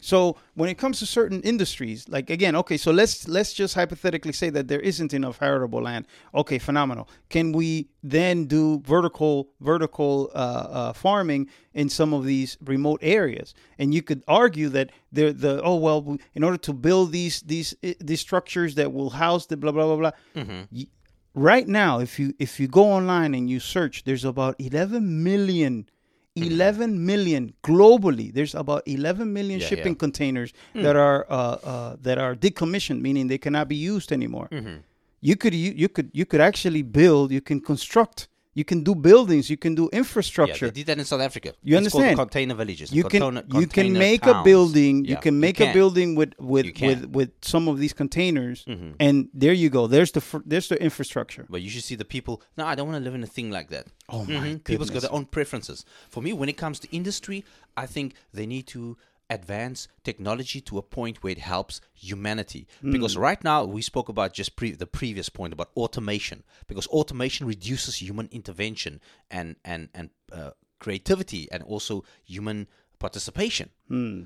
So 0.00 0.36
when 0.54 0.68
it 0.68 0.76
comes 0.78 0.98
to 0.98 1.06
certain 1.06 1.40
industries, 1.42 2.08
like 2.08 2.28
again, 2.30 2.54
okay, 2.56 2.76
so 2.76 2.90
let's 2.90 3.26
let's 3.28 3.52
just 3.52 3.74
hypothetically 3.74 4.32
say 4.32 4.50
that 4.50 4.68
there 4.68 4.80
isn't 4.80 5.14
enough 5.14 5.40
arable 5.42 5.82
land. 5.82 6.06
Okay, 6.34 6.58
phenomenal. 6.58 7.08
Can 7.30 7.52
we 7.52 7.88
then 8.02 8.44
do 8.46 8.80
vertical 8.80 9.48
vertical 9.60 10.30
uh, 10.34 10.38
uh, 10.38 10.92
farming 10.92 11.48
in 11.72 11.88
some 11.88 12.12
of 12.12 12.24
these 12.24 12.58
remote 12.64 13.00
areas? 13.02 13.54
And 13.78 13.94
you 13.94 14.02
could 14.02 14.22
argue 14.28 14.68
that 14.70 14.90
the 15.12 15.32
the 15.32 15.62
oh 15.62 15.76
well, 15.76 16.18
in 16.34 16.44
order 16.44 16.58
to 16.58 16.72
build 16.72 17.12
these 17.12 17.40
these 17.42 17.74
uh, 17.82 17.92
these 18.00 18.20
structures 18.20 18.74
that 18.74 18.92
will 18.92 19.10
house 19.10 19.46
the 19.46 19.56
blah 19.56 19.72
blah 19.72 19.86
blah 19.96 20.10
blah. 20.36 20.44
y- 20.70 20.86
Right 21.36 21.66
now, 21.66 21.98
if 21.98 22.20
you 22.20 22.32
if 22.38 22.60
you 22.60 22.68
go 22.68 22.84
online 22.92 23.34
and 23.34 23.50
you 23.50 23.58
search, 23.58 24.04
there's 24.04 24.24
about 24.24 24.54
11 24.60 25.24
million 25.24 25.88
11 26.36 27.04
million 27.06 27.54
globally. 27.62 28.32
There's 28.32 28.54
about 28.54 28.82
11 28.86 29.32
million 29.32 29.60
Yeah, 29.60 29.66
shipping 29.68 29.92
yeah. 29.92 29.98
containers 29.98 30.52
that 30.74 30.96
are 30.96 31.26
uh, 31.30 31.34
uh, 31.62 31.96
that 32.02 32.18
are 32.18 32.34
decommissioned, 32.34 33.00
meaning 33.00 33.28
they 33.28 33.38
cannot 33.38 33.68
be 33.68 33.76
used 33.76 34.12
anymore. 34.12 34.48
You 35.20 35.36
could 35.36 35.54
you, 35.54 35.72
you 35.76 35.88
could 35.88 36.10
you 36.12 36.26
could 36.26 36.40
actually 36.40 36.82
build. 36.82 37.30
You 37.30 37.40
can 37.40 37.60
construct. 37.60 38.28
You 38.54 38.64
can 38.64 38.82
do 38.84 38.94
buildings. 38.94 39.50
You 39.50 39.56
can 39.56 39.74
do 39.74 39.88
Yeah, 39.92 39.98
infrastructure. 39.98 40.66
they 40.66 40.72
did 40.80 40.86
that 40.86 40.98
in 40.98 41.04
South 41.04 41.20
Africa. 41.20 41.52
You 41.62 41.76
It's 41.76 41.78
understand? 41.94 42.16
container 42.16 42.54
villages. 42.54 42.92
you 42.92 43.02
can 43.04 43.20
container- 43.20 43.60
you 43.60 43.66
can 43.66 43.92
make 43.92 44.22
a 44.26 44.32
towns. 44.32 44.44
building. 44.44 45.04
You 45.04 45.16
can 45.16 45.40
make 45.40 45.58
a 45.60 45.72
building 45.72 46.14
with 46.14 46.32
with 46.38 46.66
You 46.66 46.72
can. 46.72 46.90
Mm-hmm. 46.90 47.00
with 47.12 47.30
with 47.30 47.30
some 47.54 47.66
of 47.68 47.78
these 47.78 47.92
containers, 47.92 48.64
and 49.00 49.28
there 49.34 49.52
you 49.62 49.68
go. 49.70 49.86
There's 49.86 50.12
the 50.12 50.20
fir- 50.20 50.42
there's 50.46 50.68
the 50.68 50.78
infrastructure. 50.88 51.44
But 51.50 51.60
you 51.62 51.70
should 51.70 51.84
see 51.84 51.96
the 51.96 52.04
people. 52.16 52.34
No, 52.56 52.64
I 52.66 52.74
don't 52.76 52.86
want 52.88 52.98
to 53.00 53.04
live 53.04 53.14
in 53.14 53.22
a 53.22 53.32
thing 53.36 53.50
like 53.50 53.68
that. 53.74 53.84
Oh, 54.08 54.24
my 54.24 54.32
Mhm. 54.48 54.64
People's 54.64 54.90
got 54.90 55.02
their 55.02 55.12
own 55.18 55.24
preferences. 55.36 55.84
For 56.10 56.20
me, 56.22 56.32
when 56.32 56.48
it 56.48 56.56
comes 56.56 56.78
to 56.80 56.88
industry, 57.00 57.44
I 57.76 57.86
think 57.86 58.14
they 58.32 58.46
need 58.46 58.66
to 58.68 58.96
advance 59.30 59.88
technology 60.02 60.60
to 60.60 60.78
a 60.78 60.82
point 60.82 61.22
where 61.22 61.32
it 61.32 61.38
helps 61.38 61.80
humanity. 61.94 62.66
Hmm. 62.80 62.92
Because 62.92 63.16
right 63.16 63.42
now 63.42 63.64
we 63.64 63.82
spoke 63.82 64.08
about 64.08 64.32
just 64.32 64.56
pre- 64.56 64.72
the 64.72 64.86
previous 64.86 65.28
point 65.28 65.52
about 65.52 65.70
automation. 65.76 66.42
Because 66.66 66.86
automation 66.88 67.46
reduces 67.46 68.00
human 68.00 68.28
intervention 68.30 69.00
and 69.30 69.56
and 69.64 69.88
and 69.94 70.10
uh, 70.32 70.50
creativity 70.78 71.48
and 71.50 71.62
also 71.62 72.04
human 72.24 72.68
participation. 72.98 73.70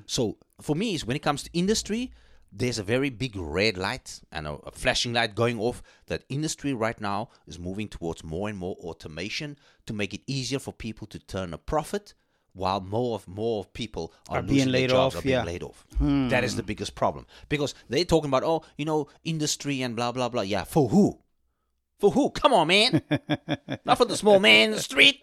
So 0.07 0.38
for 0.61 0.74
me, 0.76 0.94
is 0.94 1.05
when 1.05 1.16
it 1.16 1.22
comes 1.22 1.42
to 1.44 1.51
industry, 1.53 2.12
there's 2.53 2.78
a 2.78 2.82
very 2.82 3.11
big 3.11 3.36
red 3.36 3.76
light 3.76 4.20
and 4.32 4.46
a, 4.46 4.53
a 4.53 4.70
flashing 4.70 5.12
light 5.12 5.34
going 5.34 5.59
off 5.59 5.82
that 6.07 6.24
industry 6.28 6.72
right 6.72 7.01
now 7.01 7.28
is 7.46 7.59
moving 7.59 7.88
towards 7.88 8.24
more 8.24 8.49
and 8.49 8.59
more 8.59 8.76
automation 8.76 9.59
to 9.86 9.92
make 9.92 10.14
it 10.14 10.22
easier 10.26 10.59
for 10.59 10.72
people 10.72 11.07
to 11.09 11.18
turn 11.18 11.53
a 11.53 11.59
profit 11.59 12.14
while 12.59 12.80
more 12.80 13.14
of 13.14 13.26
more 13.26 13.61
of 13.61 13.72
people 13.72 14.12
are, 14.28 14.38
Are 14.38 14.42
being 14.42 14.68
laid 14.68 14.90
jobs, 14.90 15.16
off, 15.16 15.24
are 15.24 15.28
yeah. 15.28 15.40
Hmm. 15.40 15.46
laid 15.46 15.62
off. 15.62 15.86
That 16.00 16.44
is 16.44 16.56
the 16.56 16.62
biggest 16.62 16.94
problem 16.94 17.26
because 17.48 17.74
they're 17.88 18.04
talking 18.04 18.28
about 18.28 18.42
oh 18.44 18.62
you 18.76 18.84
know 18.84 19.09
industry 19.24 19.80
and 19.82 19.96
blah 19.96 20.12
blah 20.12 20.28
blah. 20.28 20.42
Yeah, 20.42 20.64
for 20.64 20.88
who? 20.88 21.18
For 21.99 22.12
who? 22.12 22.30
Come 22.30 22.53
on, 22.53 22.68
man! 22.68 23.03
Not 23.84 23.99
for 23.99 24.05
the 24.05 24.16
small 24.16 24.38
man 24.38 24.70
in 24.70 24.76
the 24.76 24.80
street. 24.82 25.20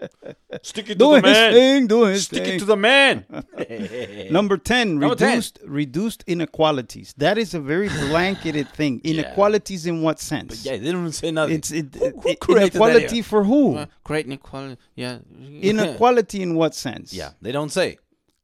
Stick 0.61 0.85
it 0.89 0.93
to 0.93 0.95
Doing 0.95 1.21
the 1.21 1.29
his 1.29 1.37
man. 1.37 1.53
thing, 1.53 1.87
doing 1.87 2.11
his 2.11 2.25
Stick 2.25 2.43
thing. 2.43 2.55
it 2.55 2.59
to 2.59 2.65
the 2.65 2.75
man. 2.75 3.25
Number 4.31 4.57
10, 4.57 4.99
Number 4.99 5.15
10. 5.15 5.29
reduced 5.29 5.59
reduced 5.65 6.23
inequalities. 6.27 7.13
That 7.17 7.37
is 7.37 7.53
a 7.53 7.59
very 7.61 7.87
blanketed 8.09 8.67
thing. 8.69 8.99
Inequalities 9.05 9.85
in 9.85 10.01
what 10.01 10.19
sense? 10.19 10.65
yeah, 10.65 10.75
they 10.77 10.91
don't 10.91 11.11
say 11.13 11.31
nothing. 11.31 11.55
It's 11.55 11.71
it, 11.71 11.95
Who- 11.95 12.09
who 12.09 12.35
created 12.35 12.73
that 12.73 12.75
inequality 12.75 13.15
here? 13.15 13.23
for 13.23 13.43
who? 13.45 13.77
Uh, 13.77 13.85
great 14.03 14.25
inequality. 14.25 14.77
Yeah. 14.95 15.19
inequality 15.61 16.41
in 16.41 16.55
what 16.55 16.75
sense? 16.75 17.13
yeah, 17.13 17.31
they 17.41 17.51
don't 17.53 17.71
say. 17.71 17.97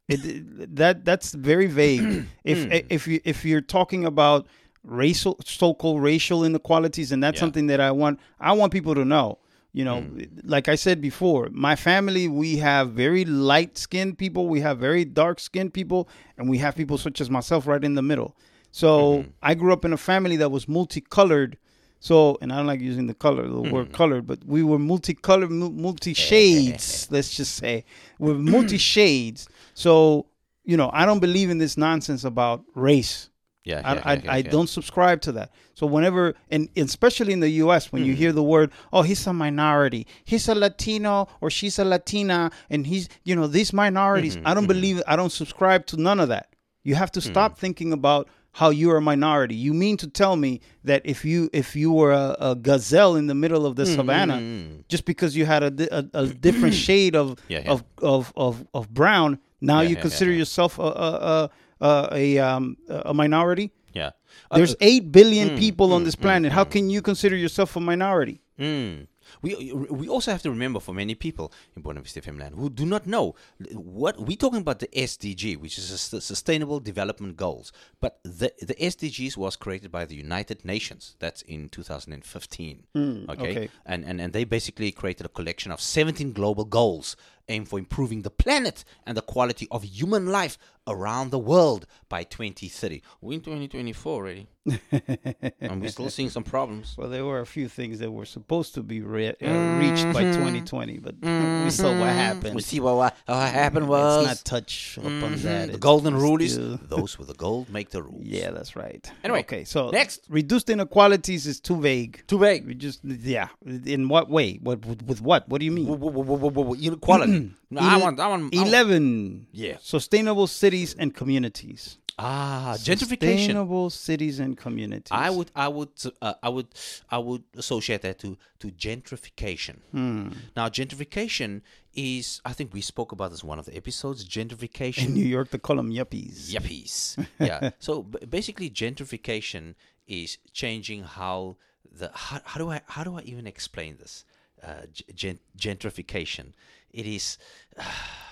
It, 0.07 0.25
it- 0.25 0.75
that 0.77 1.03
that's 1.05 1.33
very 1.33 1.67
vague. 1.67 2.25
if 2.43 2.63
Hmm. 2.63 2.71
if 2.89 3.07
you 3.07 3.19
if 3.25 3.43
you're 3.45 3.61
talking 3.61 4.05
about 4.05 4.47
racial 4.83 5.37
so-called 5.45 6.01
racial 6.01 6.43
inequalities, 6.43 7.11
and 7.11 7.23
that's 7.23 7.35
Yeah. 7.37 7.41
something 7.41 7.67
that 7.67 7.79
I 7.79 7.91
want 7.91 8.19
I 8.39 8.53
want 8.53 8.71
people 8.73 8.95
to 8.95 9.05
know. 9.05 9.37
You 9.73 9.85
know, 9.85 10.01
Hmm. 10.01 10.23
like 10.43 10.67
I 10.67 10.75
said 10.75 10.99
before, 10.99 11.47
my 11.51 11.75
family 11.77 12.27
we 12.27 12.57
have 12.57 12.91
very 12.91 13.23
light 13.23 13.77
skinned 13.77 14.17
people, 14.17 14.47
we 14.47 14.59
have 14.61 14.79
very 14.79 15.05
dark 15.05 15.39
skinned 15.39 15.73
people, 15.73 16.09
and 16.37 16.49
we 16.49 16.57
have 16.57 16.75
people 16.75 16.97
such 16.97 17.21
as 17.21 17.29
myself 17.29 17.65
right 17.67 17.83
in 17.83 17.95
the 17.95 18.01
middle. 18.01 18.35
So 18.71 18.89
Mm-hmm. 19.19 19.29
I 19.41 19.53
grew 19.53 19.71
up 19.71 19.85
in 19.85 19.93
a 19.93 19.97
family 19.97 20.35
that 20.37 20.49
was 20.51 20.67
multicolored. 20.67 21.57
So, 22.03 22.37
and 22.41 22.51
I 22.51 22.57
don't 22.57 22.65
like 22.67 22.81
using 22.81 23.05
the 23.07 23.13
color, 23.13 23.43
the 23.47 23.53
Mm-hmm. 23.55 23.71
word 23.71 23.93
colored, 23.93 24.25
but 24.27 24.39
we 24.45 24.63
were 24.63 24.79
multicolored, 24.79 25.51
multi 25.51 26.13
shades. 26.15 27.07
let's 27.11 27.29
just 27.35 27.53
say 27.55 27.85
we're 28.19 28.33
multi 28.33 28.77
shades. 28.77 29.47
So, 29.73 30.25
you 30.65 30.75
know, 30.75 30.89
I 30.93 31.05
don't 31.05 31.19
believe 31.19 31.49
in 31.49 31.59
this 31.59 31.77
nonsense 31.77 32.23
about 32.25 32.63
race. 32.75 33.29
Yeah, 33.63 33.81
I, 33.85 33.93
yeah, 33.93 34.01
I, 34.03 34.13
yeah, 34.15 34.33
I 34.33 34.41
don't 34.41 34.67
subscribe 34.67 35.21
to 35.21 35.31
that. 35.33 35.51
So 35.75 35.85
whenever, 35.85 36.33
and 36.49 36.67
especially 36.75 37.31
in 37.31 37.41
the 37.41 37.49
U.S., 37.49 37.91
when 37.91 38.03
you 38.03 38.13
hmm. 38.13 38.17
hear 38.17 38.31
the 38.31 38.41
word, 38.43 38.71
"Oh, 38.91 39.03
he's 39.03 39.25
a 39.27 39.33
minority. 39.33 40.07
He's 40.25 40.47
a 40.47 40.55
Latino 40.55 41.27
or 41.41 41.51
she's 41.51 41.77
a 41.77 41.85
Latina," 41.85 42.51
and 42.71 42.87
he's, 42.87 43.07
you 43.23 43.35
know, 43.35 43.45
these 43.45 43.71
minorities. 43.71 44.35
Mm-hmm, 44.35 44.47
I 44.47 44.53
don't 44.55 44.63
mm-hmm. 44.63 44.73
believe. 44.73 45.03
I 45.05 45.15
don't 45.15 45.31
subscribe 45.31 45.85
to 45.87 45.97
none 45.97 46.19
of 46.19 46.29
that. 46.29 46.55
You 46.83 46.95
have 46.95 47.11
to 47.11 47.19
hmm. 47.19 47.29
stop 47.29 47.59
thinking 47.59 47.93
about 47.93 48.27
how 48.53 48.69
you're 48.69 48.97
a 48.97 49.01
minority. 49.01 49.55
You 49.55 49.73
mean 49.73 49.97
to 49.97 50.07
tell 50.07 50.35
me 50.35 50.61
that 50.83 51.03
if 51.05 51.23
you 51.23 51.49
if 51.53 51.75
you 51.75 51.91
were 51.91 52.11
a, 52.11 52.35
a 52.39 52.55
gazelle 52.55 53.15
in 53.15 53.27
the 53.27 53.35
middle 53.35 53.65
of 53.65 53.75
the 53.75 53.83
mm-hmm, 53.83 53.95
savannah, 53.95 54.83
just 54.89 55.05
because 55.05 55.35
you 55.35 55.45
had 55.45 55.63
a, 55.63 55.97
a, 55.97 56.23
a 56.23 56.27
different 56.27 56.73
shade 56.87 57.15
of, 57.15 57.37
of 57.67 57.83
of 58.01 58.33
of 58.35 58.67
of 58.73 58.93
brown, 58.93 59.39
now 59.61 59.81
you 59.81 59.95
consider 59.95 60.31
yourself 60.31 60.79
a 60.79 60.81
a 60.81 61.49
a, 61.81 62.09
a, 62.11 62.37
um 62.39 62.77
a 62.89 63.13
minority? 63.13 63.71
Yeah. 63.93 64.11
Uh, 64.49 64.57
There's 64.57 64.75
eight 64.79 65.11
billion 65.11 65.57
people 65.57 65.93
on 65.93 66.03
this 66.03 66.15
planet. 66.15 66.51
How 66.51 66.63
can 66.63 66.89
you 66.89 67.01
consider 67.01 67.35
yourself 67.35 67.75
a 67.75 67.79
minority? 67.79 68.41
Mm. 68.59 69.07
We 69.41 69.71
we 69.73 70.07
also 70.09 70.31
have 70.31 70.41
to 70.43 70.49
remember 70.49 70.79
for 70.79 70.93
many 70.93 71.15
people 71.15 71.51
in 71.75 71.81
Buena 71.81 72.01
Vista 72.01 72.21
FM 72.21 72.39
land 72.39 72.55
who 72.55 72.69
do 72.69 72.85
not 72.85 73.07
know 73.07 73.35
what 73.73 74.19
we're 74.19 74.37
talking 74.37 74.59
about 74.59 74.79
the 74.79 74.87
SDG, 74.87 75.57
which 75.57 75.77
is 75.77 75.89
a 75.91 76.21
Sustainable 76.21 76.79
Development 76.79 77.35
Goals. 77.37 77.71
But 77.99 78.19
the 78.23 78.51
the 78.61 78.75
SDGs 78.75 79.37
was 79.37 79.55
created 79.55 79.91
by 79.91 80.05
the 80.05 80.15
United 80.15 80.65
Nations. 80.65 81.15
That's 81.19 81.41
in 81.43 81.69
2015. 81.69 82.83
okay, 82.95 83.51
okay. 83.51 83.69
and, 83.85 84.05
and 84.05 84.21
and 84.21 84.33
they 84.33 84.43
basically 84.43 84.91
created 84.91 85.25
a 85.25 85.29
collection 85.29 85.71
of 85.71 85.81
17 85.81 86.33
global 86.33 86.65
goals 86.65 87.15
aimed 87.49 87.67
for 87.67 87.79
improving 87.79 88.21
the 88.21 88.29
planet 88.29 88.83
and 89.05 89.15
the 89.17 89.21
quality 89.21 89.67
of 89.71 89.83
human 89.83 90.27
life 90.27 90.57
around 90.87 91.31
the 91.31 91.39
world 91.39 91.85
by 92.09 92.23
2030. 92.23 93.01
We're 93.21 93.33
in 93.33 93.41
2024 93.41 94.13
already, 94.13 94.47
and 94.65 95.81
we're 95.81 95.89
still 95.89 96.09
seeing 96.09 96.29
some 96.29 96.43
problems. 96.43 96.95
Well, 96.97 97.09
there 97.09 97.25
were 97.25 97.39
a 97.39 97.45
few 97.45 97.67
things 97.67 97.99
that 97.99 98.11
were 98.11 98.25
supposed 98.25 98.73
to 98.75 98.83
be 98.83 99.01
re- 99.01 99.29
uh, 99.41 99.77
reached 99.79 100.05
by 100.13 100.23
2020, 100.23 100.99
but 100.99 101.15
we 101.21 101.69
saw 101.71 101.89
what 101.99 102.09
happened. 102.09 102.55
We 102.55 102.61
see 102.61 102.79
what, 102.79 102.95
what, 102.95 103.15
what 103.25 103.51
happened 103.51 103.89
Let's 103.89 104.03
was 104.03 104.27
not 104.27 104.37
touch 104.45 104.97
upon 104.97 105.35
that. 105.37 105.67
the 105.67 105.69
It's 105.73 105.77
golden 105.79 106.15
rule 106.15 106.41
is 106.41 106.57
those 106.89 107.17
with 107.17 107.27
the 107.27 107.33
gold 107.33 107.69
make 107.69 107.89
the 107.89 108.03
rules. 108.03 108.23
Yeah, 108.23 108.51
that's 108.51 108.75
right. 108.75 109.09
Anyway, 109.23 109.39
okay, 109.41 109.63
so 109.63 109.89
next. 109.89 110.25
reduced 110.29 110.69
inequalities 110.69 111.47
is 111.47 111.59
too 111.59 111.79
vague. 111.79 112.23
Too 112.27 112.37
vague. 112.37 112.65
We 112.67 112.75
just 112.75 112.99
yeah. 113.03 113.47
In 113.65 114.09
what 114.09 114.29
way? 114.29 114.55
What 114.61 114.85
with, 114.85 115.01
with 115.03 115.21
what? 115.21 115.47
What 115.49 115.59
do 115.59 115.65
you 115.65 115.71
mean? 115.71 115.87
Inequality. 115.87 117.51
no, 117.69 117.81
I 117.81 117.97
want. 117.97 118.19
I 118.19 118.27
want- 118.27 118.53
Eleven. 118.53 119.47
Yeah. 119.51 119.77
Sustainable 119.81 120.47
cities 120.47 120.93
and 120.97 121.13
communities. 121.15 121.97
Ah, 122.19 122.75
gentrification. 122.77 123.37
Sustainable 123.37 123.89
cities 123.89 124.39
and 124.39 124.50
communities. 124.55 125.09
I 125.11 125.29
would, 125.29 125.51
I 125.55 125.67
would, 125.67 125.89
uh, 126.21 126.33
I 126.43 126.49
would, 126.49 126.67
I 127.09 127.17
would 127.17 127.43
associate 127.55 128.01
that 128.03 128.19
to 128.19 128.37
to 128.59 128.67
gentrification. 128.69 129.77
Hmm. 129.91 130.29
Now, 130.55 130.69
gentrification 130.69 131.61
is, 131.93 132.41
I 132.45 132.53
think 132.53 132.73
we 132.73 132.81
spoke 132.81 133.11
about 133.11 133.31
this 133.31 133.41
in 133.43 133.49
one 133.49 133.59
of 133.59 133.65
the 133.65 133.75
episodes. 133.75 134.27
Gentrification 134.27 135.07
in 135.07 135.13
New 135.13 135.25
York 135.25 135.49
they 135.49 135.57
call 135.57 135.75
them 135.75 135.91
yuppies. 135.91 136.51
Yuppies. 136.51 137.25
yeah. 137.39 137.71
So 137.79 138.03
b- 138.03 138.25
basically, 138.29 138.69
gentrification 138.69 139.75
is 140.07 140.37
changing 140.53 141.03
how 141.03 141.57
the 141.91 142.09
how, 142.13 142.39
how 142.45 142.57
do 142.59 142.69
I 142.71 142.81
how 142.87 143.03
do 143.03 143.17
I 143.17 143.21
even 143.21 143.47
explain 143.47 143.97
this? 143.97 144.25
Uh, 144.63 144.83
gen- 145.15 145.39
gentrification. 145.57 146.53
It 146.91 147.07
is 147.07 147.37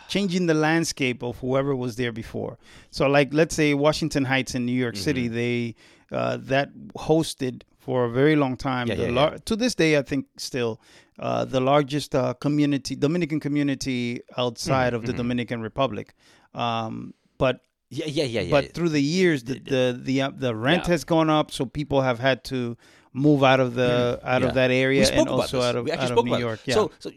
changing 0.07 0.45
the 0.47 0.53
landscape 0.53 1.23
of 1.23 1.37
whoever 1.39 1.75
was 1.75 1.95
there 1.95 2.11
before. 2.11 2.57
So, 2.91 3.07
like, 3.07 3.33
let's 3.33 3.55
say 3.55 3.73
Washington 3.73 4.25
Heights 4.25 4.55
in 4.55 4.65
New 4.65 4.71
York 4.73 4.95
Mm-hmm. 4.95 5.03
City, 5.03 5.27
they 5.27 5.75
uh, 6.11 6.37
that 6.41 6.69
hosted 6.97 7.63
for 7.77 8.05
a 8.05 8.09
very 8.09 8.35
long 8.35 8.57
time. 8.57 8.87
Yeah, 8.87 8.95
the 8.95 9.03
yeah, 9.05 9.11
lar- 9.11 9.31
yeah. 9.31 9.37
To 9.45 9.55
this 9.55 9.75
day, 9.75 9.97
I 9.97 10.01
think 10.01 10.25
still 10.37 10.79
uh, 11.17 11.45
the 11.45 11.59
largest 11.59 12.13
uh, 12.15 12.33
community, 12.35 12.95
Dominican 12.95 13.39
community 13.39 14.21
outside 14.37 14.93
Mm-hmm, 14.93 14.95
of 14.95 15.05
the 15.05 15.13
Dominican 15.13 15.61
Republic. 15.61 16.13
Um, 16.53 17.13
but 17.37 17.61
yeah 17.89 18.05
yeah 18.05 18.23
yeah 18.25 18.41
yeah. 18.41 18.51
but 18.51 18.73
through 18.73 18.89
the 18.89 19.01
years, 19.01 19.43
the 19.43 19.59
the 19.59 19.99
the, 20.03 20.21
uh, 20.21 20.31
the 20.35 20.53
rent 20.55 20.87
has 20.87 21.03
gone 21.03 21.29
up, 21.29 21.51
so 21.51 21.65
people 21.65 22.01
have 22.01 22.19
had 22.19 22.43
to 22.45 22.77
move 23.13 23.43
out 23.43 23.59
of 23.59 23.73
the 23.73 24.19
out 24.23 24.41
Yeah. 24.41 24.47
of 24.49 24.53
that 24.55 24.71
area 24.71 25.07
and 25.11 25.27
also 25.27 25.61
out 25.61 25.75
of, 25.75 25.85
we 25.85 25.91
out 25.91 26.11
of 26.11 26.25
New 26.25 26.35
it. 26.35 26.39
York. 26.39 26.59
Yeah. 26.65 26.75
So, 26.75 26.91
so 26.99 27.09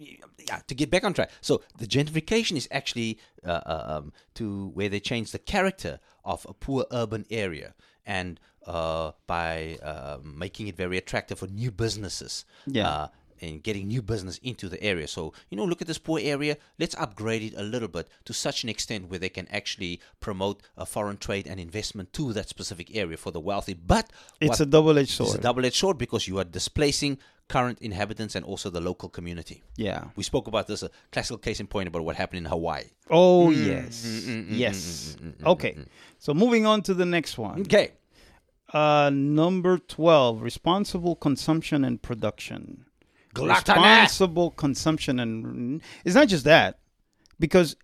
yeah, 0.49 0.61
to 0.67 0.75
get 0.75 0.91
back 0.91 1.05
on 1.05 1.13
track. 1.13 1.31
So 1.41 1.61
the 1.79 1.87
gentrification 1.87 2.57
is 2.57 2.67
actually 2.71 3.19
uh, 3.45 3.51
uh, 3.51 3.85
um, 3.99 4.13
to 4.35 4.69
where 4.75 4.89
they 4.89 5.01
change 5.01 5.33
the 5.33 5.39
character 5.39 6.01
of 6.25 6.47
a 6.49 6.55
poor 6.55 6.87
urban 6.91 7.27
area 7.31 7.75
and 8.07 8.41
uh, 8.67 9.13
by 9.27 9.79
uh, 9.83 10.19
making 10.23 10.69
it 10.69 10.77
very 10.77 10.97
attractive 10.99 11.39
for 11.39 11.47
new 11.49 11.71
businesses. 11.71 12.45
Yeah. 12.67 12.89
Uh, 12.89 13.09
and 13.41 13.61
getting 13.65 13.89
new 13.89 14.01
business 14.03 14.39
into 14.45 14.69
the 14.69 14.81
area. 14.81 15.09
So, 15.09 15.33
you 15.51 15.57
know, 15.57 15.65
look 15.65 15.83
at 15.83 15.89
this 15.89 15.99
poor 15.99 16.21
area. 16.23 16.57
Let's 16.79 16.95
upgrade 16.95 17.43
it 17.43 17.55
a 17.59 17.63
little 17.65 17.89
bit 17.89 18.07
to 18.27 18.33
such 18.33 18.63
an 18.63 18.69
extent 18.69 19.11
where 19.11 19.19
they 19.19 19.29
can 19.31 19.49
actually 19.49 20.01
promote 20.21 20.63
a 20.77 20.87
foreign 20.87 21.17
trade 21.17 21.49
and 21.49 21.59
investment 21.59 22.13
to 22.13 22.33
that 22.35 22.49
specific 22.49 22.95
area 22.95 23.17
for 23.17 23.33
the 23.33 23.41
wealthy. 23.41 23.75
But 23.75 24.13
it's 24.41 24.61
a 24.61 24.65
double-edged 24.67 25.11
sword. 25.11 25.31
it's 25.31 25.39
a 25.39 25.43
double-edged 25.43 25.75
sword 25.75 25.99
because 25.99 26.29
you 26.29 26.39
are 26.39 26.45
displacing 26.45 27.19
current 27.49 27.81
inhabitants 27.81 28.37
and 28.37 28.45
also 28.45 28.71
the 28.71 28.81
local 28.81 29.09
community. 29.09 29.65
yeah. 29.77 30.05
We 30.15 30.23
spoke 30.23 30.47
about 30.47 30.69
this, 30.69 30.85
a 30.85 30.91
classical 31.11 31.39
case 31.39 31.59
in 31.59 31.67
point 31.67 31.89
about 31.89 32.05
what 32.05 32.15
happened 32.15 32.39
in 32.39 32.45
Hawaii. 32.45 32.85
Oh 33.11 33.49
Mm, 33.49 33.67
yes, 33.67 34.27
yes. 34.49 35.17
Okay, 35.45 35.79
so 36.21 36.33
moving 36.33 36.65
on 36.65 36.83
to 36.83 36.95
the 36.95 37.05
next 37.07 37.37
one. 37.39 37.63
Okay. 37.63 37.91
Uh, 38.73 39.11
number 39.13 39.79
twelve: 39.79 40.43
responsible 40.43 41.17
consumption 41.17 41.85
and 41.85 42.01
production. 42.01 42.87
Responsible 43.37 44.51
consumption 44.51 45.19
and 45.19 45.83
it's 46.05 46.15
not 46.15 46.29
just 46.29 46.45
that, 46.45 46.79
because 47.39 47.77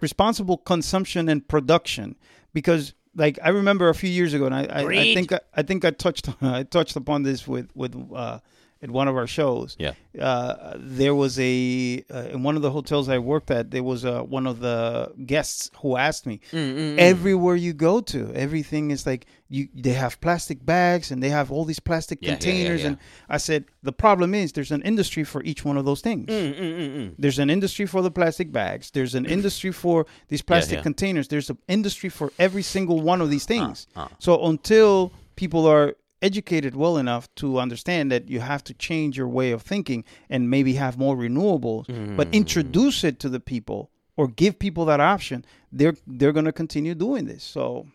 responsible 0.00 0.56
consumption 0.56 1.28
and 1.28 1.46
production. 1.46 2.16
Because 2.52 2.94
like 3.16 3.38
I 3.42 3.50
remember 3.50 3.88
a 3.88 3.94
few 3.94 4.10
years 4.10 4.34
ago, 4.34 4.46
and 4.46 4.54
I, 4.54 4.64
I, 4.64 4.86
I 4.86 5.14
think 5.14 5.32
I, 5.32 5.40
I 5.54 5.62
think 5.62 5.84
I 5.84 5.90
touched 5.90 6.28
I 6.42 6.62
touched 6.64 6.96
upon 6.96 7.22
this 7.22 7.46
with 7.46 7.70
with 7.74 7.94
uh, 8.14 8.40
at 8.84 8.90
one 8.90 9.08
of 9.08 9.16
our 9.20 9.26
shows. 9.38 9.68
Yeah. 9.84 9.94
uh, 10.20 10.74
there 11.00 11.14
was 11.22 11.34
a 11.40 12.04
uh, 12.16 12.34
in 12.34 12.42
one 12.48 12.54
of 12.58 12.62
the 12.66 12.70
hotels 12.78 13.04
I 13.08 13.18
worked 13.32 13.50
at. 13.58 13.64
There 13.74 13.82
was 13.92 14.04
uh, 14.04 14.36
one 14.38 14.46
of 14.52 14.56
the 14.60 15.10
guests 15.32 15.70
who 15.80 15.90
asked 16.08 16.24
me, 16.30 16.36
Mm, 16.52 16.98
everywhere 17.12 17.56
you 17.66 17.72
go 17.88 17.94
to, 18.12 18.20
everything 18.46 18.84
is 18.96 19.02
like 19.10 19.22
you. 19.48 19.62
They 19.86 19.94
have 20.04 20.12
plastic 20.26 20.58
bags 20.74 21.10
and 21.10 21.18
they 21.22 21.30
have 21.38 21.46
all 21.54 21.64
these 21.64 21.80
plastic 21.90 22.18
Yeah, 22.20 22.26
yeah, 22.28 22.32
yeah, 22.32 22.38
containers. 22.38 22.80
yeah. 22.82 22.86
And 22.88 22.96
I 23.36 23.38
said 23.38 23.60
the 23.82 23.92
problem 24.06 24.30
is 24.34 24.52
there's 24.52 24.72
an 24.78 24.82
industry 24.92 25.24
for 25.32 25.40
each 25.50 25.64
one 25.64 25.76
of 25.80 25.84
those 25.88 26.02
things. 26.08 26.26
Mm, 26.28 27.14
There's 27.18 27.38
an 27.38 27.50
industry 27.50 27.86
for 27.86 28.00
the 28.02 28.10
plastic 28.10 28.48
bags. 28.60 28.90
There's 28.96 29.14
an 29.20 29.26
industry 29.36 29.72
for 29.72 30.06
these 30.28 30.42
plastic 30.50 30.82
containers. 30.88 31.26
There's 31.28 31.50
an 31.54 31.58
industry 31.76 32.10
for 32.18 32.26
every 32.46 32.62
single 32.62 32.98
one 33.12 33.20
of 33.24 33.28
these 33.34 33.46
things. 33.54 33.86
uh. 33.96 34.08
So 34.18 34.30
until 34.52 35.12
people 35.42 35.64
are 35.74 35.88
educated 36.22 36.74
well 36.76 36.96
enough 36.96 37.32
to 37.36 37.58
understand 37.58 38.10
that 38.10 38.28
you 38.28 38.40
have 38.40 38.64
to 38.64 38.74
change 38.74 39.16
your 39.16 39.28
way 39.28 39.50
of 39.52 39.62
thinking 39.62 40.04
and 40.30 40.48
maybe 40.50 40.74
have 40.74 40.96
more 40.98 41.16
renewables, 41.16 41.86
but 42.16 42.28
Mm. 42.30 42.32
introduce 42.32 43.04
it 43.04 43.18
to 43.20 43.28
the 43.28 43.40
people 43.40 43.90
or 44.16 44.28
give 44.28 44.58
people 44.58 44.84
that 44.86 45.00
option, 45.00 45.44
they're 45.72 45.96
they're 46.06 46.32
going 46.32 46.44
to 46.46 46.52
continue 46.52 46.94
doing 46.94 47.26
this. 47.26 47.42
So 47.44 47.86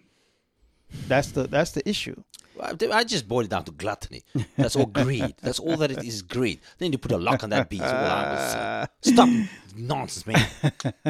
that's 1.08 1.32
the 1.32 1.48
that's 1.48 1.72
the 1.72 1.88
issue. 1.88 2.22
I 2.62 3.06
just 3.06 3.26
boil 3.28 3.46
it 3.46 3.50
down 3.50 3.64
to 3.66 3.72
gluttony. 3.72 4.22
That's 4.58 4.76
all 4.76 4.86
greed. 4.86 5.36
That's 5.42 5.60
all 5.60 5.78
that 5.78 5.92
it 5.92 6.04
is 6.04 6.22
greed. 6.22 6.60
Then 6.78 6.92
you 6.92 6.98
put 6.98 7.14
a 7.14 7.18
lock 7.18 7.42
on 7.46 7.52
that 7.52 7.70
beast. 7.70 7.84
Stop 9.02 9.30
nonsense, 9.78 10.28
man. 10.28 10.46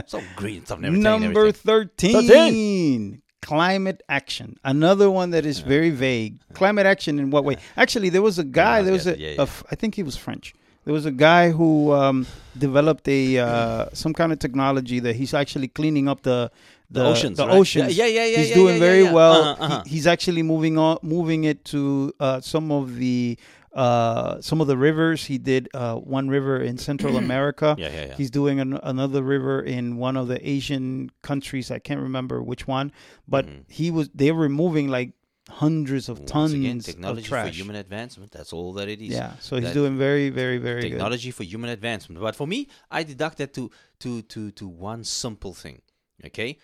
Stop 0.05 0.21
greed 0.35 0.57
and 0.57 0.65
stuff 0.67 0.77
and 0.77 0.85
everything. 0.85 1.05
and 1.07 1.23
Number 1.23 1.39
everything. 1.39 1.89
13, 1.97 3.21
climate 3.41 4.01
action. 4.09 4.57
Another 4.63 5.09
one 5.09 5.31
that 5.31 5.45
is 5.45 5.59
very 5.59 5.89
vague. 5.89 6.39
Climate 6.53 6.85
action 6.85 7.19
in 7.19 7.29
what 7.31 7.43
way? 7.43 7.57
Actually, 7.77 8.09
there 8.09 8.21
was 8.21 8.39
a 8.39 8.43
guy, 8.43 8.77
Yeah, 8.77 8.83
there 8.83 8.93
was 8.93 9.05
yeah, 9.05 9.13
a, 9.13 9.17
yeah, 9.17 9.29
yeah. 9.31 9.41
f- 9.41 9.63
I 9.71 9.75
think 9.75 9.95
he 9.95 10.03
was 10.03 10.15
French. 10.17 10.53
There 10.85 10.93
was 10.93 11.05
a 11.05 11.11
guy 11.11 11.51
who 11.51 11.91
um, 11.93 12.25
developed 12.57 13.07
a 13.07 13.37
uh, 13.37 13.85
some 13.93 14.13
kind 14.13 14.31
of 14.31 14.39
technology 14.39 14.99
that 14.99 15.15
he's 15.15 15.33
actually 15.33 15.67
cleaning 15.67 16.07
up 16.07 16.23
the 16.23 16.51
the, 16.91 17.05
oceans, 17.05 17.37
The 17.37 17.45
right? 17.45 17.55
oceans. 17.55 17.95
Yeah, 17.95 18.05
yeah, 18.07 18.25
yeah, 18.25 18.37
He's 18.39 18.49
yeah, 18.49 18.55
doing 18.55 18.73
yeah, 18.75 18.79
very 18.79 19.03
yeah. 19.03 19.13
well. 19.13 19.33
Uh-huh, 19.43 19.63
uh-huh. 19.63 19.83
He, 19.85 19.91
he's 19.91 20.07
actually 20.07 20.41
moving 20.41 20.77
on, 20.79 20.97
moving 21.03 21.43
it 21.43 21.63
to 21.65 22.11
uh, 22.19 22.41
some 22.41 22.71
of 22.71 22.95
the 22.95 23.37
uh, 23.73 24.41
some 24.41 24.61
of 24.61 24.67
the 24.67 24.77
rivers. 24.77 25.25
He 25.25 25.37
did 25.37 25.69
uh, 25.73 25.95
one 25.95 26.27
river 26.29 26.59
in 26.61 26.77
Central 26.77 27.17
America. 27.25 27.75
Yeah, 27.77 27.89
yeah, 27.91 28.05
yeah. 28.07 28.15
He's 28.15 28.31
doing 28.31 28.59
an, 28.59 28.79
another 28.83 29.21
river 29.23 29.61
in 29.61 29.97
one 29.97 30.17
of 30.17 30.27
the 30.27 30.39
Asian 30.47 31.11
countries. 31.21 31.71
I 31.71 31.79
can't 31.79 32.01
remember 32.01 32.41
which 32.41 32.67
one, 32.67 32.91
but 33.27 33.45
he 33.67 33.91
was. 33.91 34.09
They 34.13 34.31
were 34.31 34.49
moving 34.49 34.87
like 34.87 35.13
hundreds 35.49 36.09
of 36.09 36.25
tons 36.25 36.53
Mm-hmm. 36.53 36.63
Once 36.63 36.63
again, 36.63 36.77
of 36.77 36.85
technology 36.85 37.27
for 37.29 37.47
human 37.47 37.75
advancement. 37.75 38.31
That's 38.31 38.53
all 38.53 38.73
that 38.73 38.87
it 38.87 39.01
is. 39.01 39.09
yeah, 39.09 39.33
so 39.39 39.55
he's 39.55 39.65
That- 39.65 39.73
doing 39.73 39.97
very, 39.97 40.29
very, 40.29 40.57
very 40.59 40.81
good. 40.81 40.89
technology 40.91 41.31
for 41.31 41.43
human 41.43 41.69
advancement. 41.71 42.21
But 42.21 42.35
for 42.35 42.45
me, 42.47 42.67
I 42.91 43.03
deduct 43.03 43.37
that 43.39 43.53
to 43.55 43.71
to 43.99 44.21
to 44.23 44.51
to 44.51 44.67
one 44.67 45.03
simple 45.03 45.53
thing. 45.53 45.81
Okay, 46.25 46.57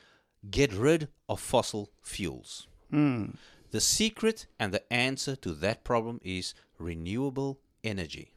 get 0.50 0.72
rid 0.74 1.08
of 1.30 1.40
fossil 1.40 1.92
fuels. 2.04 2.68
Hmm. 2.92 3.26
The 3.72 3.82
secret 3.82 4.46
and 4.60 4.72
the 4.74 4.84
answer 4.94 5.36
to 5.38 5.52
that 5.56 5.84
problem 5.84 6.20
is 6.24 6.54
renewable 6.78 7.60
energy 7.84 8.32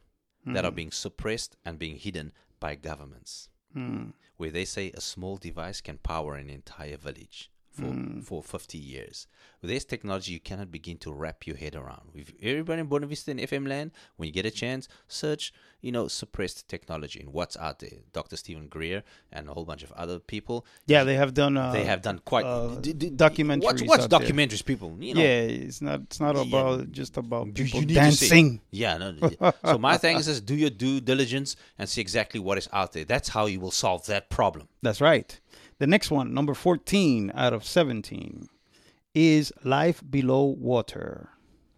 that 0.45 0.61
Hmm. 0.61 0.65
are 0.67 0.71
being 0.71 0.91
suppressed 0.91 1.57
and 1.65 1.77
being 1.77 1.97
hidden 1.97 2.31
by 2.59 2.75
governments, 2.75 3.49
Hmm. 3.73 4.11
where 4.37 4.51
they 4.51 4.65
say 4.65 4.91
a 4.91 5.01
small 5.01 5.37
device 5.37 5.81
can 5.81 5.97
power 5.97 6.35
an 6.35 6.49
entire 6.49 6.97
village 6.97 7.51
for 7.71 7.83
Hmm. 7.83 8.19
for 8.21 8.41
50 8.43 8.77
years. 8.77 9.27
With 9.61 9.69
this 9.71 9.85
technology, 9.85 10.31
you 10.33 10.39
cannot 10.39 10.71
begin 10.71 10.97
to 10.99 11.11
wrap 11.11 11.45
your 11.45 11.57
head 11.57 11.75
around. 11.75 12.09
If 12.15 12.31
everybody 12.41 12.79
in 12.81 12.87
Buena 12.87 13.07
Vista 13.07 13.31
and 13.31 13.39
FM 13.39 13.67
land, 13.67 13.91
when 14.15 14.27
you 14.27 14.33
get 14.33 14.45
a 14.45 14.51
chance, 14.51 14.87
search, 15.07 15.53
you 15.81 15.91
know, 15.91 16.07
suppressed 16.07 16.67
technology 16.67 17.19
and 17.19 17.33
what's 17.33 17.55
out 17.57 17.79
there. 17.79 17.99
Dr. 18.13 18.37
Stephen 18.37 18.67
Greer 18.67 19.03
and 19.31 19.49
a 19.49 19.53
whole 19.53 19.65
bunch 19.65 19.83
of 19.83 19.91
other 19.93 20.17
people. 20.19 20.65
Yeah, 20.87 21.03
they 21.03 21.15
have 21.15 21.33
done. 21.33 21.57
Uh, 21.57 21.71
they 21.71 21.83
have 21.85 22.01
done 22.01 22.19
quite 22.25 22.45
uh, 22.45 22.75
d- 22.79 22.93
d- 22.93 23.11
documentaries 23.11 23.63
Watch, 23.63 23.81
watch 23.83 23.99
out 24.01 24.09
there. 24.09 24.19
documentaries, 24.19 24.63
people. 24.65 24.95
You 24.99 25.15
know, 25.15 25.21
yeah, 25.21 25.41
it's 25.67 25.81
not. 25.81 26.01
It's 26.01 26.19
not 26.19 26.35
Yeah. 26.35 26.41
about 26.43 26.91
just 26.91 27.17
about 27.17 27.53
people 27.53 27.81
dancing. 27.81 28.61
Yeah, 28.71 28.97
no. 28.97 29.15
yeah. 29.41 29.51
so 29.65 29.77
my 29.77 29.97
thing 29.97 30.17
is, 30.17 30.27
is 30.27 30.41
do 30.41 30.55
your 30.55 30.69
due 30.69 31.01
diligence 31.01 31.55
and 31.77 31.87
see 31.87 32.01
exactly 32.01 32.39
what 32.39 32.57
is 32.57 32.67
out 32.73 32.93
there. 32.93 33.05
That's 33.05 33.29
how 33.29 33.45
you 33.45 33.59
will 33.59 33.71
solve 33.71 34.05
that 34.07 34.29
problem. 34.29 34.67
That's 34.81 35.01
right. 35.01 35.39
The 35.79 35.87
next 35.87 36.11
one, 36.11 36.33
number 36.33 36.53
fourteen 36.53 37.31
out 37.35 37.53
of 37.53 37.63
seventeen, 37.65 38.47
is 39.13 39.51
life 39.63 40.03
below 40.07 40.43
water. 40.45 41.29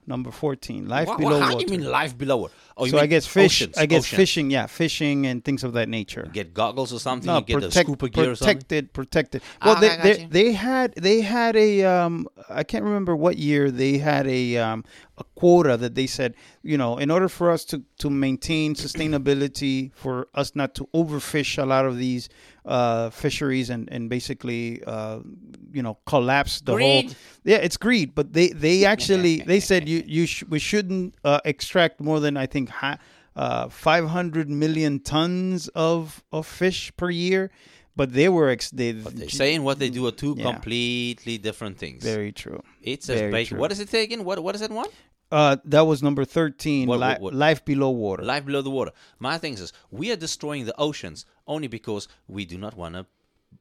Number 0.08 0.32
fourteen, 0.32 0.88
life 0.89 1.08
Wha- 1.08 1.14
wha- 1.14 1.20
below 1.20 1.39
how 1.39 1.54
water. 1.54 1.66
do 1.68 1.74
you 1.74 1.80
mean 1.80 1.89
life 1.89 2.18
below 2.18 2.47
it? 2.47 2.52
Oh, 2.76 2.86
you 2.86 2.91
so 2.91 2.97
I 2.97 3.06
guess 3.06 3.28
fish. 3.28 3.62
oceans, 3.62 3.78
I 3.78 3.86
guess 3.86 3.99
oceans. 4.02 4.18
fishing. 4.18 4.49
Yeah, 4.49 4.66
fishing 4.66 5.28
and 5.28 5.45
things 5.45 5.64
of 5.64 5.74
that 5.74 5.88
nature. 5.88 6.28
Get 6.34 6.56
goggles 6.56 6.91
or 6.91 6.99
something. 6.99 7.28
no, 7.28 7.38
you 7.38 7.43
get 7.45 7.54
protect, 7.56 7.74
the 7.74 7.82
scuba 7.82 8.10
gear 8.10 8.32
or 8.32 8.36
something. 8.36 8.58
protected, 8.58 8.93
protected. 8.93 9.41
Well, 9.64 9.78
okay, 9.78 9.97
they, 10.02 10.14
they, 10.14 10.22
you. 10.24 10.28
they 10.30 10.52
had 10.54 10.93
they 10.95 11.22
had 11.22 11.56
a 11.56 11.84
um 11.84 12.28
I 12.49 12.64
can't 12.64 12.84
remember 12.84 13.16
what 13.16 13.38
year 13.38 13.70
they 13.70 13.99
had 13.99 14.26
a 14.28 14.58
um 14.58 14.84
a 15.22 15.26
quota 15.41 15.74
that 15.84 15.93
they 15.99 16.07
said 16.17 16.32
you 16.72 16.78
know 16.82 16.91
in 17.03 17.09
order 17.15 17.30
for 17.38 17.47
us 17.55 17.61
to 17.72 17.78
to 18.03 18.07
maintain 18.26 18.67
sustainability 18.86 19.91
for 20.03 20.15
us 20.41 20.49
not 20.55 20.69
to 20.76 20.84
overfish 21.01 21.51
a 21.61 21.65
lot 21.74 21.86
of 21.86 21.97
these 22.05 22.24
uh 22.65 23.09
fisheries 23.24 23.69
and 23.69 23.84
and 23.93 24.09
basically 24.09 24.63
uh 24.95 25.19
you 25.78 25.84
know 25.86 25.95
collapse 26.13 26.53
the 26.61 26.74
whole 26.78 27.03
yeah 27.51 27.57
it's 27.67 27.78
greed 27.78 28.09
but 28.19 28.34
they 28.38 28.47
they 28.65 28.78
actually 28.93 29.36
they 29.51 29.59
said 29.59 29.82
you 29.88 29.99
you 30.17 30.26
sh- 30.26 30.43
we 30.53 30.59
shouldn't 30.59 31.07
uh, 31.24 31.39
extract 31.53 31.95
more 32.01 32.19
than 32.26 32.34
I 32.38 32.47
think 32.53 32.69
ha- 32.82 32.99
uh 33.36 33.69
500 33.69 34.49
million 34.49 34.99
tons 34.99 35.67
of 35.89 36.24
of 36.32 36.45
fish 36.45 36.91
per 36.97 37.09
year 37.09 37.49
but 37.95 38.07
they 38.13 38.30
were 38.30 38.49
ex- 38.55 38.72
they 38.72 38.91
What 38.93 39.15
they 39.15 39.28
say 39.28 39.49
and 39.55 39.63
what 39.67 39.78
they 39.82 39.89
do 39.89 40.01
are 40.07 40.15
two 40.24 40.34
Yeah. 40.38 40.51
completely 40.51 41.36
different 41.47 41.76
things. 41.84 41.99
very 42.03 42.32
true 42.32 42.61
It's 42.91 43.05
says 43.07 43.19
very 43.19 43.32
basic. 43.32 43.49
true. 43.49 43.59
What 43.61 43.69
does 43.72 43.80
it 43.86 43.89
say 43.89 44.01
again? 44.07 44.22
What 44.28 44.38
what 44.45 44.53
is 44.55 44.61
that 44.65 44.72
one? 44.84 44.89
Uh 45.32 45.58
that 45.66 45.82
was 45.82 46.02
number 46.04 46.26
13 46.26 46.88
What- 46.88 47.00
li- 47.00 47.06
what- 47.08 47.22
what? 47.22 47.34
life 47.34 47.64
below 47.66 47.90
water 47.90 48.24
Life 48.24 48.46
below 48.46 48.62
the 48.62 48.70
water. 48.70 48.92
My 49.20 49.38
thing 49.38 49.54
is, 49.54 49.72
we 49.90 50.12
are 50.12 50.16
destroying 50.18 50.66
the 50.66 50.78
oceans 50.80 51.26
only 51.48 51.68
because 51.68 52.08
we 52.28 52.46
do 52.46 52.58
not 52.58 52.76
want 52.76 52.96
to 52.96 53.06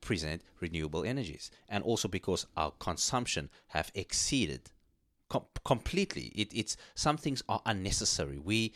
present 0.01 0.43
renewable 0.61 1.05
energies, 1.05 1.51
and 1.69 1.83
also 1.85 2.07
because 2.09 2.47
our 2.57 2.73
consumption 2.79 3.51
have 3.69 3.91
exceeded 3.95 4.71
Com- 5.29 5.45
completely. 5.65 6.27
It, 6.35 6.49
it's 6.53 6.77
some 6.95 7.17
things 7.17 7.43
are 7.49 7.61
unnecessary. 7.65 8.39
We, 8.39 8.73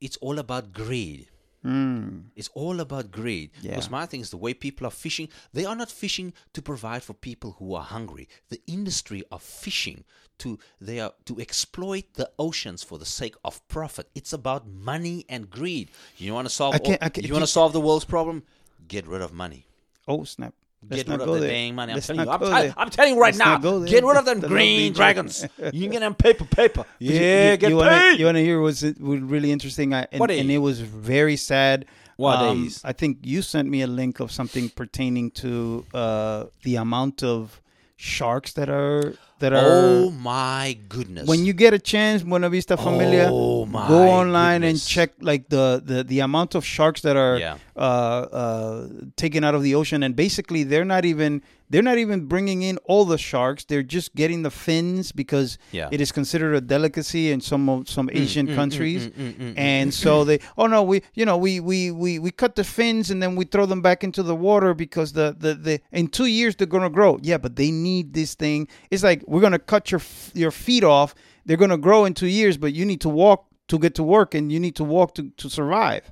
it's 0.00 0.16
all 0.18 0.38
about 0.38 0.72
greed. 0.72 1.28
It's 1.64 2.48
all 2.54 2.80
about 2.80 3.10
greed. 3.10 3.50
Because 3.62 3.86
Yeah. 3.86 3.90
my 3.90 4.06
thing 4.06 4.20
is 4.20 4.30
the 4.30 4.36
way 4.36 4.54
people 4.54 4.86
are 4.86 4.90
fishing, 4.92 5.28
they 5.52 5.64
are 5.64 5.76
not 5.76 5.90
fishing 5.90 6.32
to 6.52 6.62
provide 6.62 7.02
for 7.02 7.14
people 7.14 7.56
who 7.58 7.74
are 7.74 7.82
hungry. 7.84 8.28
The 8.48 8.60
industry 8.66 9.22
of 9.30 9.42
fishing 9.42 10.04
to 10.38 10.58
they 10.80 11.00
are 11.00 11.14
to 11.24 11.40
exploit 11.40 12.04
the 12.14 12.30
oceans 12.38 12.82
for 12.84 12.96
the 12.98 13.04
sake 13.06 13.34
of 13.44 13.66
profit. 13.68 14.08
It's 14.14 14.32
about 14.32 14.66
money 14.68 15.24
and 15.28 15.50
greed. 15.50 15.90
You 16.16 16.32
want 16.34 16.46
to 16.48 16.54
solve 16.54 16.76
all- 16.80 16.92
you 17.16 17.32
want 17.32 17.42
to 17.42 17.46
solve 17.46 17.72
the 17.72 17.80
world's 17.80 18.04
problem? 18.04 18.44
Get 18.86 19.06
rid 19.06 19.20
of 19.20 19.32
money. 19.32 19.66
Oh 20.06 20.24
snap! 20.24 20.54
Let's 20.88 21.02
Get 21.02 21.10
rid 21.10 21.20
of 21.20 21.26
the 21.26 21.40
there. 21.40 21.50
dang 21.50 21.74
money. 21.74 21.92
I'm 21.92 21.96
Let's 21.96 22.06
telling 22.06 22.24
you. 22.24 22.30
I'm, 22.30 22.40
there. 22.40 22.74
I'm 22.76 22.90
telling 22.90 23.14
you 23.14 23.20
right 23.20 23.26
Let's 23.34 23.38
now. 23.38 23.52
not 23.52 23.62
go 23.62 23.80
there. 23.80 23.88
Get 23.88 24.04
rid 24.04 24.16
of 24.16 24.24
them 24.24 24.40
The 24.40 24.48
green 24.48 24.92
dragons. 24.92 25.44
you 25.72 25.82
can 25.82 25.90
get 25.90 26.00
them 26.00 26.14
paper, 26.14 26.44
paper. 26.44 26.84
Yeah, 27.00 27.52
you, 27.52 27.56
get 27.56 27.70
you 27.70 27.76
wanna, 27.76 27.90
paid. 27.90 28.20
You 28.20 28.26
want 28.26 28.36
to 28.36 28.44
hear 28.44 28.60
what's 28.60 28.82
really 28.82 29.50
interesting? 29.50 29.92
I, 29.92 30.06
and, 30.12 30.20
What 30.20 30.30
and 30.30 30.50
it 30.50 30.58
was 30.58 30.80
very 30.80 31.36
sad. 31.36 31.86
What 32.16 32.38
um, 32.38 32.66
is? 32.66 32.80
I 32.84 32.92
think 32.92 33.18
you 33.22 33.42
sent 33.42 33.68
me 33.68 33.82
a 33.82 33.86
link 33.86 34.20
of 34.20 34.30
something 34.30 34.68
pertaining 34.70 35.30
to 35.32 35.84
uh, 35.94 36.44
the 36.62 36.76
amount 36.76 37.22
of 37.22 37.60
sharks 38.00 38.52
that 38.52 38.68
are 38.70 39.14
that 39.40 39.52
are. 39.52 39.58
oh 39.64 40.10
my 40.10 40.78
goodness. 40.88 41.26
when 41.28 41.44
you 41.44 41.52
get 41.52 41.74
a 41.74 41.78
chance, 41.78 42.22
Buena 42.22 42.48
Vista 42.48 42.76
Familia, 42.76 43.28
Oh, 43.30 43.66
go 43.66 44.08
online 44.08 44.60
goodness. 44.62 44.82
and 44.84 44.88
check 44.88 45.10
like 45.20 45.48
the, 45.48 45.82
the, 45.84 46.04
the 46.04 46.20
amount 46.20 46.54
of 46.54 46.64
sharks 46.64 47.00
that 47.02 47.16
are 47.16 47.38
Yeah. 47.38 47.56
uh, 47.76 47.80
uh, 47.80 48.88
taken 49.16 49.42
out 49.44 49.54
of 49.54 49.62
the 49.62 49.74
ocean, 49.74 50.02
and 50.04 50.14
basically 50.16 50.62
they're 50.62 50.84
not 50.84 51.04
even 51.04 51.42
they're 51.70 51.82
not 51.82 51.98
even 51.98 52.26
bringing 52.26 52.62
in 52.62 52.78
all 52.84 53.04
the 53.04 53.18
sharks. 53.18 53.64
They're 53.64 53.82
just 53.82 54.14
getting 54.14 54.42
the 54.42 54.50
fins 54.50 55.12
because 55.12 55.58
Yeah. 55.72 55.88
it 55.90 56.00
is 56.00 56.12
considered 56.12 56.54
a 56.54 56.60
delicacy 56.60 57.30
in 57.30 57.40
some 57.40 57.68
of 57.68 57.88
some 57.88 58.08
Asian 58.12 58.48
mm, 58.48 58.54
countries, 58.54 59.08
mm, 59.08 59.12
mm, 59.12 59.34
mm, 59.34 59.54
and 59.58 59.92
so 59.92 60.24
they 60.24 60.40
oh 60.56 60.66
no 60.66 60.82
we 60.82 61.02
you 61.14 61.24
know 61.24 61.36
we, 61.36 61.60
we 61.60 61.90
we 61.90 62.18
we 62.18 62.30
cut 62.30 62.54
the 62.56 62.64
fins 62.64 63.10
and 63.10 63.22
then 63.22 63.36
we 63.36 63.44
throw 63.44 63.66
them 63.66 63.82
back 63.82 64.02
into 64.02 64.22
the 64.22 64.34
water 64.34 64.72
because 64.74 65.12
the 65.12 65.36
the, 65.38 65.54
the 65.54 65.80
in 65.92 66.08
two 66.08 66.26
years 66.26 66.56
they're 66.56 66.66
gonna 66.66 66.90
grow. 66.90 67.18
Yeah, 67.22 67.38
but 67.38 67.56
they 67.56 67.70
need 67.70 68.14
this 68.14 68.34
thing. 68.34 68.68
It's 68.90 69.02
like 69.02 69.22
we're 69.26 69.42
gonna 69.42 69.58
cut 69.58 69.90
your 69.90 70.00
your 70.34 70.50
feet 70.50 70.84
off. 70.84 71.14
They're 71.44 71.56
gonna 71.56 71.78
grow 71.78 72.04
in 72.04 72.14
two 72.14 72.26
years, 72.28 72.56
but 72.56 72.72
you 72.74 72.84
need 72.84 73.00
to 73.02 73.08
walk 73.08 73.46
to 73.68 73.78
get 73.78 73.94
to 73.96 74.02
work, 74.02 74.34
and 74.34 74.50
you 74.50 74.58
need 74.60 74.76
to 74.76 74.84
walk 74.84 75.14
to 75.16 75.30
to 75.36 75.48
survive. 75.50 76.10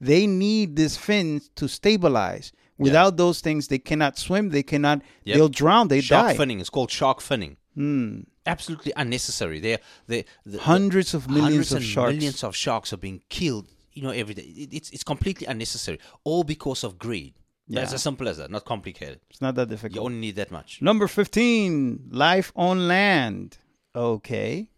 They 0.00 0.26
need 0.26 0.76
this 0.76 0.96
fins 0.96 1.50
to 1.56 1.68
stabilize. 1.68 2.52
Without 2.78 3.16
those 3.16 3.40
things, 3.40 3.68
they 3.68 3.78
cannot 3.78 4.18
swim. 4.18 4.50
They 4.50 4.62
cannot. 4.62 5.02
Yep. 5.24 5.36
They'll 5.36 5.48
drown. 5.48 5.88
They 5.88 6.00
shark 6.00 6.36
die. 6.36 6.44
finning. 6.44 6.60
It's 6.60 6.70
called 6.70 6.90
shark 6.90 7.20
finning. 7.20 7.56
Hmm. 7.74 8.20
Absolutely 8.46 8.92
unnecessary. 8.96 9.58
They're, 9.60 9.78
they 10.06 10.24
the, 10.44 10.58
Hundreds 10.58 11.14
of 11.14 11.28
millions 11.28 11.44
hundreds 11.48 11.72
of 11.72 11.76
and 11.78 11.86
sharks. 11.86 12.14
Millions 12.14 12.44
of 12.44 12.54
sharks 12.56 12.92
are 12.92 12.96
being 12.98 13.22
killed. 13.28 13.68
You 13.92 14.02
know, 14.02 14.10
every 14.10 14.34
day. 14.34 14.42
It, 14.42 14.74
it's 14.74 14.90
it's 14.90 15.04
completely 15.04 15.46
unnecessary. 15.46 15.98
All 16.24 16.42
because 16.44 16.84
of 16.84 16.98
greed. 16.98 17.34
That's 17.68 17.92
Yeah. 17.92 17.94
as 17.94 18.02
simple 18.02 18.28
as 18.28 18.36
that. 18.38 18.50
Not 18.50 18.64
complicated. 18.64 19.20
It's 19.30 19.40
not 19.40 19.54
that 19.54 19.68
difficult. 19.68 19.94
You 19.94 20.02
only 20.02 20.18
need 20.18 20.36
that 20.36 20.50
much. 20.50 20.82
Number 20.82 21.06
fifteen, 21.08 22.08
life 22.10 22.52
on 22.56 22.86
land. 22.88 23.58
Okay, 23.96 24.68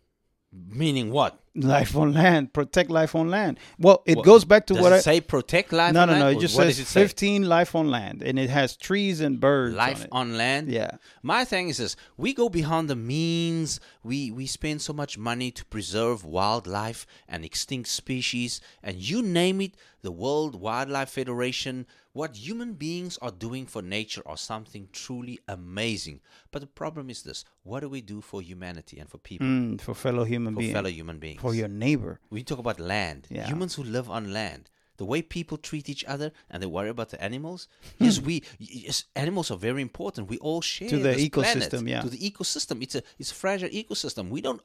Meaning 0.53 1.11
what? 1.11 1.40
Life 1.57 1.96
on 1.96 2.12
land. 2.12 2.52
Protect 2.52 2.90
life 2.90 3.14
on 3.14 3.30
land. 3.30 3.59
Well, 3.78 4.02
it 4.07 4.16
What- 4.16 4.24
goes 4.26 4.44
back 4.44 4.66
to 4.66 4.74
what 4.74 4.92
it 4.92 4.96
I. 4.96 5.00
say 5.00 5.20
protect 5.20 5.72
life? 5.72 5.92
no, 5.94 6.02
on 6.02 6.09
no, 6.09 6.12
land? 6.14 6.24
no. 6.24 6.28
It 6.38 6.40
just 6.40 6.57
what 6.57 6.64
says 6.66 6.78
it 6.78 6.86
say? 6.86 7.02
fifteen 7.02 7.48
life 7.48 7.74
on 7.74 7.90
land, 7.90 8.22
and 8.22 8.38
it 8.38 8.50
has 8.50 8.76
trees 8.76 9.20
and 9.20 9.40
birds. 9.40 9.74
life 9.74 10.00
on, 10.00 10.04
it. 10.04 10.09
on 10.12 10.36
land. 10.36 10.68
Yeah. 10.70 10.92
My 11.22 11.44
thing 11.44 11.68
is 11.68 11.78
this: 11.78 11.96
we 12.16 12.34
go 12.34 12.48
beyond 12.48 12.88
the 12.90 12.96
means. 12.96 13.80
We 14.02 14.30
we 14.30 14.46
spend 14.46 14.82
so 14.82 14.92
much 14.92 15.16
money 15.18 15.50
to 15.50 15.64
preserve 15.64 16.24
wildlife 16.24 17.07
and 17.28 17.44
extinct 17.44 17.88
species, 17.88 18.61
and 18.82 18.96
you 18.96 19.22
name 19.22 19.61
it. 19.61 19.74
The 20.02 20.12
World 20.12 20.61
Wildlife 20.61 21.11
Federation. 21.11 21.86
What 22.16 22.34
human 22.48 22.72
beings 22.86 23.18
are 23.20 23.30
doing 23.46 23.66
for 23.66 23.82
nature 23.82 24.22
are 24.24 24.38
something 24.38 24.88
truly 24.90 25.38
amazing. 25.48 26.18
But 26.50 26.60
the 26.62 26.66
problem 26.82 27.10
is 27.10 27.22
this: 27.22 27.44
what 27.62 27.80
do 27.80 27.88
we 27.90 28.00
do 28.14 28.18
for 28.22 28.40
humanity 28.40 28.96
and 29.00 29.08
for 29.12 29.18
people, 29.18 29.46
Mm, 29.46 29.78
for 29.86 29.94
fellow 29.94 30.24
human 30.24 30.54
for 30.54 30.60
beings, 30.60 30.72
fellow 30.78 30.88
human 31.00 31.18
beings? 31.18 31.40
for 31.42 31.54
your 31.54 31.68
neighbor. 31.68 32.12
we 32.30 32.42
talk 32.42 32.58
about 32.58 32.80
land. 32.80 33.20
Yeah. 33.28 33.46
Humans 33.52 33.74
who 33.76 33.84
live 33.96 34.08
on 34.08 34.32
land. 34.32 34.64
The 34.96 35.04
way 35.12 35.20
people 35.20 35.58
treat 35.58 35.86
each 35.90 36.04
other 36.14 36.28
and 36.50 36.62
they 36.62 36.66
worry 36.76 36.88
about 36.96 37.10
the 37.10 37.20
animals. 37.30 37.68
Yes, 38.04 38.18
we 38.28 38.34
yes, 38.58 39.04
animals 39.14 39.50
are 39.50 39.58
very 39.68 39.82
important. 39.82 40.30
We 40.34 40.38
all 40.38 40.62
share. 40.62 40.88
To 40.88 40.96
the 40.96 41.12
this 41.16 41.28
planet, 41.28 41.70
ecosystem, 41.70 41.82
yeah. 41.92 42.00
To 42.00 42.08
the 42.08 42.22
ecosystem, 42.30 42.76
it's 42.84 42.94
a 42.94 43.02
it's 43.20 43.30
a 43.30 43.38
fragile 43.44 43.68
ecosystem. 43.82 44.30
We 44.36 44.40
don't. 44.46 44.62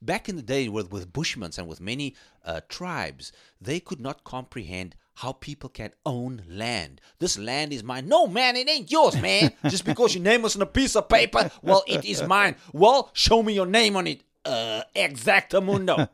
Back 0.00 0.28
in 0.28 0.36
the 0.36 0.46
day, 0.54 0.68
with 0.68 0.92
with 0.94 1.12
Bushmans 1.12 1.58
and 1.58 1.66
with 1.66 1.80
many 1.80 2.14
uh, 2.44 2.60
tribes, 2.68 3.32
they 3.60 3.80
could 3.80 4.00
not 4.00 4.22
comprehend 4.22 4.94
how 5.20 5.32
people 5.32 5.68
can 5.68 5.92
own 6.06 6.42
land. 6.48 6.98
This 7.18 7.38
land 7.38 7.74
is 7.74 7.84
mine. 7.84 8.08
No, 8.08 8.26
man, 8.26 8.56
it 8.56 8.70
ain't 8.70 8.90
yours, 8.90 9.20
man. 9.20 9.52
Just 9.68 9.84
because 9.84 10.14
your 10.14 10.24
name 10.24 10.40
was 10.40 10.56
on 10.56 10.62
a 10.62 10.66
piece 10.66 10.96
of 10.96 11.10
paper, 11.10 11.50
well, 11.60 11.84
it 11.86 12.06
is 12.06 12.22
mine. 12.26 12.56
Well, 12.72 13.10
show 13.12 13.42
me 13.42 13.52
your 13.52 13.66
name 13.66 13.96
on 13.96 14.06
it. 14.06 14.22
Uh, 14.46 14.80
exactamundo. 14.96 16.08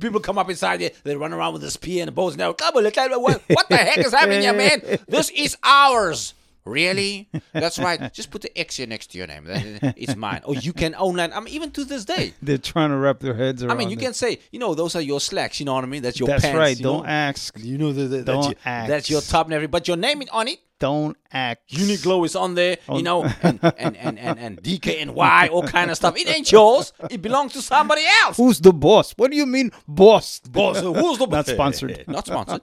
People 0.00 0.18
come 0.18 0.36
up 0.36 0.50
inside 0.50 0.80
here, 0.80 0.90
they 1.04 1.14
run 1.14 1.32
around 1.32 1.52
with 1.52 1.62
a 1.62 1.70
spear 1.70 2.02
and 2.02 2.08
a 2.08 2.12
bow 2.12 2.30
and 2.30 2.40
arrow. 2.40 2.54
Come 2.54 2.76
on, 2.76 2.82
look 2.82 2.98
at 2.98 3.20
what, 3.20 3.40
what 3.48 3.68
the 3.68 3.76
heck 3.76 3.98
is 3.98 4.12
happening 4.12 4.40
here, 4.40 4.52
man? 4.52 4.82
This 5.06 5.30
is 5.30 5.56
ours. 5.62 6.34
Really? 6.64 7.28
That's 7.52 7.78
right. 7.78 8.12
Just 8.12 8.30
put 8.30 8.42
the 8.42 8.58
X 8.58 8.76
here 8.76 8.86
next 8.86 9.08
to 9.12 9.18
your 9.18 9.26
name. 9.26 9.44
It's 9.48 10.16
mine. 10.16 10.42
Or 10.44 10.54
you 10.54 10.72
can 10.72 10.94
own 10.96 11.16
land. 11.16 11.32
I 11.34 11.40
mean, 11.40 11.54
even 11.54 11.70
to 11.72 11.84
this 11.84 12.04
day. 12.04 12.34
They're 12.42 12.58
trying 12.58 12.90
to 12.90 12.96
wrap 12.96 13.20
their 13.20 13.34
heads 13.34 13.62
around. 13.62 13.72
I 13.72 13.78
mean, 13.78 13.90
you 13.90 13.96
it. 13.96 14.00
can 14.00 14.14
say, 14.14 14.38
you 14.52 14.58
know, 14.58 14.74
those 14.74 14.94
are 14.94 15.00
your 15.00 15.20
slacks. 15.20 15.60
You 15.60 15.66
know 15.66 15.74
what 15.74 15.84
I 15.84 15.88
mean? 15.88 16.02
That's 16.02 16.18
your 16.18 16.28
pants. 16.28 16.42
That's 16.42 16.52
pants. 16.52 16.58
right. 16.58 16.78
Don't 16.78 17.02
know? 17.04 17.08
ask. 17.08 17.58
You 17.58 17.78
know, 17.78 17.92
the, 17.92 18.02
the, 18.02 18.16
that's, 18.18 18.26
Don't 18.26 18.44
your, 18.44 18.54
ask. 18.64 18.88
that's 18.88 19.10
your 19.10 19.20
top 19.20 19.46
and 19.46 19.54
everything. 19.54 19.70
But 19.70 19.88
your 19.88 19.96
name 19.96 20.22
on 20.32 20.48
it. 20.48 20.58
Don't 20.80 21.16
act. 21.30 21.70
Uniqlo 21.70 22.24
is 22.24 22.34
on 22.34 22.54
there, 22.54 22.78
you 22.90 23.02
know, 23.02 23.24
and, 23.42 23.60
and, 23.62 23.96
and, 23.98 24.18
and, 24.18 24.38
and 24.38 24.62
DKNY, 24.62 25.50
all 25.50 25.62
kind 25.62 25.90
of 25.90 25.96
stuff. 25.98 26.16
It 26.16 26.26
ain't 26.26 26.50
yours. 26.50 26.94
It 27.10 27.20
belongs 27.20 27.52
to 27.52 27.62
somebody 27.62 28.02
else. 28.22 28.38
Who's 28.38 28.60
the 28.60 28.72
boss? 28.72 29.12
What 29.12 29.30
do 29.30 29.36
you 29.36 29.44
mean, 29.44 29.72
boss? 29.86 30.40
Boss, 30.40 30.80
who's 30.80 31.18
the 31.18 31.26
boss? 31.28 31.48
Not 31.48 31.48
sponsored. 31.48 32.04
Not 32.08 32.26
sponsored. 32.26 32.62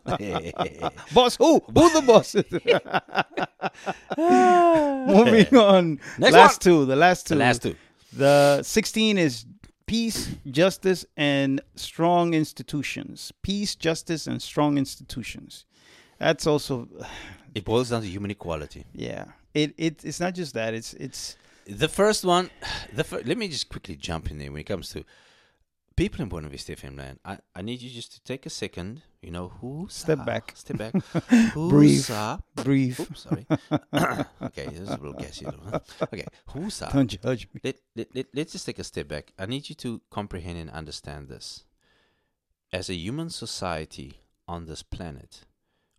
boss 1.14 1.38
who? 1.38 1.60
Who 1.60 1.94
the 1.94 2.02
boss? 2.02 2.36
Moving 4.18 5.56
on. 5.56 6.00
Next 6.18 6.34
last 6.34 6.66
one. 6.66 6.74
two. 6.74 6.86
The 6.86 6.96
last 6.96 7.28
two. 7.28 7.36
the 7.36 7.40
last 7.40 7.62
two. 7.62 7.76
The 8.14 8.64
16 8.64 9.20
is 9.20 9.46
peace, 9.86 10.36
justice, 10.50 11.06
and 11.16 11.62
strong 11.76 12.34
institutions. 12.34 13.32
Peace, 13.44 13.76
justice, 13.76 14.26
and 14.26 14.42
strong 14.42 14.80
institutions. 14.80 15.66
That's 16.20 16.48
also, 16.48 16.88
It 17.58 17.66
boils 17.66 17.90
down 17.90 18.02
to 18.02 18.08
human 18.08 18.32
equality. 18.32 18.84
yeah. 18.94 19.26
It, 19.54 19.74
it 19.78 20.06
it's 20.06 20.20
not 20.26 20.34
just 20.36 20.54
that. 20.54 20.72
It's 20.80 20.94
it's 21.06 21.22
The 21.66 21.88
first 22.02 22.22
one, 22.24 22.46
the 22.98 23.04
fir- 23.04 23.24
let 23.26 23.38
me 23.42 23.48
just 23.56 23.68
quickly 23.74 23.96
jump 23.96 24.30
in 24.32 24.38
there 24.38 24.52
when 24.52 24.62
it 24.62 24.70
comes 24.74 24.90
to 24.94 25.00
people 25.96 26.22
in 26.22 26.30
Buena 26.30 26.48
Vista 26.50 26.74
FM. 26.74 26.94
I, 27.26 27.34
I 27.56 27.62
need 27.68 27.82
you 27.82 27.90
just 27.90 28.12
to 28.14 28.20
take 28.32 28.46
a 28.46 28.52
second. 28.52 29.02
You 29.26 29.32
know, 29.32 29.48
who 29.60 29.88
Step 29.90 30.20
back. 30.32 30.54
Step 30.56 30.78
back. 30.78 30.94
Breathe. 31.56 32.06
Who's 32.06 32.10
up? 32.12 32.44
Oops, 32.68 33.20
sorry. 33.26 33.46
okay, 34.48 34.66
this 34.72 34.82
is 34.86 34.90
a 34.90 34.98
little 35.02 35.14
guessy. 35.24 35.46
though. 35.46 35.82
Okay, 36.14 36.28
who's 36.54 36.82
up? 36.84 36.94
Don't 36.94 37.08
judge 37.24 37.48
me. 37.52 37.60
let, 37.64 37.76
let, 37.96 38.08
let, 38.16 38.26
let's 38.38 38.52
just 38.52 38.66
take 38.68 38.78
a 38.80 38.84
step 38.84 39.08
back. 39.08 39.34
I 39.40 39.48
need 39.48 39.70
you 39.70 39.76
to 39.86 40.02
comprehend 40.12 40.58
and 40.60 40.70
understand 40.70 41.30
this. 41.30 41.64
As 42.72 42.90
a 42.90 42.96
human 43.06 43.30
society 43.32 44.10
on 44.48 44.66
this 44.68 44.84
planet, 44.84 45.42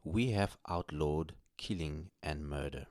we 0.05 0.31
have 0.39 0.57
outlawed 0.69 1.35
killing 1.59 2.11
and 2.23 2.49
murder. 2.49 2.87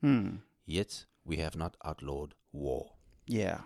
Hmm. 0.00 0.36
Yet, 0.64 1.04
we 1.24 1.36
have 1.36 1.56
not 1.56 1.76
outlawed 1.84 2.34
war. 2.52 2.92
Yeah. 3.26 3.60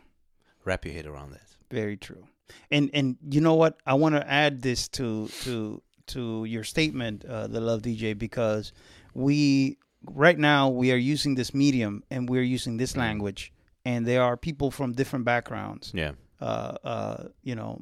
Wrap 0.64 0.84
your 0.84 0.94
head 0.94 1.06
around 1.06 1.32
that. 1.32 1.56
Very 1.70 1.96
true. 1.96 2.26
And 2.70 2.90
and 2.92 3.16
you 3.30 3.40
know 3.40 3.54
what? 3.54 3.78
I 3.86 3.94
want 3.94 4.14
to 4.14 4.28
add 4.28 4.62
this 4.62 4.88
to 4.88 5.28
to 5.42 5.82
to 6.08 6.44
your 6.44 6.64
statement, 6.64 7.24
uh, 7.24 7.46
the 7.46 7.60
Love 7.60 7.82
DJ, 7.82 8.18
because 8.18 8.72
we 9.14 9.78
right 10.04 10.38
now 10.38 10.68
we 10.68 10.92
are 10.92 10.96
using 10.96 11.34
this 11.34 11.54
medium 11.54 12.02
and 12.10 12.28
we're 12.28 12.42
using 12.42 12.76
this 12.76 12.96
language, 12.96 13.52
and 13.84 14.06
there 14.06 14.22
are 14.22 14.36
people 14.36 14.70
from 14.70 14.92
different 14.92 15.24
backgrounds. 15.24 15.92
Yeah. 15.94 16.12
Uh, 16.42 16.76
uh, 16.94 17.24
you 17.48 17.54
know, 17.54 17.72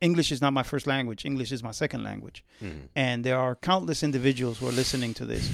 English 0.00 0.30
is 0.34 0.40
not 0.40 0.52
my 0.52 0.62
first 0.62 0.86
language. 0.86 1.20
English 1.30 1.50
is 1.56 1.62
my 1.68 1.72
second 1.72 2.02
language, 2.10 2.38
Mhm. 2.62 2.88
and 2.94 3.24
there 3.24 3.38
are 3.44 3.54
countless 3.70 4.02
individuals 4.02 4.58
who 4.58 4.66
are 4.70 4.76
listening 4.82 5.12
to 5.14 5.24
this. 5.32 5.44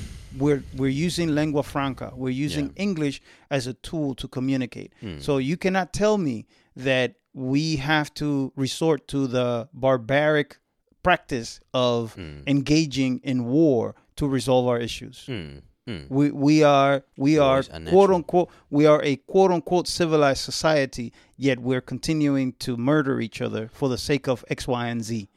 We're 0.42 0.62
we're 0.80 0.96
using 1.08 1.28
lingua 1.34 1.62
franca. 1.62 2.08
We're 2.22 2.44
using 2.46 2.66
Yeah. 2.66 2.82
English 2.88 3.16
as 3.50 3.66
a 3.66 3.74
tool 3.88 4.14
to 4.14 4.28
communicate. 4.28 4.90
Mm. 5.02 5.20
So 5.26 5.38
you 5.50 5.56
cannot 5.56 5.92
tell 6.02 6.16
me 6.18 6.36
that 6.76 7.10
we 7.32 7.76
have 7.76 8.08
to 8.14 8.52
resort 8.56 9.08
to 9.08 9.26
the 9.36 9.68
barbaric 9.72 10.58
practice 11.02 11.60
of 11.72 12.14
Mm. 12.16 12.42
engaging 12.46 13.20
in 13.24 13.38
war 13.46 13.94
to 14.16 14.28
resolve 14.28 14.66
our 14.68 14.78
issues. 14.78 15.24
Mm. 15.90 16.10
We 16.10 16.30
we 16.46 16.62
are 16.62 17.02
we 17.16 17.38
are 17.38 17.62
quote 17.92 18.10
unquote 18.10 18.48
we 18.70 18.86
are 18.86 19.02
a 19.02 19.16
quote 19.32 19.50
unquote 19.56 19.86
civilized 19.88 20.42
society, 20.50 21.12
yet 21.36 21.58
we're 21.60 21.80
continuing 21.94 22.52
to 22.64 22.76
murder 22.76 23.20
each 23.20 23.40
other 23.46 23.68
for 23.72 23.88
the 23.88 23.98
sake 23.98 24.28
of 24.28 24.44
X, 24.48 24.68
Y, 24.68 24.86
and 24.86 25.02
Z. 25.02 25.28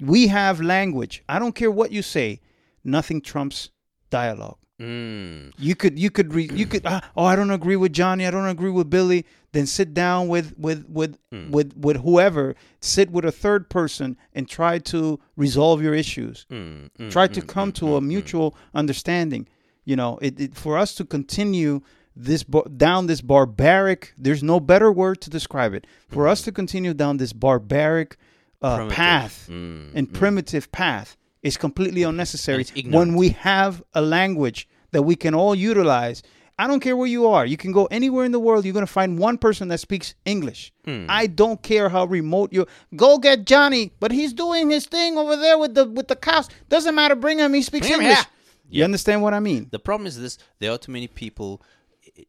We 0.00 0.28
have 0.28 0.60
language. 0.60 1.14
I 1.28 1.38
don't 1.40 1.54
care 1.60 1.70
what 1.70 1.90
you 1.92 2.02
say. 2.02 2.40
Nothing 2.84 3.20
trumps 3.20 3.70
dialogue. 4.10 4.58
Mm. 4.80 5.52
You 5.58 5.74
could 5.74 5.98
you 5.98 6.08
could 6.10 6.32
re, 6.32 6.48
you 6.60 6.64
could 6.64 6.82
ah, 6.86 7.00
oh 7.16 7.24
I 7.24 7.34
don't 7.34 7.50
agree 7.50 7.74
with 7.74 7.92
Johnny 7.92 8.24
I 8.24 8.30
don't 8.30 8.46
agree 8.46 8.70
with 8.70 8.88
Billy 8.88 9.26
then 9.50 9.66
sit 9.66 9.92
down 9.92 10.28
with 10.28 10.54
with 10.56 10.84
with 10.88 11.18
Hmm. 11.32 11.50
with 11.50 11.76
with 11.76 11.96
whoever 12.06 12.54
sit 12.80 13.10
with 13.10 13.24
a 13.24 13.32
third 13.32 13.68
person 13.70 14.16
and 14.36 14.48
try 14.48 14.78
to 14.92 15.18
resolve 15.36 15.82
your 15.82 15.94
issues 15.94 16.46
Mm. 16.48 16.90
Mm. 16.96 17.10
try 17.10 17.26
to 17.26 17.42
come 17.42 17.72
to 17.72 17.96
a 17.96 18.00
mutual 18.00 18.54
understanding 18.72 19.48
you 19.88 19.96
know 20.00 20.12
it, 20.26 20.34
it 20.44 20.50
for 20.64 20.74
us 20.82 20.90
to 20.98 21.04
continue 21.16 21.80
this 22.28 22.42
bar- 22.52 22.68
down 22.86 23.00
this 23.06 23.22
barbaric 23.34 24.00
there's 24.24 24.42
no 24.42 24.58
better 24.60 24.90
word 25.02 25.16
to 25.24 25.28
describe 25.38 25.72
it 25.78 25.86
for 26.08 26.22
us 26.32 26.42
to 26.46 26.50
continue 26.60 26.92
down 27.02 27.16
this 27.22 27.32
barbaric 27.32 28.10
uh, 28.60 28.88
path 28.88 29.36
Mm, 29.50 29.92
and 29.96 30.04
primitive 30.12 30.64
path 30.82 31.16
is 31.42 31.56
completely 31.56 32.02
unnecessary 32.10 32.64
when 32.96 33.08
we 33.20 33.28
have 33.50 33.72
a 33.94 34.02
language 34.02 34.68
that 34.90 35.02
we 35.02 35.14
can 35.24 35.34
all 35.40 35.54
utilize. 35.54 36.22
I 36.60 36.66
don't 36.66 36.80
care 36.80 36.96
where 36.96 37.06
you 37.16 37.28
are. 37.28 37.46
You 37.46 37.56
can 37.56 37.70
go 37.70 37.84
anywhere 37.98 38.24
in 38.24 38.32
the 38.32 38.40
world. 38.40 38.64
You're 38.64 38.78
going 38.80 38.90
to 38.90 38.92
find 39.00 39.16
one 39.28 39.38
person 39.38 39.68
that 39.68 39.78
speaks 39.78 40.14
English. 40.24 40.72
Hmm. 40.84 41.06
I 41.08 41.28
don't 41.28 41.62
care 41.62 41.88
how 41.88 42.04
remote 42.06 42.52
you 42.52 42.66
Go 42.96 43.18
get 43.18 43.44
Johnny, 43.46 43.92
but 44.00 44.10
he's 44.10 44.32
doing 44.32 44.68
his 44.70 44.86
thing 44.86 45.16
over 45.16 45.36
there 45.36 45.56
with 45.62 45.74
the 45.78 45.84
with 45.98 46.08
the 46.08 46.16
cows. 46.16 46.48
Doesn't 46.68 46.96
matter. 46.96 47.14
Bring 47.14 47.38
him. 47.38 47.54
He 47.54 47.62
speaks 47.62 47.88
English. 47.88 48.16
here. 48.16 48.26
You 48.68 48.84
understand 48.84 49.22
what 49.22 49.34
I 49.34 49.40
mean? 49.40 49.68
The 49.70 49.78
problem 49.78 50.06
is 50.06 50.20
this: 50.20 50.38
there 50.58 50.70
are 50.72 50.78
too 50.78 50.92
many 50.92 51.08
people. 51.08 51.62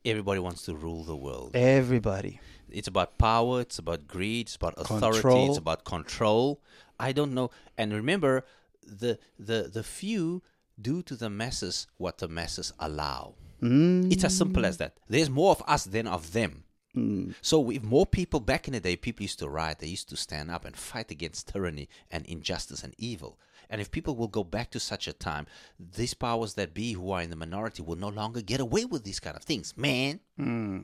Everybody 0.03 0.39
wants 0.39 0.63
to 0.63 0.75
rule 0.75 1.03
the 1.03 1.15
world. 1.15 1.55
Everybody. 1.55 2.39
It's 2.69 2.87
about 2.87 3.17
power. 3.17 3.61
It's 3.61 3.79
about 3.79 4.07
greed. 4.07 4.47
It's 4.47 4.55
about 4.55 4.75
authority. 4.77 5.21
Control. 5.21 5.49
It's 5.49 5.57
about 5.57 5.85
control. 5.85 6.61
I 6.99 7.11
don't 7.11 7.33
know. 7.33 7.49
And 7.77 7.93
remember, 7.93 8.45
the 8.83 9.19
the 9.37 9.69
the 9.71 9.83
few 9.83 10.43
do 10.81 11.01
to 11.03 11.15
the 11.15 11.29
masses 11.29 11.87
what 11.97 12.17
the 12.19 12.27
masses 12.27 12.73
allow. 12.79 13.35
Mm. 13.61 14.11
It's 14.11 14.23
as 14.23 14.37
simple 14.37 14.65
as 14.65 14.77
that. 14.77 14.97
There's 15.09 15.29
more 15.29 15.51
of 15.51 15.61
us 15.67 15.85
than 15.85 16.07
of 16.07 16.31
them. 16.31 16.63
Hmm. 17.00 17.32
So 17.41 17.70
if 17.72 17.84
more 17.84 18.06
people 18.06 18.39
back 18.39 18.68
in 18.68 18.74
the 18.74 18.80
day, 18.80 18.95
people 18.95 19.24
used 19.24 19.39
to 19.39 19.50
riot. 19.50 19.80
They 19.80 19.88
used 19.88 20.10
to 20.10 20.18
stand 20.18 20.52
up 20.52 20.66
and 20.66 20.76
fight 20.76 21.12
against 21.12 21.47
tyranny 21.50 21.88
and 22.12 22.26
injustice 22.26 22.84
and 22.84 22.93
evil. 22.97 23.39
And 23.70 23.80
if 23.80 23.91
people 23.91 24.16
will 24.16 24.28
go 24.28 24.43
back 24.43 24.72
to 24.72 24.80
such 24.80 25.08
a 25.08 25.14
time, 25.14 25.45
these 25.80 26.14
powers 26.14 26.56
that 26.56 26.74
be 26.74 26.93
who 26.93 27.12
are 27.12 27.22
in 27.22 27.30
the 27.30 27.36
minority 27.36 27.82
will 27.84 27.95
no 27.97 28.10
longer 28.10 28.41
get 28.41 28.60
away 28.60 28.86
with 28.86 29.04
these 29.04 29.20
kind 29.20 29.36
of 29.38 29.43
things, 29.43 29.76
man. 29.78 30.20
Hmm. 30.38 30.80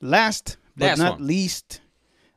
Last 0.00 0.56
but 0.76 0.86
Last 0.86 0.98
not 0.98 1.12
one. 1.18 1.26
least, 1.26 1.80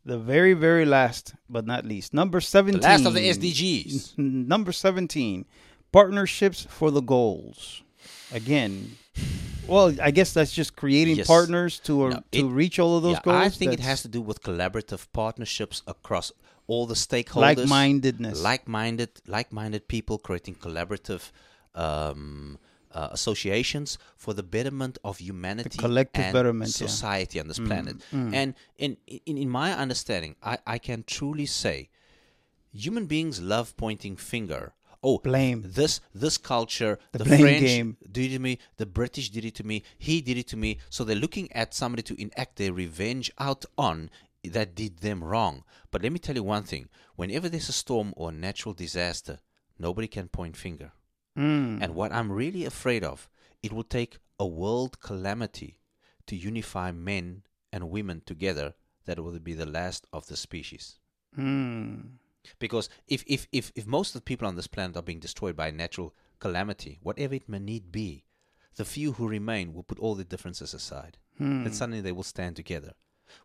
the 0.05 0.18
very 0.18 0.53
very 0.53 0.86
last 0.86 1.34
but 1.49 1.65
not 1.65 1.86
least, 1.86 2.13
number 2.13 2.41
seventeen. 2.41 2.82
The 2.82 2.88
last 2.88 3.05
of 3.05 3.13
the 3.13 3.30
SDGs. 3.30 4.18
Number 4.18 4.72
17, 4.72 5.45
partnerships 5.91 6.68
for 6.70 6.91
the 6.91 7.01
goals. 7.01 7.82
Again, 8.32 8.97
well, 9.70 9.93
I 10.01 10.11
guess 10.11 10.34
that's 10.34 10.51
just 10.51 10.76
creating 10.76 11.18
Yes. 11.18 11.28
partners 11.28 11.80
to 11.82 11.93
uh, 12.05 12.09
No, 12.09 12.24
to 12.32 12.49
reach 12.49 12.80
all 12.80 12.97
of 12.97 13.03
those 13.03 13.13
Yeah, 13.18 13.22
goals. 13.24 13.45
I 13.45 13.49
think 13.49 13.74
it 13.74 13.80
has 13.80 14.01
to 14.01 14.07
do 14.07 14.22
with 14.22 14.41
collaborative 14.41 15.07
partnerships 15.13 15.82
across 15.88 16.32
all 16.68 16.86
the 16.86 16.95
stakeholders. 16.95 17.57
like-mindedness. 17.57 18.39
like-minded, 18.41 19.11
like-minded 19.28 19.88
people 19.88 20.18
creating 20.18 20.55
collaborative 20.55 21.32
um, 21.76 22.57
uh, 22.91 23.09
associations 23.11 23.97
for 24.15 24.34
the 24.34 24.43
betterment 24.43 24.97
of 25.03 25.20
humanity, 25.20 25.78
collective 25.80 26.26
and 26.26 26.34
betterment, 26.34 26.70
yeah. 26.80 26.88
Mm, 26.88 26.89
society 26.89 27.39
on 27.39 27.47
this 27.47 27.59
planet. 27.59 27.95
And 28.11 28.55
in, 28.78 28.97
in 29.07 29.38
in 29.38 29.49
my 29.49 29.70
understanding, 29.74 30.36
I, 30.41 30.57
I 30.65 30.78
can 30.80 31.03
truly 31.05 31.45
say, 31.45 31.89
human 32.72 33.05
beings 33.05 33.39
love 33.41 33.76
pointing 33.78 34.15
finger. 34.18 34.74
Oh, 35.09 35.19
Blame. 35.19 35.63
this 35.65 36.01
this 36.13 36.37
culture. 36.37 36.99
The, 37.13 37.23
blame 37.23 37.39
French 37.39 37.61
game. 37.61 37.97
did 38.11 38.31
it 38.31 38.35
to 38.35 38.39
me. 38.39 38.59
The 38.75 38.85
British 38.85 39.29
did 39.29 39.45
it 39.45 39.55
to 39.55 39.63
me. 39.63 39.83
He 39.97 40.19
did 40.21 40.37
it 40.37 40.47
to 40.47 40.57
me. 40.57 40.79
So 40.89 41.05
they're 41.05 41.15
looking 41.15 41.49
at 41.53 41.73
somebody 41.73 42.03
to 42.03 42.21
enact 42.21 42.57
their 42.57 42.73
revenge 42.73 43.31
out 43.39 43.63
on 43.77 44.09
that 44.43 44.75
did 44.75 44.97
them 44.97 45.23
wrong. 45.23 45.63
But 45.91 46.03
let 46.03 46.11
me 46.11 46.19
tell 46.19 46.35
you 46.35 46.43
one 46.43 46.63
thing: 46.63 46.89
whenever 47.15 47.47
there's 47.47 47.69
a 47.69 47.83
storm 47.83 48.13
or 48.17 48.29
a 48.29 48.33
natural 48.33 48.73
disaster, 48.73 49.39
nobody 49.79 50.09
can 50.09 50.27
point 50.27 50.57
finger. 50.57 50.91
Mm. 51.37 51.81
And 51.81 51.95
what 51.95 52.11
I'm 52.11 52.29
really 52.29 52.65
afraid 52.65 53.03
of, 53.05 53.29
it 53.63 53.71
will 53.71 53.85
take 53.85 54.19
a 54.37 54.45
world 54.45 54.99
calamity 54.99 55.79
to 56.25 56.35
unify 56.35 56.91
men 56.91 57.43
and 57.71 57.89
women 57.89 58.23
together. 58.25 58.73
That 59.05 59.19
will 59.19 59.39
be 59.39 59.53
the 59.53 59.65
last 59.65 60.05
of 60.11 60.27
the 60.27 60.35
species. 60.35 60.99
Mm. 61.39 62.17
Because 62.59 62.89
if, 63.07 63.23
if, 63.27 63.47
if, 63.51 63.71
if 63.75 63.85
most 63.87 64.09
of 64.09 64.21
the 64.21 64.25
people 64.25 64.47
on 64.47 64.55
this 64.55 64.67
planet 64.67 64.95
are 64.97 65.01
being 65.01 65.19
destroyed 65.19 65.55
by 65.55 65.67
a 65.67 65.71
natural 65.71 66.15
calamity, 66.39 66.99
whatever 67.01 67.35
it 67.35 67.49
may 67.49 67.59
need 67.59 67.91
be, 67.91 68.23
the 68.75 68.85
few 68.85 69.13
who 69.13 69.27
remain 69.27 69.73
will 69.73 69.83
put 69.83 69.99
all 69.99 70.15
the 70.15 70.23
differences 70.23 70.73
aside. 70.73 71.17
And 71.65 71.75
suddenly 71.75 72.01
they 72.01 72.11
will 72.11 72.23
stand 72.23 72.55
together. 72.55 72.93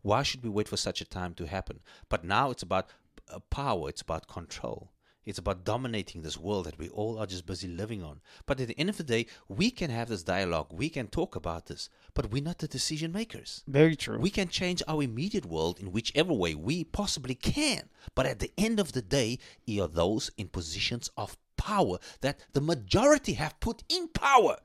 Why 0.03 0.23
should 0.23 0.43
we 0.45 0.51
wait 0.51 0.69
for 0.69 0.77
such 0.77 1.01
a 1.01 1.05
time 1.05 1.35
to 1.35 1.47
happen? 1.47 1.81
But 2.09 2.25
now 2.25 2.51
it's 2.51 2.63
about 2.63 2.89
uh, 3.31 3.41
power, 3.51 3.89
it's 3.89 4.03
about 4.03 4.29
control. 4.29 4.92
It's 5.25 5.39
about 5.39 5.65
dominating 5.65 6.23
this 6.23 6.39
world 6.39 6.67
that 6.67 6.79
we 6.79 6.89
all 6.89 7.19
are 7.19 7.27
just 7.27 7.47
busy 7.47 7.69
living 7.69 8.03
on. 8.03 8.21
But 8.47 8.61
at 8.61 8.69
the 8.69 8.79
end 8.79 8.91
of 8.91 8.97
the 8.97 9.05
day, 9.05 9.27
we 9.49 9.71
can 9.71 9.91
have 9.91 10.09
this 10.09 10.23
dialogue, 10.23 10.69
we 10.73 10.89
can 10.89 11.07
talk 11.07 11.37
about 11.37 11.67
this, 11.67 11.89
but 12.15 12.31
we're 12.31 12.43
not 12.43 12.59
the 12.59 12.69
decision 12.69 13.13
makers. 13.13 13.63
Very 13.67 13.97
true. 13.97 14.19
We 14.19 14.31
can 14.31 14.49
change 14.49 14.83
our 14.89 15.03
immediate 15.03 15.47
world 15.47 15.79
in 15.79 15.93
whichever 15.93 16.33
way 16.33 16.55
we 16.55 16.85
possibly 16.85 17.35
can. 17.35 17.89
But 18.15 18.27
at 18.27 18.41
the 18.41 18.53
end 18.59 18.81
of 18.81 18.93
the 18.93 19.03
day, 19.03 19.39
it 19.67 19.81
are 19.81 19.89
those 19.89 20.31
in 20.37 20.49
positions 20.49 21.11
of 21.17 21.37
power 21.57 21.99
that 22.21 22.41
the 22.53 22.61
majority 22.61 23.35
have 23.35 23.61
put 23.61 23.85
in 23.89 24.09
power 24.09 24.57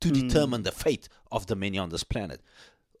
to 0.00 0.08
hmm. 0.08 0.14
determine 0.28 0.62
the 0.62 0.72
fate 0.72 1.08
of 1.32 1.46
the 1.46 1.56
many 1.56 1.78
on 1.78 1.88
this 1.88 2.04
planet. 2.04 2.40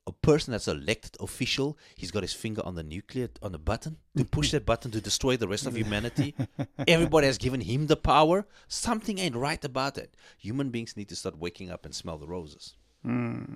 A 0.06 0.12
person 0.12 0.52
that's 0.52 0.68
elected 0.68 1.16
official, 1.18 1.78
he's 1.94 2.10
got 2.10 2.22
his 2.22 2.34
finger 2.34 2.60
on 2.64 2.74
the 2.74 2.82
nuclear 2.82 3.30
on 3.42 3.52
the 3.52 3.58
button 3.58 3.96
to 4.18 4.24
push 4.24 4.50
that 4.50 4.66
button 4.66 4.90
to 4.90 5.00
destroy 5.00 5.36
the 5.38 5.48
rest 5.48 5.66
of 5.66 5.76
humanity. 5.76 6.34
Everybody 6.86 7.26
has 7.26 7.38
given 7.38 7.62
him 7.62 7.86
the 7.86 7.96
power. 7.96 8.46
Something 8.68 9.18
ain't 9.18 9.34
right 9.34 9.64
about 9.64 9.96
it. 9.96 10.14
Human 10.36 10.68
beings 10.68 10.94
need 10.94 11.08
to 11.08 11.16
start 11.16 11.38
waking 11.38 11.70
up 11.70 11.86
and 11.86 11.94
smell 11.94 12.18
the 12.18 12.26
roses. 12.26 12.74
Hmm. 13.02 13.54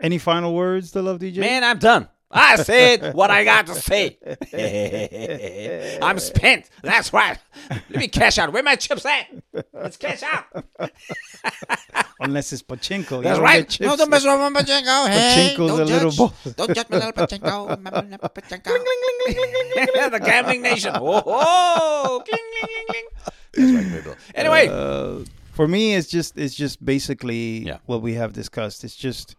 Any 0.00 0.18
final 0.18 0.54
words, 0.54 0.90
the 0.90 1.02
love 1.02 1.20
DJ? 1.20 1.38
Man, 1.38 1.62
I'm 1.62 1.78
done. 1.78 2.08
I 2.32 2.56
said 2.56 3.14
what 3.14 3.30
I 3.30 3.44
got 3.44 3.66
to 3.66 3.74
say. 3.74 4.18
I'm 6.00 6.18
spent. 6.20 6.70
That's 6.82 7.12
right. 7.12 7.38
Let 7.70 7.90
me 7.96 8.08
cash 8.08 8.38
out. 8.38 8.52
Where 8.52 8.62
my 8.62 8.76
chips 8.76 9.04
at? 9.04 9.26
Let's 9.72 9.96
cash 9.96 10.22
out. 10.22 10.44
Unless 12.20 12.52
it's 12.52 12.62
pachinko. 12.62 13.22
That's 13.22 13.40
right. 13.40 13.80
No, 13.80 13.96
don't 13.96 14.10
mess 14.10 14.24
with 14.24 14.38
my 14.52 14.62
pachinko. 14.62 15.08
Hey, 15.10 15.54
Pachinko's 15.56 15.68
don't 15.70 15.80
a 15.80 15.84
little 15.84 16.10
judge. 16.10 16.18
bo- 16.18 16.52
Don't 16.66 16.74
judge 16.74 16.88
my 16.90 16.96
little 16.98 17.12
pachinko. 17.12 17.68
Little 18.10 18.28
pachinko. 18.28 20.10
the 20.12 20.20
gambling 20.24 20.62
nation. 20.62 20.92
Oh, 20.94 21.22
oh. 21.26 22.22
Cling. 22.28 23.04
That's 23.52 24.06
right, 24.06 24.16
Anyway. 24.34 24.68
Uh, 24.70 25.24
for 25.52 25.66
me, 25.66 25.94
it's 25.94 26.08
just 26.08 26.38
it's 26.38 26.54
just 26.54 26.84
basically 26.84 27.66
Yeah. 27.66 27.78
what 27.86 28.02
we 28.02 28.14
have 28.14 28.32
discussed. 28.32 28.84
It's 28.84 28.94
just 28.96 29.34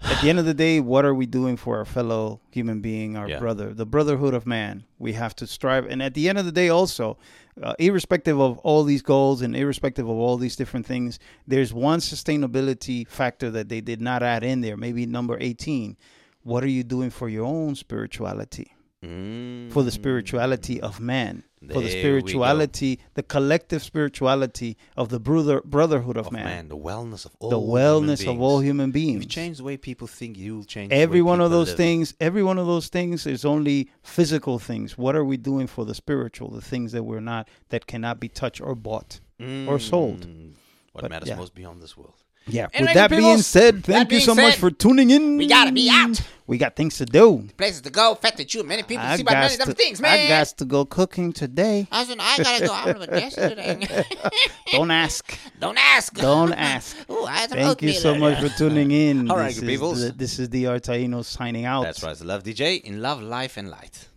at 0.00 0.20
the 0.20 0.28
end 0.30 0.38
of 0.38 0.44
the 0.44 0.54
day, 0.54 0.78
what 0.80 1.04
are 1.04 1.14
we 1.14 1.26
doing 1.26 1.56
for 1.56 1.78
our 1.78 1.84
fellow 1.84 2.40
human 2.50 2.80
being, 2.80 3.16
our 3.16 3.28
Yeah. 3.28 3.38
brother, 3.38 3.72
the 3.74 3.86
brotherhood 3.86 4.34
of 4.34 4.46
man? 4.46 4.84
We 4.98 5.14
have 5.14 5.34
to 5.36 5.46
strive, 5.46 5.86
and 5.86 6.02
at 6.02 6.14
the 6.14 6.28
end 6.28 6.38
of 6.38 6.44
the 6.44 6.52
day, 6.52 6.68
also, 6.68 7.18
uh, 7.62 7.74
irrespective 7.78 8.38
of 8.40 8.58
all 8.58 8.84
these 8.84 9.02
goals 9.02 9.42
and 9.42 9.56
irrespective 9.56 10.06
of 10.08 10.16
all 10.16 10.36
these 10.36 10.56
different 10.56 10.86
things, 10.86 11.18
there's 11.46 11.72
one 11.72 12.00
sustainability 12.00 13.08
factor 13.08 13.50
that 13.50 13.68
they 13.68 13.80
did 13.80 14.00
not 14.00 14.22
add 14.22 14.44
in 14.44 14.60
there. 14.60 14.76
Maybe 14.76 15.06
number 15.06 15.36
eighteen. 15.40 15.96
What 16.42 16.62
are 16.62 16.68
you 16.68 16.84
doing 16.84 17.10
for 17.10 17.28
your 17.28 17.44
own 17.44 17.74
spirituality? 17.74 18.72
Mm. 19.04 19.70
for 19.72 19.82
the 19.82 19.90
spirituality 19.90 20.80
of 20.80 21.00
man, 21.00 21.44
for 21.70 21.82
the 21.82 21.90
spirituality, 21.90 22.98
the 23.14 23.22
collective 23.22 23.82
spirituality 23.82 24.76
of 24.96 25.10
the 25.10 25.20
brother 25.20 25.60
brotherhood 25.64 26.16
of, 26.16 26.28
of 26.28 26.32
man, 26.32 26.44
man, 26.44 26.68
the 26.68 26.76
wellness 26.76 27.26
of 27.26 27.36
all 27.38 27.50
the 27.50 27.58
human 27.60 27.76
wellness 28.16 28.26
of 28.26 28.40
all 28.40 28.58
beings. 28.58 28.66
human 28.68 28.90
beings. 28.90 29.22
you 29.24 29.28
change 29.28 29.58
the 29.58 29.64
way 29.64 29.76
people 29.76 30.06
think, 30.06 30.38
you'll 30.38 30.64
change 30.64 30.92
Every 30.92 31.20
one 31.20 31.40
of 31.42 31.50
those 31.50 31.68
live. 31.68 31.76
things, 31.76 32.14
every 32.20 32.42
one 32.42 32.58
of 32.58 32.66
those 32.66 32.88
things 32.88 33.26
is 33.26 33.44
only 33.44 33.90
physical 34.02 34.58
things. 34.58 34.96
What 34.96 35.14
are 35.14 35.24
we 35.24 35.36
doing 35.36 35.66
for 35.66 35.84
the 35.84 35.94
spiritual, 35.94 36.50
the 36.50 36.62
things 36.62 36.92
that 36.92 37.02
we're 37.02 37.20
not, 37.20 37.48
that 37.68 37.86
cannot 37.86 38.18
be 38.18 38.28
touched 38.28 38.60
or 38.62 38.74
bought 38.74 39.20
or 39.68 39.78
sold? 39.78 40.26
Mm. 40.26 40.54
What 40.92 41.02
But, 41.02 41.10
matters 41.10 41.28
yeah. 41.28 41.36
most 41.36 41.54
beyond 41.54 41.82
this 41.82 41.96
world. 41.98 42.14
Yeah. 42.48 42.68
Anyway, 42.72 42.90
With 42.90 42.94
that 42.94 43.10
being 43.10 43.38
said, 43.38 43.84
thank 43.84 44.10
you 44.10 44.18
being 44.18 44.26
so 44.26 44.34
much 44.34 44.56
for 44.56 44.70
tuning 44.70 45.10
in. 45.10 45.36
we 45.36 45.46
gotta 45.46 45.72
be 45.72 45.90
out. 45.90 46.20
We 46.46 46.58
got 46.58 46.76
things 46.76 46.98
to 46.98 47.06
do. 47.06 47.48
Places 47.56 47.80
to 47.82 47.90
go, 47.90 48.14
fat 48.14 48.36
that 48.36 48.54
you, 48.54 48.62
Many 48.62 48.84
people 48.84 49.04
I 49.04 49.16
see 49.16 49.22
about 49.22 49.34
many 49.34 49.48
got 49.48 49.58
different 49.58 49.78
things, 49.78 50.00
man. 50.00 50.26
I 50.26 50.28
got 50.28 50.46
to 50.46 50.64
go 50.64 50.84
cooking 50.84 51.32
today. 51.32 51.88
I 51.90 52.04
said, 52.04 52.18
I 52.20 52.36
gotta 52.38 52.66
go 52.66 52.72
out 52.72 52.88
of 52.90 53.02
a 53.02 53.06
desk 53.08 53.36
today. 53.36 54.04
Don't 54.70 54.92
ask. 54.92 55.36
Don't 55.58 55.76
ask. 55.76 56.14
Don't 56.14 56.52
ask. 56.52 56.96
Ooh, 57.10 57.26
I 57.26 57.48
Thank 57.48 57.82
you 57.82 57.92
so 57.92 58.14
much 58.14 58.40
for 58.40 58.48
tuning 58.56 58.92
in. 58.92 59.28
All 59.28 59.36
right, 59.36 59.54
this 59.54 59.80
good 59.80 59.92
is 59.96 60.12
this 60.12 60.38
is 60.38 60.48
the 60.50 60.64
Artaino 60.64 61.24
signing 61.24 61.64
out. 61.64 61.82
That's 61.82 62.02
right. 62.02 62.12
It's 62.12 62.22
Love 62.24 62.44
DJ 62.44 62.80
in 62.80 63.02
love, 63.02 63.22
life, 63.22 63.56
and 63.56 63.68
light. 63.68 64.08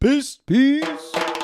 Peace. 0.00 0.38
Peace. 0.46 1.35